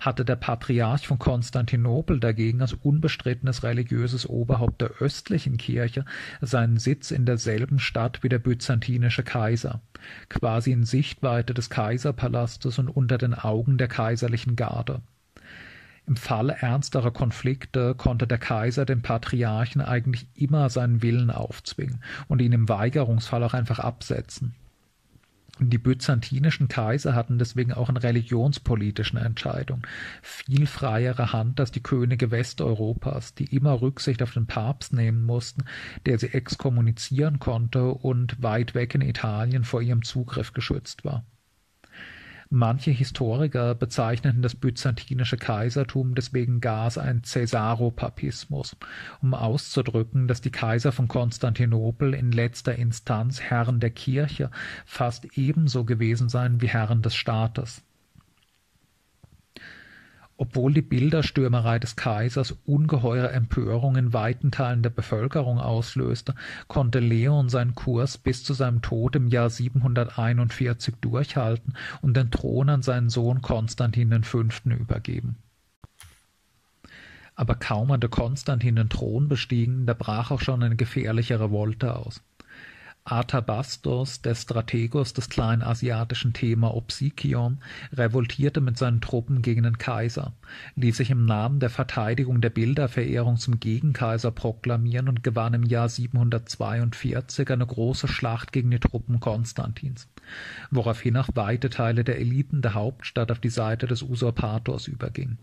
[0.00, 6.04] hatte der Patriarch von Konstantinopel dagegen als unbestrittenes religiöses Oberhaupt der östlichen Kirche
[6.40, 9.80] seinen Sitz in derselben Stadt wie der byzantinische Kaiser,
[10.28, 15.02] quasi in Sichtweite des Kaiserpalastes und unter den Augen der kaiserlichen Garde.
[16.06, 22.42] Im Falle ernsterer Konflikte konnte der Kaiser dem Patriarchen eigentlich immer seinen Willen aufzwingen und
[22.42, 24.54] ihn im Weigerungsfall auch einfach absetzen.
[25.60, 29.82] Die byzantinischen Kaiser hatten deswegen auch in religionspolitischen Entscheidungen
[30.20, 35.64] viel freiere Hand als die Könige Westeuropas, die immer Rücksicht auf den Papst nehmen mussten,
[36.06, 41.24] der sie exkommunizieren konnte und weit weg in Italien vor ihrem Zugriff geschützt war.
[42.56, 48.76] Manche Historiker bezeichneten das byzantinische Kaisertum deswegen gar als ein Caesaropapismus,
[49.20, 54.52] um auszudrücken, dass die Kaiser von Konstantinopel in letzter Instanz Herren der Kirche
[54.86, 57.82] fast ebenso gewesen seien wie Herren des Staates
[60.36, 66.34] obwohl die Bilderstürmerei des Kaisers ungeheure Empörung in weiten Teilen der Bevölkerung auslöste,
[66.66, 72.68] konnte Leon seinen Kurs bis zu seinem Tod im Jahr 741 durchhalten und den Thron
[72.68, 74.44] an seinen Sohn Konstantin V.
[74.64, 75.36] übergeben.
[77.36, 82.22] Aber kaum hatte Konstantin den Thron bestiegen, da brach auch schon eine gefährliche Revolte aus.
[83.06, 87.58] Artabasdos, der Strategos des kleinasiatischen Thema Opsikion,
[87.92, 90.32] revoltierte mit seinen Truppen gegen den Kaiser,
[90.76, 95.90] ließ sich im Namen der Verteidigung der Bilderverehrung zum Gegenkaiser proklamieren und gewann im Jahr
[95.90, 100.08] 742 eine große Schlacht gegen die Truppen Konstantins,
[100.70, 105.38] woraufhin auch weite Teile der Eliten der Hauptstadt auf die Seite des Usurpators übergingen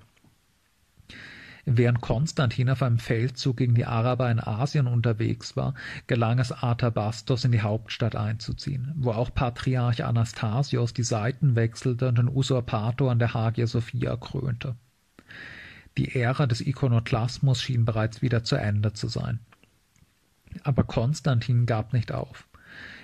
[1.65, 5.75] Während Konstantin auf einem Feldzug gegen die Araber in Asien unterwegs war,
[6.07, 12.17] gelang es Artabasdos in die Hauptstadt einzuziehen, wo auch Patriarch Anastasios die Seiten wechselte und
[12.17, 14.75] den Usurpator an der Hagia Sophia krönte.
[15.97, 19.39] Die Ära des Ikonoklasmus schien bereits wieder zu Ende zu sein.
[20.63, 22.47] Aber Konstantin gab nicht auf.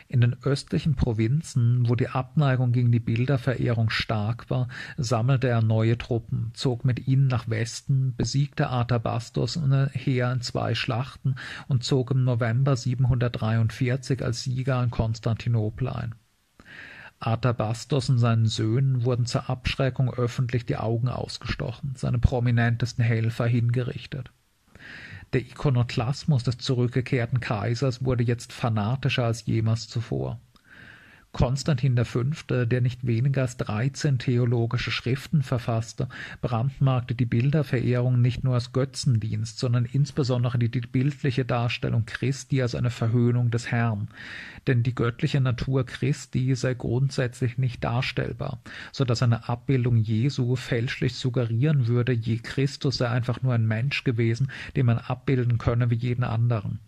[0.09, 5.97] In den östlichen Provinzen, wo die Abneigung gegen die Bilderverehrung stark war, sammelte er neue
[5.97, 9.59] Truppen, zog mit ihnen nach Westen, besiegte Artabasdos
[9.91, 11.35] Heer in zwei Schlachten
[11.67, 16.15] und zog im November 743 als Sieger in Konstantinopel ein.
[17.19, 24.31] Artabasdos und seinen Söhnen wurden zur Abschreckung öffentlich die Augen ausgestochen, seine prominentesten Helfer hingerichtet.
[25.33, 30.39] Der Ikonoklasmus des zurückgekehrten Kaisers wurde jetzt fanatischer als jemals zuvor
[31.38, 32.23] Konstantin V.,
[32.65, 36.09] der nicht weniger als dreizehn theologische Schriften verfasste,
[36.41, 42.73] brandmarkte die Bilderverehrung nicht nur als Götzendienst, sondern insbesondere die, die bildliche Darstellung Christi als
[42.73, 44.07] eine Verhöhnung des Herrn.
[44.65, 48.59] Denn die göttliche Natur Christi sei grundsätzlich nicht darstellbar,
[48.91, 54.03] so dass eine Abbildung Jesu fälschlich suggerieren würde, je Christus sei einfach nur ein Mensch
[54.03, 56.80] gewesen, den man abbilden könne wie jeden anderen.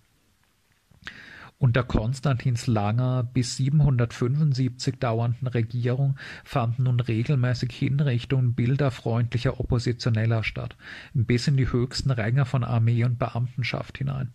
[1.61, 6.15] Unter Konstantins langer bis 775 dauernden Regierung
[6.45, 10.77] fanden nun regelmäßig Hinrichtungen bilderfreundlicher Oppositioneller statt,
[11.13, 14.31] bis in die höchsten Ränge von Armee und Beamtenschaft hinein,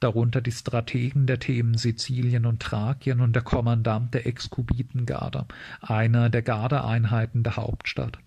[0.00, 5.46] darunter die Strategen der Themen Sizilien und Thrakien und der Kommandant der Exkubitengarde,
[5.80, 8.18] einer der Gardeeinheiten der Hauptstadt.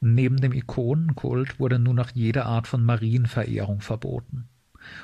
[0.00, 4.48] Neben dem Ikonenkult wurde nun noch jede Art von Marienverehrung verboten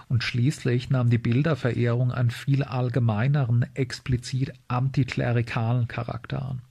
[0.08, 6.62] und schließlich nahm die Bilderverehrung einen viel allgemeineren, explizit antiklerikalen Charakter an.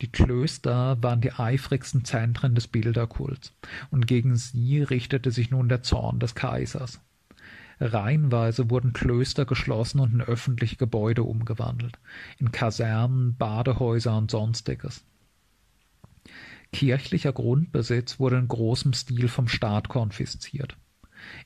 [0.00, 3.52] Die Klöster waren die eifrigsten Zentren des Bilderkults,
[3.90, 7.00] und gegen sie richtete sich nun der Zorn des Kaisers.
[7.80, 11.98] Reihenweise wurden Klöster geschlossen und in öffentliche Gebäude umgewandelt,
[12.38, 15.04] in Kasernen, Badehäuser und sonstiges.
[16.72, 20.76] Kirchlicher Grundbesitz wurde in großem Stil vom Staat konfisziert.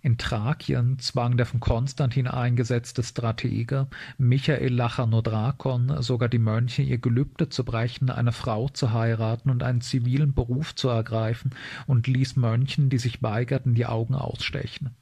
[0.03, 3.89] In Thrakien zwang der von Konstantin eingesetzte Stratege
[4.19, 9.81] Michael Lachanodrakon sogar die Mönche, ihr Gelübde zu brechen, eine Frau zu heiraten und einen
[9.81, 11.51] zivilen Beruf zu ergreifen,
[11.87, 14.95] und ließ Mönchen, die sich weigerten, die Augen ausstechen.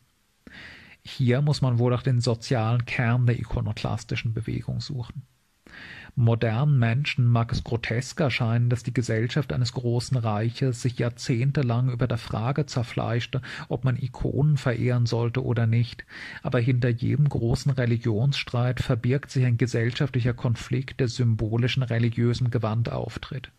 [1.02, 5.22] Hier muss man wohl auch den sozialen Kern der ikonoklastischen Bewegung suchen
[6.16, 12.06] Modernen Menschen mag es grotesk erscheinen, dass die Gesellschaft eines großen Reiches sich jahrzehntelang über
[12.06, 16.04] der Frage zerfleischte, ob man Ikonen verehren sollte oder nicht,
[16.42, 23.50] aber hinter jedem großen Religionsstreit verbirgt sich ein gesellschaftlicher Konflikt, der symbolischen religiösen Gewand auftritt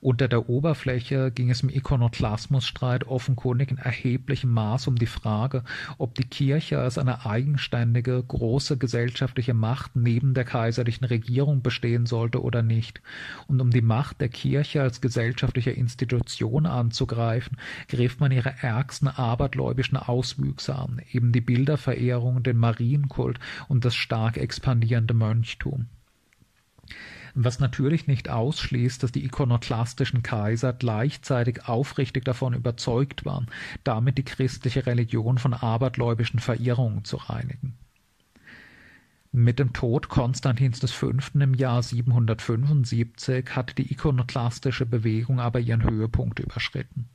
[0.00, 5.64] unter der Oberfläche ging es im Ikonoklasmusstreit offenkundig in erheblichem Maß um die Frage,
[5.98, 12.42] ob die Kirche als eine eigenständige, große gesellschaftliche Macht neben der kaiserlichen Regierung bestehen sollte
[12.42, 13.00] oder nicht,
[13.48, 17.58] und um die Macht der Kirche als gesellschaftliche Institution anzugreifen,
[17.88, 24.36] griff man ihre ärgsten abergläubischen Auswüchse an, eben die Bilderverehrung, den Marienkult und das stark
[24.36, 25.86] expandierende Mönchtum
[27.34, 33.46] was natürlich nicht ausschließt, dass die ikonoklastischen Kaiser gleichzeitig aufrichtig davon überzeugt waren,
[33.84, 37.76] damit die christliche Religion von abergläubischen Verirrungen zu reinigen.
[39.30, 41.12] Mit dem Tod Konstantins V.
[41.34, 47.08] im Jahr 775 hatte die ikonoklastische Bewegung aber ihren Höhepunkt überschritten.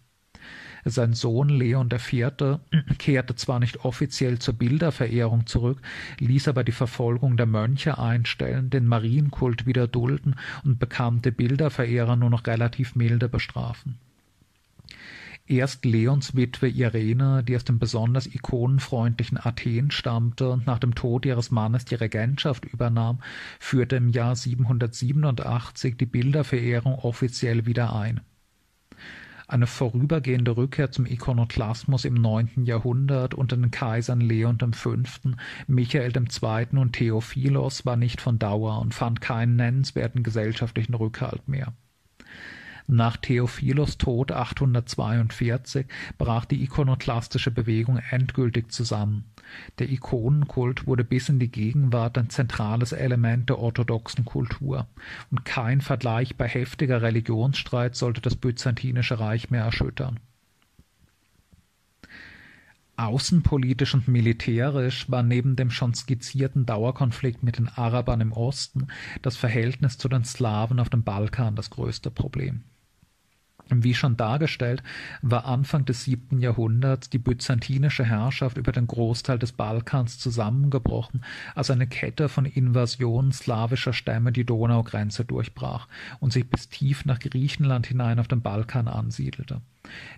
[0.86, 2.60] Sein Sohn Leon IV.
[2.98, 5.82] kehrte zwar nicht offiziell zur Bilderverehrung zurück,
[6.20, 12.16] ließ aber die Verfolgung der Mönche einstellen, den Marienkult wieder dulden und bekam die Bilderverehrer
[12.16, 13.98] nur noch relativ milde bestrafen.
[15.46, 21.26] Erst Leons Witwe Irene, die aus dem besonders ikonenfreundlichen Athen stammte und nach dem Tod
[21.26, 23.20] ihres Mannes die Regentschaft übernahm,
[23.60, 28.22] führte im Jahr 787 die Bilderverehrung offiziell wieder ein.
[29.54, 34.96] Eine vorübergehende Rückkehr zum Ikonoklasmus im neunten Jahrhundert unter den Kaisern Leon V.,
[35.68, 36.80] Michael II.
[36.80, 41.72] und Theophilos war nicht von Dauer und fand keinen nennenswerten gesellschaftlichen Rückhalt mehr.
[42.88, 45.86] Nach Theophilos Tod 842
[46.18, 49.33] brach die ikonoklastische Bewegung endgültig zusammen.
[49.80, 54.88] Der Ikonenkult wurde bis in die Gegenwart ein zentrales Element der orthodoxen Kultur,
[55.32, 60.20] und kein vergleichbar heftiger Religionsstreit sollte das Byzantinische Reich mehr erschüttern.
[62.96, 68.88] Außenpolitisch und militärisch war neben dem schon skizzierten Dauerkonflikt mit den Arabern im Osten
[69.24, 72.64] das Verhältnis zu den Slawen auf dem Balkan das größte Problem.
[73.82, 74.84] Wie schon dargestellt,
[75.22, 81.24] war Anfang des siebten Jahrhunderts die byzantinische Herrschaft über den Großteil des Balkans zusammengebrochen,
[81.56, 85.88] als eine Kette von Invasionen slawischer Stämme die Donaugrenze durchbrach
[86.20, 89.62] und sich bis tief nach Griechenland hinein auf dem Balkan ansiedelte.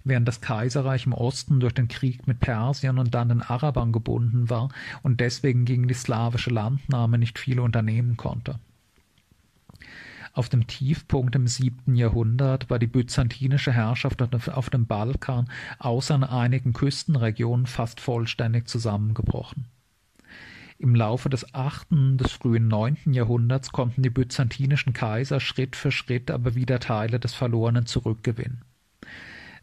[0.03, 4.49] Während das Kaiserreich im Osten durch den Krieg mit Persien und dann den Arabern gebunden
[4.49, 4.69] war
[5.03, 8.59] und deswegen gegen die slawische Landnahme nicht viel unternehmen konnte.
[10.35, 15.49] Auf dem Tiefpunkt im siebten Jahrhundert war die byzantinische Herrschaft auf dem Balkan
[15.79, 19.69] außer in einigen Küstenregionen fast vollständig zusammengebrochen.
[20.77, 26.29] Im Laufe des achten des frühen neunten Jahrhunderts konnten die byzantinischen Kaiser Schritt für Schritt
[26.29, 28.65] aber wieder Teile des Verlorenen zurückgewinnen.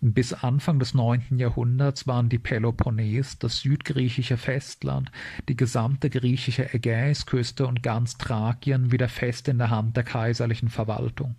[0.05, 5.12] Bis Anfang des neunten Jahrhunderts waren die Peloponnes, das südgriechische Festland,
[5.49, 11.37] die gesamte griechische Ägäisküste und ganz Thrakien wieder fest in der Hand der kaiserlichen Verwaltung.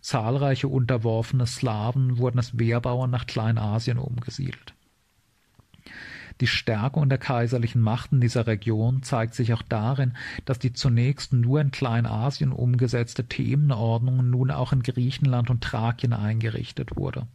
[0.00, 4.74] Zahlreiche unterworfene Slawen wurden als Wehrbauern nach Kleinasien umgesiedelt.
[6.40, 10.16] Die Stärkung der kaiserlichen Macht in dieser Region zeigt sich auch darin,
[10.46, 16.96] dass die zunächst nur in Kleinasien umgesetzte Themenordnung nun auch in Griechenland und Thrakien eingerichtet
[16.96, 17.28] wurde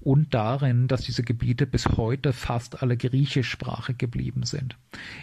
[0.00, 4.76] und darin, dass diese Gebiete bis heute fast alle griechischsprachig geblieben sind,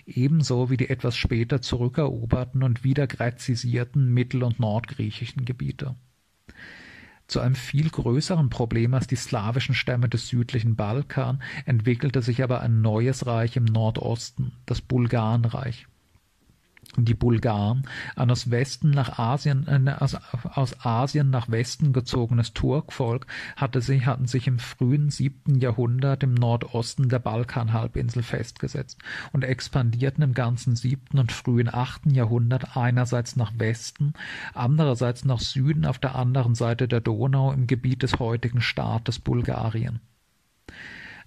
[0.05, 5.95] ebenso wie die etwas später zurückeroberten und wieder gräzisierten mittel- und nordgriechischen Gebiete.
[7.27, 12.61] Zu einem viel größeren Problem als die slawischen Stämme des südlichen Balkan entwickelte sich aber
[12.61, 15.87] ein neues Reich im Nordosten, das Bulgarenreich
[17.03, 17.83] die Bulgaren,
[18.15, 23.27] ein aus Westen nach Asien, äh, aus, aus Asien nach Westen gezogenes Turkvolk,
[23.57, 29.01] hatte sie, hatten sich im frühen siebten Jahrhundert im Nordosten der Balkanhalbinsel festgesetzt
[29.33, 34.13] und expandierten im ganzen siebten und frühen achten Jahrhundert einerseits nach Westen,
[34.53, 39.99] andererseits nach Süden auf der anderen Seite der Donau im Gebiet des heutigen Staates Bulgarien.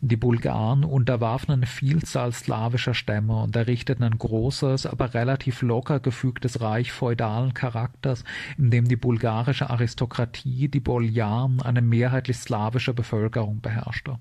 [0.01, 6.61] Die Bulgaren unterwarfen eine Vielzahl slawischer Stämme und errichteten ein großes, aber relativ locker gefügtes
[6.61, 8.23] Reich feudalen Charakters,
[8.57, 14.21] in dem die bulgarische Aristokratie, die Boljaren, eine mehrheitlich slawische Bevölkerung beherrschte.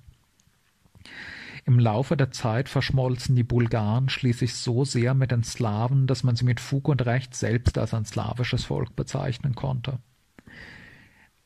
[1.68, 6.36] Im Laufe der Zeit verschmolzen die Bulgaren schließlich so sehr mit den Slawen, dass man
[6.36, 10.00] sie mit Fug und Recht selbst als ein slawisches Volk bezeichnen konnte.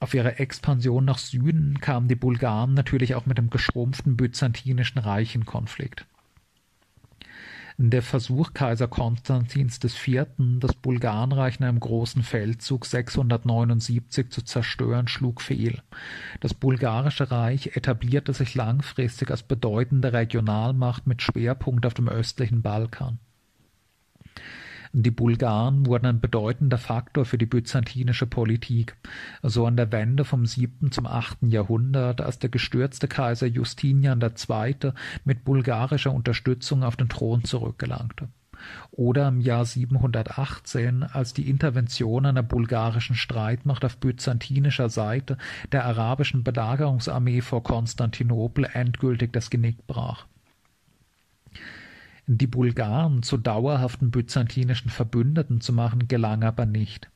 [0.01, 5.35] Auf ihrer Expansion nach Süden kamen die Bulgaren natürlich auch mit dem geschrumpften byzantinischen Reich
[5.35, 6.07] in Konflikt.
[7.77, 10.25] Der Versuch Kaiser Konstantins IV.,
[10.59, 15.83] das Bulgarenreich in einem großen Feldzug 679 zu zerstören, schlug fehl.
[16.39, 23.19] Das bulgarische Reich etablierte sich langfristig als bedeutende Regionalmacht mit Schwerpunkt auf dem östlichen Balkan.
[24.93, 28.97] Die Bulgaren wurden ein bedeutender Faktor für die byzantinische Politik,
[29.41, 34.91] so an der Wende vom siebten zum achten Jahrhundert, als der gestürzte Kaiser Justinian II.
[35.23, 38.27] mit bulgarischer Unterstützung auf den Thron zurückgelangte
[38.91, 45.37] oder im Jahr 718, als die Intervention einer bulgarischen Streitmacht auf byzantinischer Seite
[45.71, 50.25] der arabischen Belagerungsarmee vor Konstantinopel endgültig das Genick brach.
[52.33, 57.11] Die Bulgaren zu dauerhaften byzantinischen Verbündeten zu machen, gelang aber nicht.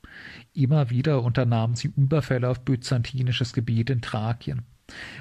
[0.54, 4.64] Immer wieder unternahmen sie Überfälle auf byzantinisches Gebiet in Thrakien.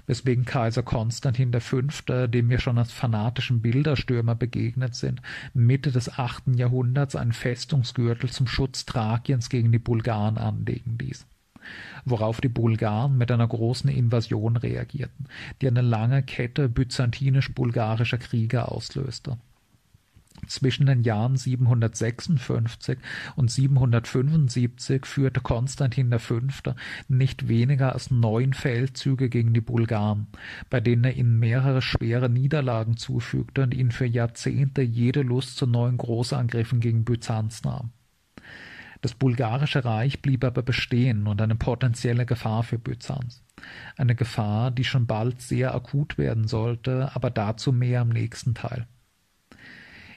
[0.08, 1.82] weswegen Kaiser Konstantin V.,
[2.26, 5.22] dem wir schon als fanatischen Bilderstürmer begegnet sind,
[5.52, 11.24] Mitte des achten Jahrhunderts einen Festungsgürtel zum Schutz Thrakiens gegen die Bulgaren anlegen ließ
[12.04, 15.28] worauf die Bulgaren mit einer großen Invasion reagierten,
[15.62, 19.38] die eine lange Kette byzantinisch-bulgarischer Kriege auslöste.
[20.46, 22.98] Zwischen den Jahren 756
[23.36, 26.40] und 775 führte Konstantin V.
[27.08, 30.26] nicht weniger als neun Feldzüge gegen die Bulgaren,
[30.70, 35.66] bei denen er ihnen mehrere schwere Niederlagen zufügte und ihnen für Jahrzehnte jede Lust zu
[35.66, 37.90] neuen Großangriffen gegen Byzanz nahm.
[39.04, 43.44] Das bulgarische Reich blieb aber bestehen und eine potenzielle Gefahr für Byzanz.
[43.98, 48.86] Eine Gefahr, die schon bald sehr akut werden sollte, aber dazu mehr im nächsten Teil.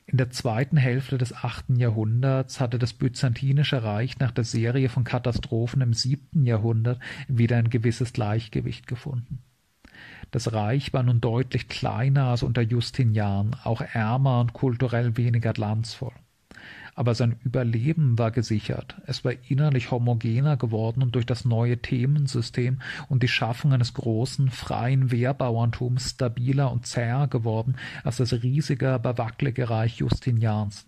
[0.09, 5.03] In der zweiten Hälfte des achten Jahrhunderts hatte das Byzantinische Reich nach der Serie von
[5.03, 9.43] Katastrophen im siebten Jahrhundert wieder ein gewisses Gleichgewicht gefunden.
[10.31, 16.13] Das Reich war nun deutlich kleiner als unter Justinian, auch ärmer und kulturell weniger glanzvoll
[16.97, 18.97] aber sein Überleben war gesichert.
[19.05, 24.49] Es war innerlich homogener geworden und durch das neue Themensystem und die Schaffung eines großen,
[24.49, 30.87] freien Wehrbauerntums stabiler und zäher geworden als das riesige, aber wackelige Reich Justinians.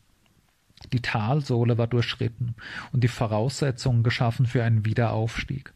[0.93, 2.55] Die Talsohle war durchschritten
[2.91, 5.73] und die Voraussetzungen geschaffen für einen Wiederaufstieg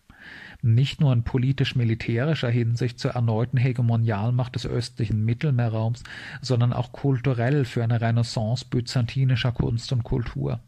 [0.64, 6.04] nicht nur in politisch-militärischer Hinsicht zur erneuten Hegemonialmacht des östlichen Mittelmeerraums,
[6.42, 10.60] sondern auch kulturell für eine Renaissance byzantinischer Kunst und Kultur.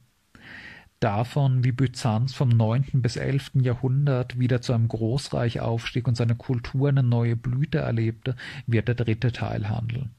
[0.99, 6.35] Davon, wie Byzanz vom neunten bis elften Jahrhundert wieder zu einem Großreich aufstieg und seine
[6.35, 8.35] Kultur eine neue Blüte erlebte,
[8.65, 10.11] wird der dritte Teil handeln